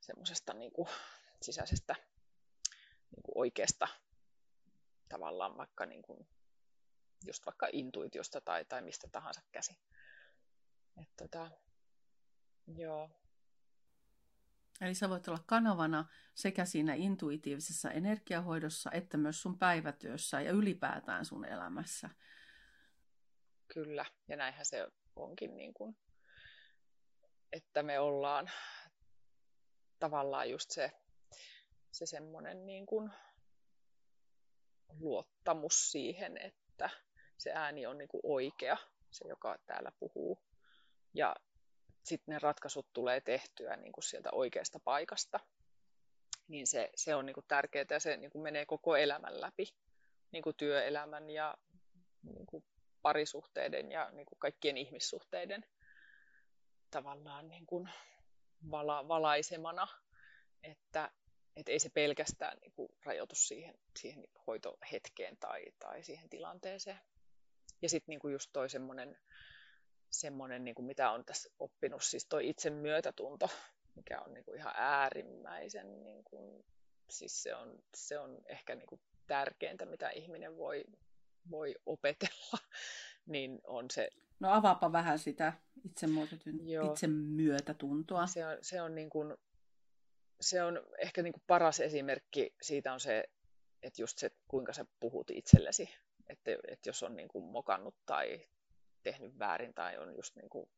semmoisesta 0.00 0.54
niin 0.54 0.72
kuin 0.72 0.88
sisäisestä 1.42 1.94
niin 3.16 3.22
oikeasta 3.34 3.88
tavallaan 5.08 5.56
vaikka 5.56 5.86
niin 5.86 6.02
kuin, 6.02 6.28
just 7.26 7.46
vaikka 7.46 7.68
intuitiosta 7.72 8.40
tai, 8.40 8.64
tai 8.64 8.82
mistä 8.82 9.08
tahansa 9.12 9.40
käsi. 9.52 9.76
Et 11.02 11.08
tota, 11.16 11.50
joo. 12.66 13.10
Eli 14.80 14.94
sä 14.94 15.08
voit 15.08 15.28
olla 15.28 15.44
kanavana 15.46 16.08
sekä 16.34 16.64
siinä 16.64 16.94
intuitiivisessa 16.94 17.90
energiahoidossa 17.90 18.90
että 18.90 19.16
myös 19.16 19.42
sun 19.42 19.58
päivätyössä 19.58 20.40
ja 20.40 20.50
ylipäätään 20.50 21.24
sun 21.24 21.44
elämässä. 21.44 22.10
Kyllä, 23.68 24.04
ja 24.28 24.36
näinhän 24.36 24.66
se 24.66 24.88
onkin, 25.16 25.56
niin 25.56 25.74
kuin, 25.74 25.96
että 27.52 27.82
me 27.82 27.98
ollaan 27.98 28.50
tavallaan 29.98 30.50
just 30.50 30.70
se, 30.70 30.92
se 31.92 32.06
semmoinen 32.06 32.66
niin 32.66 32.86
kuin 32.86 33.10
luottamus 34.88 35.90
siihen, 35.90 36.36
että 36.36 36.90
se 37.38 37.52
ääni 37.52 37.86
on 37.86 37.98
niin 37.98 38.08
kuin 38.08 38.20
oikea, 38.24 38.76
se 39.10 39.28
joka 39.28 39.58
täällä 39.66 39.92
puhuu. 39.98 40.42
Ja 41.14 41.36
sitten 42.04 42.32
ne 42.32 42.38
ratkaisut 42.38 42.86
tulee 42.92 43.20
tehtyä 43.20 43.76
niin 43.76 43.92
kuin 43.92 44.04
sieltä 44.04 44.28
oikeasta 44.32 44.80
paikasta. 44.84 45.40
Niin 46.48 46.66
se, 46.66 46.90
se 46.94 47.14
on 47.14 47.26
niin 47.26 47.34
kuin 47.34 47.46
tärkeää 47.48 47.86
ja 47.90 48.00
se 48.00 48.16
niin 48.16 48.30
kuin 48.30 48.42
menee 48.42 48.66
koko 48.66 48.96
elämän 48.96 49.40
läpi, 49.40 49.66
niin 50.32 50.42
kuin 50.42 50.56
työelämän 50.56 51.30
ja 51.30 51.56
niin 52.22 52.46
kuin 52.46 52.64
parisuhteiden 53.02 53.92
ja 53.92 54.10
niin 54.10 54.26
kuin 54.26 54.38
kaikkien 54.38 54.76
ihmissuhteiden 54.76 55.64
tavallaan 56.90 57.48
niin 57.48 57.66
kuin 57.66 57.90
vala, 58.70 59.08
valaisemana, 59.08 59.88
että 60.62 61.10
että 61.56 61.72
ei 61.72 61.78
se 61.78 61.88
pelkästään 61.88 62.58
niin 62.60 62.72
kuin, 62.72 62.88
rajoitu 63.04 63.34
siihen, 63.34 63.74
siihen 63.98 64.24
hoitohetkeen 64.46 65.36
tai, 65.36 65.64
tai 65.78 66.02
siihen 66.02 66.28
tilanteeseen. 66.28 66.98
Ja 67.82 67.88
sitten 67.88 68.12
niin 68.12 68.32
just 68.32 68.50
toi 68.52 68.70
semmoinen, 68.70 69.18
semmoinen 70.10 70.64
niin 70.64 70.74
kuin 70.74 70.86
mitä 70.86 71.10
on 71.10 71.24
tässä 71.24 71.48
oppinut, 71.58 72.02
siis 72.02 72.26
toi 72.28 72.48
itse 72.48 72.70
myötätunto, 72.70 73.48
mikä 73.94 74.20
on 74.20 74.34
niin 74.34 74.44
kuin 74.44 74.58
ihan 74.58 74.72
äärimmäisen, 74.76 76.04
niin 76.04 76.24
kuin, 76.24 76.64
siis 77.10 77.42
se 77.42 77.54
on, 77.54 77.78
se 77.94 78.18
on 78.18 78.38
ehkä 78.46 78.74
niin 78.74 78.86
kuin 78.86 79.00
tärkeintä, 79.26 79.86
mitä 79.86 80.10
ihminen 80.10 80.56
voi, 80.56 80.84
voi 81.50 81.74
opetella, 81.86 82.58
niin 83.26 83.60
on 83.64 83.90
se... 83.90 84.10
No 84.40 84.52
avaapa 84.52 84.92
vähän 84.92 85.18
sitä 85.18 85.52
itse, 85.84 86.06
itse 86.92 87.06
myötätuntoa. 87.06 88.26
Se 88.26 88.46
on, 88.46 88.58
se 88.62 88.82
on 88.82 88.94
niin 88.94 89.10
kuin, 89.10 89.36
se 90.40 90.62
on 90.62 90.86
ehkä 90.98 91.22
niin 91.22 91.32
kuin 91.32 91.44
paras 91.46 91.80
esimerkki 91.80 92.54
siitä 92.62 92.92
on 92.92 93.00
se, 93.00 93.24
että 93.82 94.02
just 94.02 94.18
se, 94.18 94.30
kuinka 94.48 94.72
sä 94.72 94.84
puhut 95.00 95.30
itsellesi. 95.30 95.94
Että, 96.28 96.50
että 96.68 96.88
jos 96.88 97.02
on 97.02 97.16
niin 97.16 97.28
kuin 97.28 97.44
mokannut 97.44 97.94
tai 98.06 98.46
tehnyt 99.02 99.38
väärin 99.38 99.74
tai 99.74 99.98
on 99.98 100.16
just 100.16 100.36
niin 100.36 100.48
kuin, 100.48 100.70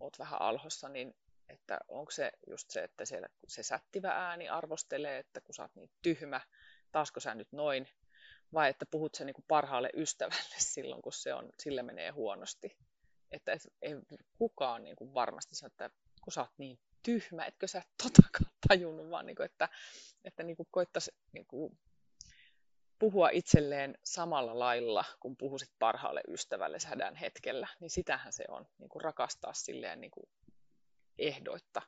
oot 0.00 0.18
vähän 0.18 0.40
alhossa, 0.40 0.88
niin 0.88 1.14
että 1.48 1.78
onko 1.88 2.10
se 2.10 2.32
just 2.46 2.70
se, 2.70 2.84
että 2.84 3.04
siellä 3.04 3.28
se 3.48 3.62
sättivä 3.62 4.10
ääni 4.10 4.48
arvostelee, 4.48 5.18
että 5.18 5.40
kun 5.40 5.54
sä 5.54 5.62
oot 5.62 5.74
niin 5.74 5.90
tyhmä, 6.02 6.40
taasko 6.92 7.20
sä 7.20 7.34
nyt 7.34 7.52
noin, 7.52 7.88
vai 8.52 8.70
että 8.70 8.86
puhut 8.86 9.14
se 9.14 9.24
niin 9.24 9.34
kuin 9.34 9.44
parhaalle 9.48 9.90
ystävälle 9.94 10.58
silloin, 10.74 11.02
kun 11.02 11.12
se 11.12 11.34
on, 11.34 11.50
sille 11.58 11.82
menee 11.82 12.10
huonosti. 12.10 12.76
Että 13.32 13.56
ei 13.82 13.94
kukaan 14.38 14.84
niin 14.84 14.96
kuin 14.96 15.14
varmasti 15.14 15.54
sano, 15.54 15.66
että 15.66 15.90
kun 16.24 16.32
sä 16.32 16.40
oot 16.40 16.52
niin 16.58 16.78
tyhmä, 17.02 17.46
etkö 17.46 17.68
sä 17.68 17.82
totakaan 18.02 18.53
tajunnut, 18.68 19.10
vaan 19.10 19.26
niin 19.26 19.36
kuin, 19.36 19.46
että, 19.46 19.68
että 20.24 20.42
niin 20.42 20.56
kuin 20.56 20.68
koittaisi 20.70 21.10
niin 21.32 21.46
kuin 21.46 21.78
puhua 22.98 23.28
itselleen 23.28 23.98
samalla 24.04 24.58
lailla, 24.58 25.04
kun 25.20 25.36
puhuisit 25.36 25.70
parhaalle 25.78 26.22
ystävälle 26.28 26.78
hädän 26.86 27.16
hetkellä, 27.16 27.68
niin 27.80 27.90
sitähän 27.90 28.32
se 28.32 28.44
on, 28.48 28.66
niin 28.78 28.88
kuin 28.88 29.02
rakastaa 29.02 29.52
silleen 29.52 30.00
niin 30.00 30.10
kuin 30.10 30.30
ehdoitta 31.18 31.82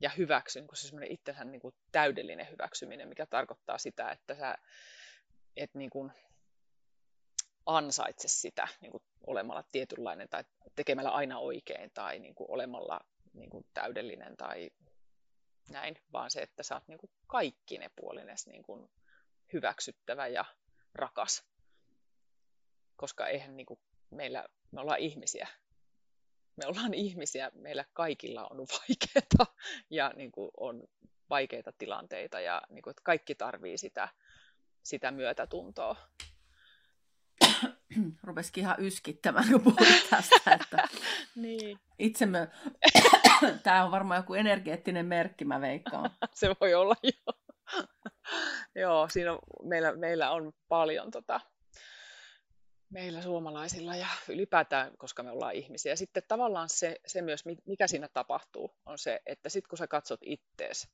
ja 0.00 0.10
hyväksyn, 0.10 0.66
kun 0.66 0.76
se 0.76 0.86
semmoinen 0.86 1.12
itsensä 1.12 1.44
niin 1.44 1.60
kuin 1.60 1.74
täydellinen 1.92 2.50
hyväksyminen, 2.50 3.08
mikä 3.08 3.26
tarkoittaa 3.26 3.78
sitä, 3.78 4.10
että 4.10 4.34
sä 4.34 4.56
et 5.56 5.74
niin 5.74 5.90
kuin 5.90 6.12
ansaitse 7.66 8.28
sitä 8.28 8.68
niin 8.80 8.92
kuin 8.92 9.02
olemalla 9.26 9.64
tietynlainen 9.72 10.28
tai 10.28 10.44
tekemällä 10.76 11.10
aina 11.10 11.38
oikein 11.38 11.90
tai 11.94 12.18
niin 12.18 12.34
kuin 12.34 12.50
olemalla 12.50 13.00
niin 13.32 13.50
kuin 13.50 13.66
täydellinen 13.74 14.36
tai 14.36 14.70
näin, 15.70 15.98
vaan 16.12 16.30
se, 16.30 16.42
että 16.42 16.62
sä 16.62 16.74
oot 16.74 16.88
niin 16.88 16.98
kuin 16.98 17.10
kaikki 17.26 17.78
ne 17.78 17.90
puolines 17.96 18.46
niin 18.46 18.62
kuin 18.62 18.90
hyväksyttävä 19.52 20.26
ja 20.26 20.44
rakas. 20.94 21.44
Koska 22.96 23.26
eihän 23.26 23.56
niin 23.56 23.66
kuin 23.66 23.80
meillä, 24.10 24.44
me 24.70 24.80
ollaan 24.80 24.98
ihmisiä. 24.98 25.48
Me 26.56 26.66
ollaan 26.66 26.94
ihmisiä, 26.94 27.50
meillä 27.54 27.84
kaikilla 27.92 28.46
on 28.50 28.56
vaikeita 28.58 29.46
ja 29.90 30.12
niin 30.16 30.32
kuin 30.32 30.50
on 30.56 30.88
vaikeita 31.30 31.72
tilanteita 31.78 32.40
ja 32.40 32.62
niin 32.70 32.82
kuin, 32.82 32.90
että 32.90 33.02
kaikki 33.04 33.34
tarvii 33.34 33.78
sitä, 33.78 34.08
sitä 34.82 35.10
myötätuntoa. 35.10 35.96
Rupesikin 38.22 38.60
ihan 38.60 38.76
yskittämään, 38.80 39.48
kun 39.50 39.62
puhuit 39.62 40.10
tästä. 40.10 40.54
Että 40.54 40.88
niin. 41.36 41.78
Itse 41.98 42.26
me... 42.26 42.48
Tämä 43.62 43.84
on 43.84 43.90
varmaan 43.90 44.18
joku 44.18 44.34
energeettinen 44.34 45.06
merkki, 45.06 45.44
mä 45.44 45.60
veikkaan. 45.60 46.10
Se 46.34 46.56
voi 46.60 46.74
olla, 46.74 46.96
joo. 47.12 47.34
joo, 48.74 49.08
siinä 49.08 49.32
on, 49.32 49.38
meillä, 49.62 49.92
meillä 49.92 50.30
on 50.30 50.52
paljon 50.68 51.10
tota, 51.10 51.40
meillä 52.90 53.22
suomalaisilla 53.22 53.96
ja 53.96 54.06
ylipäätään, 54.28 54.96
koska 54.98 55.22
me 55.22 55.30
ollaan 55.30 55.54
ihmisiä. 55.54 55.96
Sitten 55.96 56.22
tavallaan 56.28 56.68
se, 56.68 57.00
se 57.06 57.22
myös, 57.22 57.44
mikä 57.66 57.86
siinä 57.86 58.08
tapahtuu, 58.12 58.76
on 58.86 58.98
se, 58.98 59.20
että 59.26 59.48
sitten 59.48 59.68
kun 59.68 59.78
sä 59.78 59.86
katsot 59.86 60.20
ittees 60.22 60.88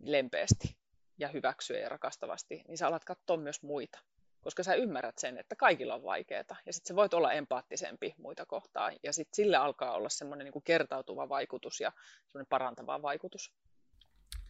lempeästi 0.00 0.76
ja 1.18 1.28
hyväksyä 1.28 1.78
ja 1.78 1.88
rakastavasti, 1.88 2.62
niin 2.68 2.78
sä 2.78 2.86
alat 2.86 3.04
katsoa 3.04 3.36
myös 3.36 3.62
muita 3.62 3.98
koska 4.42 4.62
sä 4.62 4.74
ymmärrät 4.74 5.18
sen, 5.18 5.38
että 5.38 5.56
kaikilla 5.56 5.94
on 5.94 6.02
vaikeaa. 6.02 6.56
Ja 6.66 6.72
sitten 6.72 6.88
sä 6.88 6.96
voit 6.96 7.14
olla 7.14 7.32
empaattisempi 7.32 8.14
muita 8.18 8.46
kohtaan. 8.46 8.92
Ja 9.02 9.12
sitten 9.12 9.36
sille 9.36 9.56
alkaa 9.56 9.92
olla 9.92 10.08
semmoinen 10.08 10.44
niin 10.44 10.62
kertautuva 10.62 11.28
vaikutus 11.28 11.80
ja 11.80 11.92
semmoinen 12.26 12.46
parantava 12.48 13.02
vaikutus. 13.02 13.52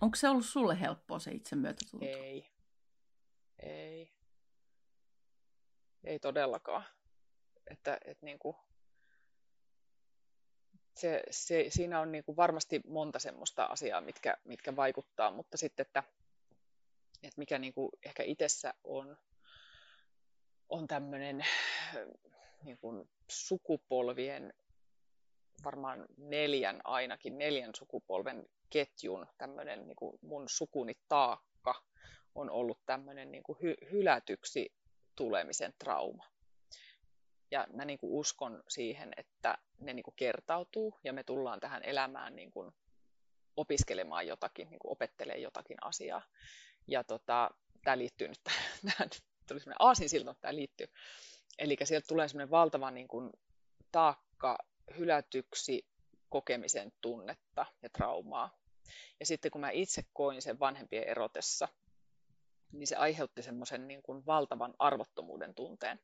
Onko 0.00 0.16
se 0.16 0.28
ollut 0.28 0.46
sulle 0.46 0.80
helppoa 0.80 1.18
se 1.18 1.30
itse 1.30 1.56
myötätunto? 1.56 2.06
Ei. 2.06 2.50
Ei. 3.58 4.12
Ei 6.04 6.18
todellakaan. 6.18 6.84
Että, 7.70 7.98
et 8.04 8.22
niin 8.22 8.38
kuin, 8.38 8.56
se, 10.96 11.22
se, 11.30 11.66
siinä 11.68 12.00
on 12.00 12.12
niin 12.12 12.24
kuin 12.24 12.36
varmasti 12.36 12.80
monta 12.86 13.18
semmoista 13.18 13.64
asiaa, 13.64 14.00
mitkä, 14.00 14.36
mitkä 14.44 14.76
vaikuttaa, 14.76 15.30
mutta 15.30 15.56
sitten, 15.56 15.86
että, 15.86 16.02
että 17.22 17.38
mikä 17.38 17.58
niin 17.58 17.72
kuin 17.72 17.90
ehkä 18.02 18.22
itsessä 18.22 18.74
on, 18.84 19.16
on 20.72 20.86
tämmöinen 20.86 21.44
niin 22.64 22.78
kuin 22.78 23.10
sukupolvien, 23.30 24.54
varmaan 25.64 26.06
neljän 26.16 26.80
ainakin, 26.84 27.38
neljän 27.38 27.70
sukupolven 27.76 28.46
ketjun 28.70 29.26
tämmöinen 29.38 29.86
niin 29.86 29.96
kuin 29.96 30.18
mun 30.22 30.48
sukuni 30.48 30.94
taakka 31.08 31.74
on 32.34 32.50
ollut 32.50 32.78
tämmöinen 32.86 33.30
niin 33.32 33.42
kuin 33.42 33.58
hy, 33.62 33.74
hylätyksi 33.90 34.72
tulemisen 35.16 35.74
trauma. 35.78 36.26
Ja 37.50 37.66
mä 37.72 37.84
niin 37.84 37.98
kuin 37.98 38.12
uskon 38.12 38.62
siihen, 38.68 39.12
että 39.16 39.58
ne 39.78 39.92
niin 39.92 40.04
kuin 40.04 40.14
kertautuu 40.16 41.00
ja 41.04 41.12
me 41.12 41.24
tullaan 41.24 41.60
tähän 41.60 41.82
elämään 41.84 42.36
niin 42.36 42.50
kuin 42.50 42.72
opiskelemaan 43.56 44.26
jotakin, 44.26 44.70
niin 44.70 44.80
opettelee 44.84 45.38
jotakin 45.38 45.76
asiaa. 45.80 46.22
Ja 46.86 47.04
tota, 47.04 47.50
tämä 47.84 47.98
liittyy 47.98 48.28
nyt 48.28 48.40
tähän, 48.84 49.10
tuli 49.52 49.60
semmoinen 49.60 49.86
aasinsilta, 49.86 50.34
tämä 50.40 50.54
liittyy. 50.54 50.86
Eli 51.58 51.76
sieltä 51.84 52.06
tulee 52.06 52.28
semmoinen 52.28 52.50
valtava 52.50 52.90
niin 52.90 53.08
kuin, 53.08 53.30
taakka 53.92 54.58
hylätyksi 54.98 55.86
kokemisen 56.28 56.92
tunnetta 57.00 57.66
ja 57.82 57.88
traumaa. 57.90 58.58
Ja 59.20 59.26
sitten 59.26 59.50
kun 59.50 59.60
mä 59.60 59.70
itse 59.70 60.02
koin 60.12 60.42
sen 60.42 60.58
vanhempien 60.58 61.08
erotessa, 61.08 61.68
niin 62.72 62.86
se 62.86 62.96
aiheutti 62.96 63.42
semmoisen 63.42 63.88
niin 63.88 64.02
kuin 64.02 64.26
valtavan 64.26 64.74
arvottomuuden 64.78 65.54
tunteen. 65.54 66.00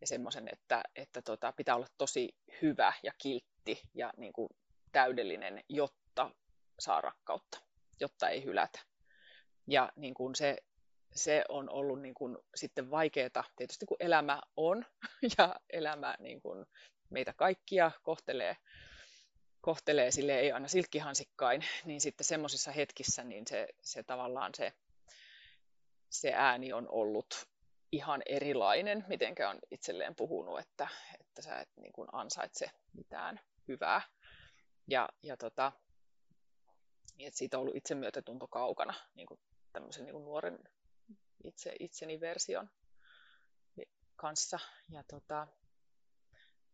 Ja 0.00 0.06
semmoisen, 0.06 0.48
että, 0.52 0.82
että 0.96 1.22
tota, 1.22 1.52
pitää 1.56 1.76
olla 1.76 1.86
tosi 1.98 2.36
hyvä 2.62 2.92
ja 3.02 3.12
kiltti 3.18 3.82
ja 3.94 4.12
niin 4.16 4.32
kuin 4.32 4.48
täydellinen, 4.92 5.64
jotta 5.68 6.30
saa 6.78 7.00
rakkautta, 7.00 7.60
jotta 8.00 8.28
ei 8.28 8.44
hylätä. 8.44 8.80
Ja 9.66 9.92
niin 9.96 10.14
kuin 10.14 10.34
se, 10.34 10.56
se 11.14 11.44
on 11.48 11.70
ollut 11.70 12.02
niin 12.02 12.14
kuin 12.14 12.38
sitten 12.54 12.90
vaikeaa, 12.90 13.44
tietysti 13.56 13.86
kun 13.86 13.96
elämä 14.00 14.40
on 14.56 14.84
ja 15.38 15.54
elämä 15.70 16.14
niin 16.18 16.40
kuin 16.42 16.66
meitä 17.10 17.34
kaikkia 17.36 17.90
kohtelee, 18.02 18.56
kohtelee 19.60 20.10
sille 20.10 20.38
ei 20.38 20.52
aina 20.52 20.68
silkkihansikkain, 20.68 21.64
niin 21.84 22.00
sitten 22.00 22.24
semmoisissa 22.24 22.72
hetkissä 22.72 23.24
niin 23.24 23.46
se, 23.46 23.68
se 23.82 24.02
tavallaan 24.02 24.54
se 24.54 24.72
se 26.10 26.32
ääni 26.34 26.72
on 26.72 26.88
ollut 26.88 27.46
ihan 27.92 28.22
erilainen, 28.26 29.04
mitenkä 29.08 29.50
on 29.50 29.58
itselleen 29.70 30.14
puhunut, 30.16 30.60
että, 30.60 30.88
että 31.20 31.42
sä 31.42 31.60
et 31.60 31.68
niin 31.76 31.92
kuin 31.92 32.08
ansaitse 32.12 32.70
mitään 32.92 33.40
hyvää. 33.68 34.02
Ja, 34.88 35.08
ja 35.22 35.36
tota, 35.36 35.72
että 37.18 37.38
siitä 37.38 37.58
on 37.58 37.60
ollut 37.60 37.76
itsemyötätunto 37.76 38.48
kaukana 38.48 38.94
niin 39.14 39.26
kuin 39.26 39.40
tämmöisen 39.72 40.04
niin 40.04 40.12
kuin 40.12 40.24
nuoren 40.24 40.58
itse, 41.44 41.72
itseni 41.78 42.20
version 42.20 42.70
kanssa. 44.16 44.58
Ja 44.88 45.04
tota, 45.08 45.46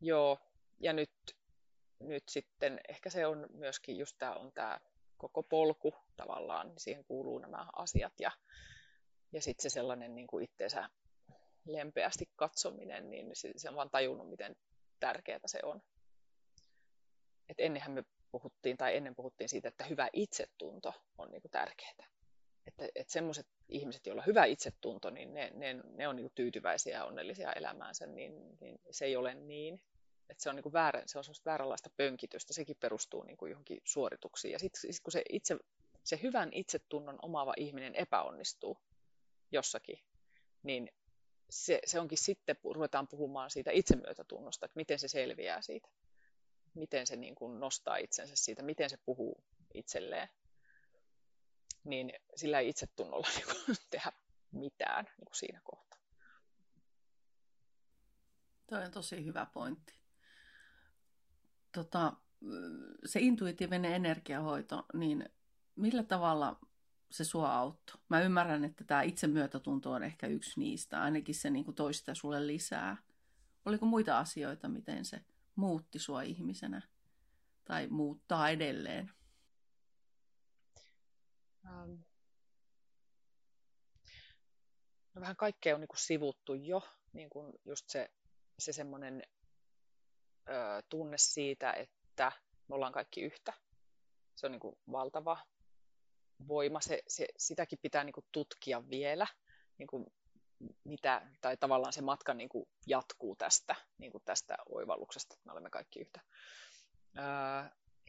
joo, 0.01 0.39
ja 0.81 0.93
nyt, 0.93 1.11
nyt 2.01 2.25
sitten 2.29 2.81
ehkä 2.89 3.11
se 3.11 3.27
on 3.27 3.47
myöskin 3.51 3.99
just 3.99 4.17
tämä 4.19 4.35
on 4.35 4.53
tämä 4.53 4.81
koko 5.17 5.43
polku 5.43 5.95
tavallaan, 6.17 6.73
siihen 6.79 7.05
kuuluu 7.05 7.39
nämä 7.39 7.67
asiat 7.73 8.21
ja 8.21 8.31
ja 9.33 9.43
sitten 9.43 9.63
se 9.63 9.75
sellainen 9.75 10.15
niin 10.15 10.27
kuin 10.27 10.45
itseensä 10.45 10.91
lempeästi 11.67 12.31
katsominen, 12.37 13.11
niin 13.11 13.31
se 13.57 13.69
on 13.69 13.77
vaan 13.77 13.91
tajunnut, 13.91 14.31
miten 14.31 14.57
tärkeää 15.01 15.41
se 15.47 15.61
on. 15.63 15.83
Et 17.49 17.61
ennenhän 17.61 17.93
me 17.93 18.05
puhuttiin, 18.33 18.77
tai 18.77 18.97
ennen 18.97 19.15
puhuttiin 19.15 19.49
siitä, 19.49 19.69
että 19.69 19.85
hyvä 19.85 20.09
itsetunto 20.13 20.93
on 21.19 21.31
niin 21.31 21.43
kuin 21.43 21.51
tärkeää. 21.51 22.16
Että, 22.67 22.89
että 22.95 23.13
semmoiset 23.13 23.47
ihmiset, 23.69 24.07
joilla 24.07 24.23
on 24.23 24.27
hyvä 24.27 24.45
itsetunto, 24.45 25.11
niin 25.11 25.35
ne, 25.35 25.51
ne, 25.55 25.75
ne 25.75 26.09
on 26.09 26.17
niin 26.17 26.31
tyytyväisiä 26.35 26.97
ja 26.97 27.05
onnellisia 27.05 27.53
elämäänsä, 27.53 28.07
niin, 28.07 28.59
niin 28.61 28.81
se 28.91 29.05
ei 29.05 29.17
ole 29.17 29.35
niin. 29.35 29.83
Että 30.29 30.43
se 30.43 30.51
on, 30.51 30.57
niin 30.57 30.73
väärä, 30.73 31.03
se 31.07 31.19
on 31.19 31.25
vääränlaista 31.45 31.91
pönkitystä, 31.97 32.53
sekin 32.53 32.77
perustuu 32.81 33.23
niin 33.23 33.37
kuin 33.37 33.51
johonkin 33.51 33.81
suorituksiin. 33.85 34.53
Ja 34.53 34.59
sitten 34.59 34.81
sit 34.81 35.03
kun 35.03 35.13
se, 35.13 35.23
itse, 35.29 35.57
se 36.05 36.21
hyvän 36.23 36.53
itsetunnon 36.53 37.19
omaava 37.23 37.55
ihminen 37.57 37.95
epäonnistuu, 37.95 38.79
jossakin, 39.53 39.99
niin 40.63 40.89
se, 41.51 41.81
se 41.85 42.01
onkin 42.01 42.19
sitten, 42.19 42.57
ruvetaan 42.75 43.09
puhumaan 43.09 43.51
siitä 43.51 43.71
itsemyötätunnosta, 43.71 44.67
että 44.67 44.77
miten 44.77 44.99
se 44.99 45.09
selviää 45.09 45.63
siitä. 45.63 45.89
Miten 46.75 47.07
se 47.07 47.17
niin 47.17 47.35
kuin 47.35 47.61
nostaa 47.61 47.97
itsensä 47.97 48.37
siitä, 48.37 48.63
miten 48.63 48.91
se 48.91 48.97
puhuu 49.05 49.45
itselleen. 49.75 50.29
Niin 51.87 52.13
sillä 52.37 52.59
ei 52.59 52.69
itsetunnolla 52.69 53.29
niin 53.37 53.77
tehdä 53.91 54.13
mitään 54.53 55.05
niin 55.05 55.25
kuin 55.25 55.37
siinä 55.37 55.61
kohtaa. 55.65 55.99
Tuo 58.67 58.79
on 58.79 58.91
tosi 58.91 59.25
hyvä 59.25 59.47
pointti. 59.55 59.95
Tota, 61.73 62.13
se 63.05 63.21
intuitiivinen 63.21 63.93
energiahoito, 63.93 64.87
niin 64.95 65.29
millä 65.77 66.03
tavalla 66.03 66.59
se 67.11 67.25
sua 67.25 67.55
auttoi. 67.55 68.01
Mä 68.09 68.21
ymmärrän, 68.21 68.65
että 68.65 68.85
tämä 68.85 69.03
itsemyötätunto 69.03 69.93
on 69.93 70.03
ehkä 70.03 70.27
yksi 70.27 70.61
niistä, 70.61 71.03
ainakin 71.03 71.35
se 71.35 71.51
niin 71.51 71.65
kuin 71.65 71.75
toista 71.75 72.15
sulle 72.15 72.47
lisää. 72.47 72.97
Oliko 73.65 73.87
muita 73.87 74.19
asioita, 74.19 74.69
miten 74.69 75.05
se 75.05 75.21
muutti 75.57 75.99
sua 75.99 76.23
ihmisenä 76.23 76.83
tai 77.65 77.87
muuttaa 77.87 78.49
edelleen? 78.49 79.13
Ähm. 81.67 81.95
No 85.15 85.21
vähän 85.21 85.37
kaikkea 85.37 85.75
on 85.75 85.81
niin 85.81 85.89
kuin 85.89 86.01
sivuttu 86.01 86.55
jo, 86.55 86.83
niin 87.13 87.31
kuin 87.31 87.53
just 87.65 87.89
se, 87.89 88.11
se 88.59 88.73
semmoinen 88.73 89.23
ö, 90.49 90.53
tunne 90.89 91.19
siitä, 91.19 91.73
että 91.73 92.33
me 92.69 92.75
ollaan 92.75 92.93
kaikki 92.93 93.21
yhtä. 93.21 93.53
Se 94.35 94.47
on 94.47 94.53
niin 94.53 94.61
kuin 94.61 94.77
valtava 94.93 95.39
voima, 96.49 96.81
se, 96.81 97.03
se, 97.09 97.27
sitäkin 97.37 97.79
pitää 97.83 98.05
niin 98.05 98.13
kuin 98.13 98.27
tutkia 98.33 98.89
vielä, 98.91 99.27
niin 99.79 99.87
kuin 99.87 100.07
mitä, 100.85 101.31
tai 101.41 101.57
tavallaan 101.57 101.93
se 101.93 102.03
matka 102.03 102.35
niin 102.35 102.49
kuin 102.49 102.69
jatkuu 102.87 103.37
tästä, 103.37 103.75
niin 103.99 104.13
kuin 104.13 104.23
tästä 104.25 104.57
oivalluksesta, 104.69 105.35
että 105.35 105.47
me 105.47 105.53
olemme 105.53 105.71
kaikki 105.71 106.01
yhtä. 106.01 106.21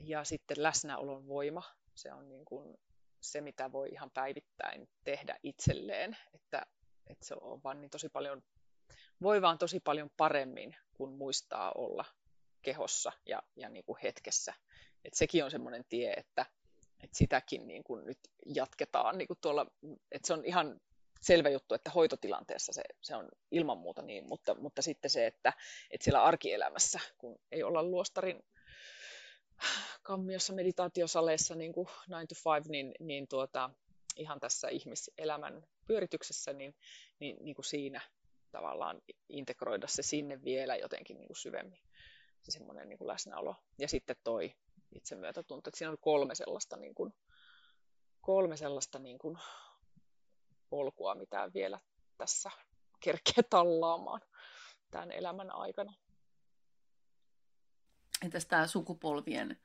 Ja 0.01 0.24
sitten 0.24 0.64
läsnäolon 0.64 1.28
voima, 1.28 1.64
se 1.95 2.14
on 2.14 2.30
niin 2.30 2.45
kuin 2.45 2.78
se, 3.22 3.41
mitä 3.41 3.72
voi 3.72 3.89
ihan 3.89 4.11
päivittäin 4.11 4.89
tehdä 5.03 5.39
itselleen, 5.43 6.18
että, 6.34 6.65
että 7.07 7.26
se 7.26 7.36
on 7.41 7.63
vaan 7.63 7.82
niin 7.82 7.89
tosi 7.89 8.09
paljon, 8.09 8.43
voi 9.22 9.41
vaan 9.41 9.57
tosi 9.57 9.80
paljon 9.80 10.09
paremmin, 10.18 10.76
kun 10.93 11.13
muistaa 11.13 11.72
olla 11.76 12.05
kehossa 12.61 13.11
ja, 13.26 13.43
ja 13.55 13.70
niin 13.70 13.86
kuin 13.86 13.97
hetkessä. 14.03 14.53
Et 15.05 15.13
sekin 15.13 15.43
on 15.43 15.51
semmoinen 15.51 15.86
tie, 15.89 16.13
että 16.13 16.45
että 17.03 17.18
sitäkin 17.18 17.68
niin 17.68 17.84
kuin 17.84 18.05
nyt 18.05 18.20
jatketaan 18.45 19.18
niin 19.18 19.28
kuin 19.28 19.38
tuolla, 19.41 19.65
että 20.11 20.28
se 20.28 20.34
on 20.34 20.45
ihan 20.45 20.82
selvä 21.22 21.49
juttu, 21.49 21.76
että 21.76 21.91
hoitotilanteessa 21.91 22.74
se, 22.74 22.84
se 23.01 23.15
on 23.15 23.30
ilman 23.51 23.78
muuta 23.78 24.01
niin, 24.01 24.28
mutta, 24.28 24.55
mutta 24.55 24.82
sitten 24.82 25.11
se, 25.11 25.28
että, 25.28 25.53
että 25.91 26.03
siellä 26.03 26.24
arkielämässä, 26.24 26.99
kun 27.18 27.39
ei 27.51 27.63
olla 27.63 27.84
luostarin 27.84 28.43
kammiossa 30.03 30.53
meditaatiosaleissa 30.53 31.55
niin 31.55 31.74
kuin 31.74 31.88
9 31.88 32.28
to 32.28 32.51
5, 32.55 32.72
niin, 32.72 32.93
niin 32.99 33.28
tuota, 33.28 33.70
ihan 34.16 34.39
tässä 34.39 34.70
ihmiselämän 34.70 35.64
pyörityksessä, 35.88 36.53
niin, 36.53 36.76
niin, 37.20 37.38
niin 37.41 37.55
kuin 37.55 37.66
siinä 37.66 38.01
tavallaan 38.51 39.01
integroida 39.30 39.88
se 39.88 40.03
sinne 40.03 40.43
vielä 40.43 40.76
jotenkin 40.76 41.18
niin 41.18 41.28
kuin 41.28 41.38
syvemmin, 41.38 41.80
se 42.43 42.51
semmoinen 42.51 42.89
niin 42.89 42.97
kuin 42.97 43.08
läsnäolo. 43.08 43.55
Ja 43.80 43.88
sitten 43.88 44.16
toi 44.24 44.55
itsemyötätunto. 44.95 45.70
Että 45.70 45.78
siinä 45.78 45.89
oli 45.89 45.97
kolme 46.01 46.36
sellaista, 46.36 46.78
niin 46.78 46.95
kuin, 46.95 47.14
kolme 48.22 48.58
sellaista 48.58 48.99
niin 48.99 49.18
kuin, 49.18 49.38
polkua, 50.70 51.16
mitä 51.16 51.51
vielä 51.53 51.80
tässä 52.18 52.51
kerkee 52.99 53.43
tallaamaan 53.49 54.22
tämän 54.91 55.12
elämän 55.12 55.51
aikana. 55.51 55.93
Entäs 58.22 58.45
tämä 58.45 58.68
sukupolvien 58.68 59.61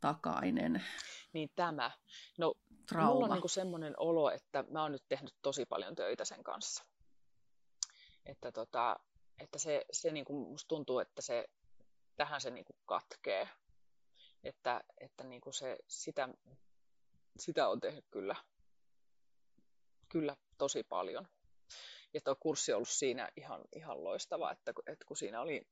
takainen 0.00 0.84
Niin 1.32 1.50
tämä. 1.56 1.90
No, 2.38 2.54
trauma. 2.88 3.12
mulla 3.12 3.26
on 3.26 3.40
niin 3.40 3.50
semmoinen 3.50 3.94
olo, 3.96 4.30
että 4.30 4.64
mä 4.70 4.82
oon 4.82 4.92
nyt 4.92 5.04
tehnyt 5.08 5.34
tosi 5.42 5.66
paljon 5.66 5.94
töitä 5.94 6.24
sen 6.24 6.44
kanssa. 6.44 6.84
Että, 8.26 8.52
tota, 8.52 8.96
että 9.38 9.58
se, 9.58 9.84
se 9.92 10.10
niin 10.10 10.24
kuin 10.24 10.48
musta 10.48 10.68
tuntuu, 10.68 10.98
että 10.98 11.22
se, 11.22 11.44
tähän 12.16 12.40
se 12.40 12.50
niin 12.50 12.64
kuin 12.64 12.76
katkee 12.86 13.48
että, 14.46 14.80
että 15.00 15.24
niin 15.24 15.40
kuin 15.40 15.54
se, 15.54 15.76
sitä, 15.88 16.28
sitä 17.38 17.68
on 17.68 17.80
tehnyt 17.80 18.04
kyllä, 18.10 18.36
kyllä 20.08 20.36
tosi 20.58 20.82
paljon. 20.82 21.28
Ja 22.14 22.20
tuo 22.20 22.36
kurssi 22.40 22.72
on 22.72 22.76
ollut 22.76 22.88
siinä 22.88 23.28
ihan, 23.36 23.60
ihan 23.76 24.04
loistava, 24.04 24.52
että, 24.52 24.72
että 24.86 25.04
kun 25.04 25.16
siinä 25.16 25.40
oli 25.40 25.68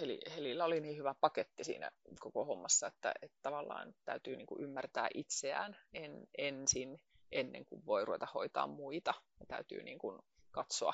Heli, 0.00 0.20
Helillä 0.36 0.64
oli 0.64 0.80
niin 0.80 0.96
hyvä 0.96 1.14
paketti 1.20 1.64
siinä 1.64 1.90
koko 2.20 2.44
hommassa, 2.44 2.86
että, 2.86 3.12
että 3.22 3.38
tavallaan 3.42 3.94
täytyy 4.04 4.36
niin 4.36 4.46
kuin 4.46 4.62
ymmärtää 4.62 5.08
itseään 5.14 5.76
en, 5.92 6.26
ensin, 6.38 7.00
ennen 7.32 7.64
kuin 7.64 7.86
voi 7.86 8.04
ruveta 8.04 8.26
hoitaa 8.34 8.66
muita. 8.66 9.14
Ja 9.40 9.46
täytyy 9.48 9.82
niin 9.82 9.98
kuin 9.98 10.18
katsoa 10.50 10.92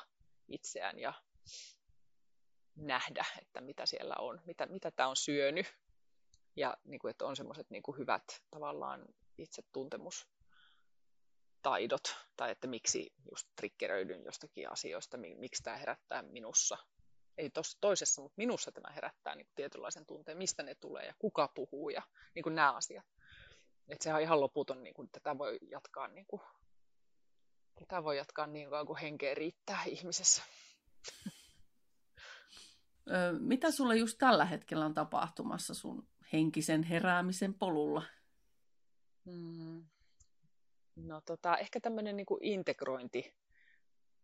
itseään 0.49 0.99
ja 0.99 1.13
nähdä, 2.77 3.25
että 3.43 3.61
mitä 3.61 3.87
siellä 3.87 4.15
on, 4.19 4.41
mitä, 4.47 4.67
mitä 4.67 4.91
tämä 4.91 5.09
on 5.09 5.17
syönyt. 5.17 5.67
Ja 6.57 6.77
niin 6.85 6.99
kuin, 6.99 7.11
että 7.11 7.27
on 7.27 7.37
semmoiset 7.37 7.71
niin 7.71 7.83
hyvät 7.99 8.25
tavallaan 8.51 9.05
itsetuntemustaidot, 9.39 12.17
tai 12.37 12.51
että 12.51 12.67
miksi 12.67 13.13
just 13.31 13.49
triggeröidyn 13.57 14.25
jostakin 14.25 14.73
asioista, 14.73 15.17
miksi 15.17 15.63
tämä 15.63 15.77
herättää 15.77 16.23
minussa 16.23 16.79
ei 17.39 17.51
tos, 17.51 17.77
toisessa, 17.81 18.23
mutta 18.23 18.35
minussa 18.37 18.73
tämä 18.73 18.93
herättää 18.93 19.35
niin 19.35 19.49
tietynlaisen 19.55 20.07
tunteen, 20.07 20.39
mistä 20.39 20.63
ne 20.63 20.75
tulee 20.75 21.07
ja 21.07 21.15
kuka 21.19 21.49
puhuu 21.49 21.91
ja 21.91 22.03
niin 22.35 22.43
kuin 22.43 22.55
nämä 22.55 22.73
asiat. 22.73 23.07
Että 23.89 24.05
sehän 24.05 24.17
on 24.17 24.23
ihan 24.23 24.41
loputon, 24.41 24.83
niin 24.83 24.95
kuin, 24.95 25.09
tätä 25.13 25.39
voi 25.39 25.59
jatkaa 25.71 26.09
niin 26.09 26.27
kuin, 26.27 26.43
tätä 27.75 28.05
voi 28.05 28.17
jatkaa 28.17 28.47
niin 28.47 28.71
kauan 28.71 28.87
kuin 28.87 28.99
henkeä 28.99 29.35
riittää 29.35 29.85
ihmisessä. 29.85 30.43
Mitä 33.39 33.71
sulle 33.71 33.97
just 33.97 34.19
tällä 34.19 34.45
hetkellä 34.45 34.85
on 34.85 34.95
tapahtumassa 34.95 35.75
sun 35.75 36.09
henkisen 36.33 36.83
heräämisen 36.83 37.55
polulla? 37.55 38.03
Hmm. 39.25 39.85
No 40.97 41.21
tota, 41.21 41.57
ehkä 41.57 41.81
tämmöinen 41.81 42.17
niin 42.17 42.27
integrointi 42.41 43.35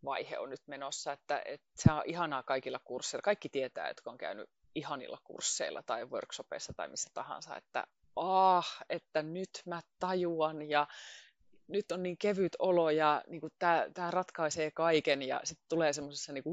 vaihe 0.04 0.38
on 0.38 0.50
nyt 0.50 0.62
menossa, 0.66 1.12
että, 1.12 1.42
että 1.44 1.66
se 1.74 1.92
on 1.92 2.02
ihanaa 2.04 2.42
kaikilla 2.42 2.78
kursseilla. 2.78 3.22
Kaikki 3.22 3.48
tietää, 3.48 3.88
jotka 3.88 4.10
on 4.10 4.18
käynyt 4.18 4.50
ihanilla 4.74 5.18
kursseilla 5.24 5.82
tai 5.82 6.04
workshopeissa 6.04 6.72
tai 6.76 6.88
missä 6.88 7.10
tahansa, 7.14 7.56
että 7.56 7.86
ah, 8.16 8.76
että 8.88 9.22
nyt 9.22 9.62
mä 9.66 9.80
tajuan 9.98 10.62
ja 10.62 10.86
nyt 11.68 11.92
on 11.92 12.02
niin 12.02 12.18
kevyt 12.18 12.56
olo 12.58 12.90
ja 12.90 13.22
niin 13.26 13.40
tämä 13.94 14.10
ratkaisee 14.10 14.70
kaiken 14.70 15.22
ja 15.22 15.40
sitten 15.44 15.66
tulee 15.68 15.92
semmoisessa 15.92 16.32
niin 16.32 16.44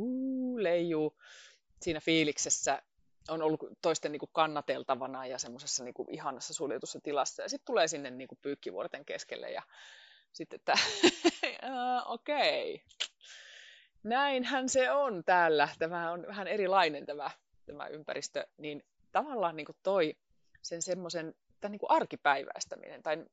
leijuu 0.63 1.17
siinä 1.81 1.99
fiiliksessä 1.99 2.81
on 3.29 3.41
ollut 3.41 3.59
toisten 3.81 4.11
niin 4.11 4.19
kuin 4.19 4.29
kannateltavana 4.33 5.25
ja 5.25 5.37
semmoisessa 5.37 5.83
niin 5.83 5.93
ihanassa 6.09 6.53
suljetussa 6.53 6.99
tilassa 7.03 7.41
ja 7.41 7.49
sitten 7.49 7.65
tulee 7.65 7.87
sinne 7.87 8.11
niin 8.11 8.27
kuin 8.27 8.39
pyykkivuorten 8.41 9.05
keskelle 9.05 9.51
ja 9.51 9.61
sitten 10.33 10.59
että 10.59 10.73
okei, 12.05 12.73
okay 12.75 13.10
näinhän 14.03 14.69
se 14.69 14.91
on 14.91 15.23
täällä. 15.23 15.69
Tämä 15.79 16.11
on 16.11 16.27
vähän 16.27 16.47
erilainen 16.47 17.05
tämä, 17.05 17.31
tämä 17.65 17.87
ympäristö. 17.87 18.47
Niin 18.57 18.83
tavallaan 19.11 19.55
niin 19.55 19.65
kuin 19.65 19.77
toi 19.83 20.15
sen 20.61 20.81
semmoisen 20.81 21.35
niin 21.69 21.79
arkipäiväistäminen, 21.89 23.03
tai 23.03 23.25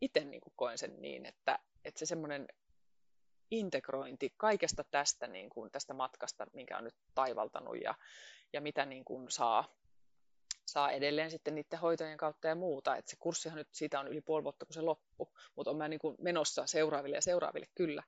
itse 0.00 0.24
niin 0.24 0.40
kuin 0.40 0.52
koen 0.56 0.78
sen 0.78 1.02
niin, 1.02 1.26
että, 1.26 1.58
että 1.84 1.98
se 1.98 2.06
semmoinen 2.06 2.46
integrointi 3.50 4.34
kaikesta 4.36 4.84
tästä, 4.90 5.26
niin 5.26 5.50
kuin, 5.50 5.70
tästä 5.70 5.94
matkasta, 5.94 6.46
minkä 6.52 6.78
on 6.78 6.84
nyt 6.84 6.94
taivaltanut 7.14 7.76
ja, 7.82 7.94
ja 8.52 8.60
mitä 8.60 8.86
niin 8.86 9.04
kuin 9.04 9.30
saa 9.30 9.64
saa 10.76 10.90
edelleen 10.90 11.30
sitten 11.30 11.54
niiden 11.54 11.78
hoitojen 11.78 12.16
kautta 12.16 12.48
ja 12.48 12.54
muuta. 12.54 12.96
Et 12.96 13.08
se 13.08 13.16
kurssihan 13.16 13.56
nyt 13.58 13.68
siitä 13.72 14.00
on 14.00 14.08
yli 14.08 14.20
puoli 14.20 14.44
vuotta, 14.44 14.66
kun 14.66 14.74
se 14.74 14.80
loppu, 14.80 15.34
mutta 15.56 15.70
on 15.70 15.76
mä 15.76 15.88
niin 15.88 16.00
menossa 16.18 16.66
seuraaville 16.66 17.16
ja 17.16 17.22
seuraaville 17.22 17.66
kyllä. 17.74 18.02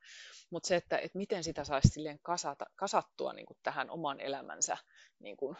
Mutta 0.49 0.67
se, 0.67 0.75
että, 0.75 0.97
että 0.97 1.17
miten 1.17 1.43
sitä 1.43 1.63
saisi 1.63 1.87
silleen 1.87 2.19
kasata, 2.21 2.65
kasattua 2.75 3.33
niin 3.33 3.45
kuin 3.45 3.57
tähän 3.63 3.89
oman 3.89 4.19
elämänsä 4.19 4.77
niin 5.19 5.37
kuin 5.37 5.57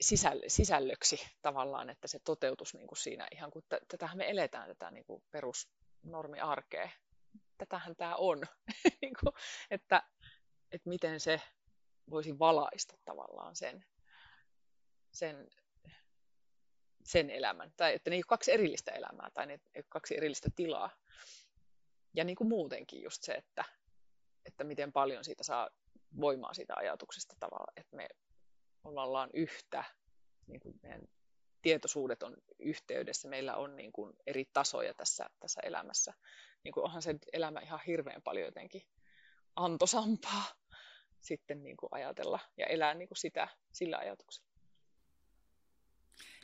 sisäll, 0.00 0.40
sisällöksi 0.46 1.20
tavallaan, 1.42 1.90
että 1.90 2.08
se 2.08 2.18
toteutus 2.24 2.74
niin 2.74 2.86
kuin 2.86 2.98
siinä 2.98 3.28
ihan 3.32 3.50
kuin, 3.50 3.64
tätähän 3.88 4.18
me 4.18 4.30
eletään 4.30 4.68
tätä 4.68 4.90
niin 4.90 5.04
kuin 5.04 5.22
perusnormiarkea. 5.30 6.90
Tätähän 7.58 7.96
tämä 7.96 8.16
on, 8.16 8.42
niin 9.02 9.14
kuin, 9.20 9.32
että, 9.70 10.02
että 10.72 10.88
miten 10.88 11.20
se 11.20 11.40
voisi 12.10 12.38
valaista 12.38 12.96
tavallaan 13.04 13.56
sen 13.56 13.84
sen, 15.12 15.48
sen 17.04 17.30
elämän. 17.30 17.72
Tai 17.76 17.94
että 17.94 18.10
ne 18.10 18.16
ei 18.16 18.20
ole 18.20 18.24
kaksi 18.28 18.52
erillistä 18.52 18.92
elämää 18.92 19.30
tai 19.34 19.46
ne 19.46 19.52
ei 19.52 19.78
ole 19.78 19.84
kaksi 19.88 20.16
erillistä 20.16 20.48
tilaa. 20.56 20.90
Ja 22.14 22.24
niin 22.24 22.36
kuin 22.36 22.48
muutenkin 22.48 23.02
just 23.02 23.22
se, 23.22 23.32
että, 23.32 23.64
että 24.44 24.64
miten 24.64 24.92
paljon 24.92 25.24
siitä 25.24 25.42
saa 25.42 25.70
voimaa 26.20 26.54
siitä 26.54 26.74
ajatuksesta 26.76 27.34
tavalla, 27.40 27.72
että 27.76 27.96
me 27.96 28.08
ollaan 28.84 29.30
yhtä, 29.34 29.84
niin 30.46 30.60
kuin 30.60 30.74
meidän 30.82 31.02
tietoisuudet 31.62 32.22
on 32.22 32.36
yhteydessä, 32.58 33.28
meillä 33.28 33.56
on 33.56 33.76
niin 33.76 33.92
kuin 33.92 34.12
eri 34.26 34.44
tasoja 34.52 34.94
tässä, 34.94 35.30
tässä 35.40 35.60
elämässä. 35.64 36.14
Niin 36.64 36.72
kuin 36.72 36.84
onhan 36.84 37.02
se 37.02 37.14
elämä 37.32 37.60
ihan 37.60 37.80
hirveän 37.86 38.22
paljon 38.22 38.46
jotenkin 38.46 38.82
antosampaa 39.56 40.44
sitten 41.20 41.62
niin 41.62 41.76
kuin 41.76 41.88
ajatella 41.92 42.40
ja 42.56 42.66
elää 42.66 42.94
niin 42.94 43.08
kuin 43.08 43.18
sitä 43.18 43.48
sillä 43.72 43.98
ajatuksella. 43.98 44.51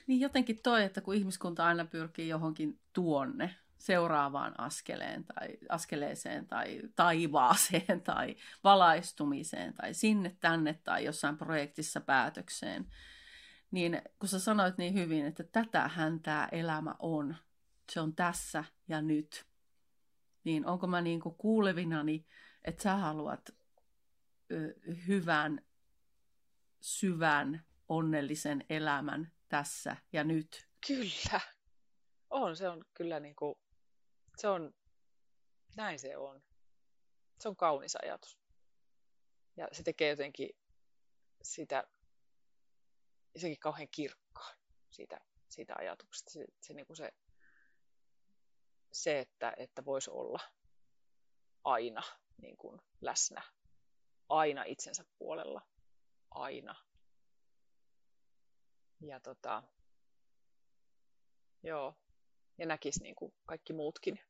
Niin 0.08 0.20
jotenkin 0.20 0.62
toi, 0.62 0.84
että 0.84 1.00
kun 1.00 1.14
ihmiskunta 1.14 1.66
aina 1.66 1.84
pyrkii 1.84 2.28
johonkin 2.28 2.80
tuonne, 2.92 3.54
seuraavaan 3.78 4.60
askeleen 4.60 5.24
tai 5.24 5.48
askeleeseen 5.68 6.46
tai 6.46 6.82
taivaaseen 6.96 8.00
tai 8.04 8.36
valaistumiseen 8.64 9.74
tai 9.74 9.94
sinne 9.94 10.36
tänne 10.40 10.80
tai 10.84 11.04
jossain 11.04 11.36
projektissa 11.36 12.00
päätökseen, 12.00 12.86
niin 13.70 14.02
kun 14.18 14.28
sä 14.28 14.38
sanoit 14.38 14.78
niin 14.78 14.94
hyvin, 14.94 15.26
että 15.26 15.44
tätähän 15.44 16.20
tämä 16.20 16.48
elämä 16.52 16.94
on, 16.98 17.36
se 17.92 18.00
on 18.00 18.14
tässä 18.14 18.64
ja 18.88 19.02
nyt, 19.02 19.46
niin 20.44 20.66
onko 20.66 20.86
mä 20.86 21.00
niin 21.00 21.20
kuin 21.20 21.34
kuulevinani, 21.34 22.26
että 22.64 22.82
sä 22.82 22.96
haluat 22.96 23.50
hyvän, 25.06 25.60
syvän, 26.80 27.62
onnellisen 27.88 28.64
elämän 28.70 29.37
tässä 29.48 29.96
ja 30.12 30.24
nyt. 30.24 30.68
Kyllä. 30.86 31.40
On, 32.30 32.56
se 32.56 32.68
on 32.68 32.84
kyllä 32.94 33.20
niin 33.20 33.36
kuin, 33.36 33.54
se 34.36 34.48
on, 34.48 34.74
näin 35.76 35.98
se 35.98 36.16
on. 36.16 36.42
Se 37.40 37.48
on 37.48 37.56
kaunis 37.56 37.96
ajatus. 38.02 38.38
Ja 39.56 39.68
se 39.72 39.82
tekee 39.82 40.10
jotenkin 40.10 40.50
sitä, 41.42 41.84
jotenkin 43.34 43.60
kauhean 43.60 43.88
kirkkaan 43.90 44.56
siitä, 44.90 45.20
siitä 45.48 45.74
ajatuksesta. 45.78 46.30
Se, 46.30 46.44
se, 46.60 46.74
niin 46.74 46.86
kuin 46.86 46.96
se, 46.96 47.12
se 48.92 49.18
että, 49.18 49.52
että 49.56 49.84
voisi 49.84 50.10
olla 50.10 50.40
aina 51.64 52.02
niin 52.42 52.56
kuin 52.56 52.80
läsnä, 53.00 53.42
aina 54.28 54.64
itsensä 54.64 55.04
puolella, 55.18 55.62
aina 56.30 56.87
ja 59.00 59.20
tota, 59.20 59.62
joo, 61.62 61.94
ja 62.58 62.66
näkisi 62.66 63.02
niin 63.02 63.14
kuin 63.14 63.34
kaikki 63.46 63.72
muutkin 63.72 64.20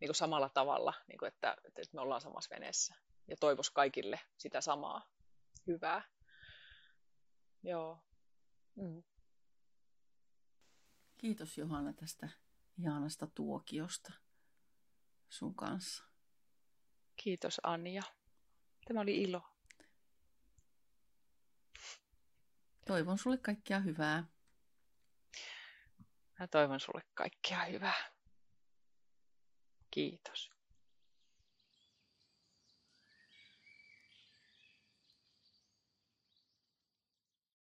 niin 0.00 0.08
kuin 0.08 0.14
samalla 0.16 0.48
tavalla, 0.48 0.94
niin 1.08 1.18
kuin 1.18 1.28
että, 1.28 1.56
että 1.64 1.82
me 1.92 2.00
ollaan 2.00 2.20
samassa 2.20 2.54
veneessä. 2.54 2.94
Ja 3.28 3.36
toivoisi 3.40 3.72
kaikille 3.72 4.20
sitä 4.38 4.60
samaa 4.60 5.02
hyvää. 5.66 6.02
Joo. 7.62 7.98
Mm. 8.74 9.02
Kiitos 11.18 11.58
Johanna 11.58 11.92
tästä 11.92 12.28
ihanasta 12.78 13.26
tuokiosta 13.26 14.12
sun 15.28 15.54
kanssa. 15.54 16.04
Kiitos 17.16 17.60
Anja. 17.62 18.02
Tämä 18.88 19.00
oli 19.00 19.22
ilo. 19.22 19.42
Toivon 22.86 23.18
sulle 23.18 23.38
kaikkia 23.38 23.78
hyvää. 23.80 24.24
Mä 26.38 26.46
toivon 26.46 26.80
sulle 26.80 27.02
kaikkia 27.14 27.64
hyvää. 27.64 28.10
Kiitos. 29.90 30.55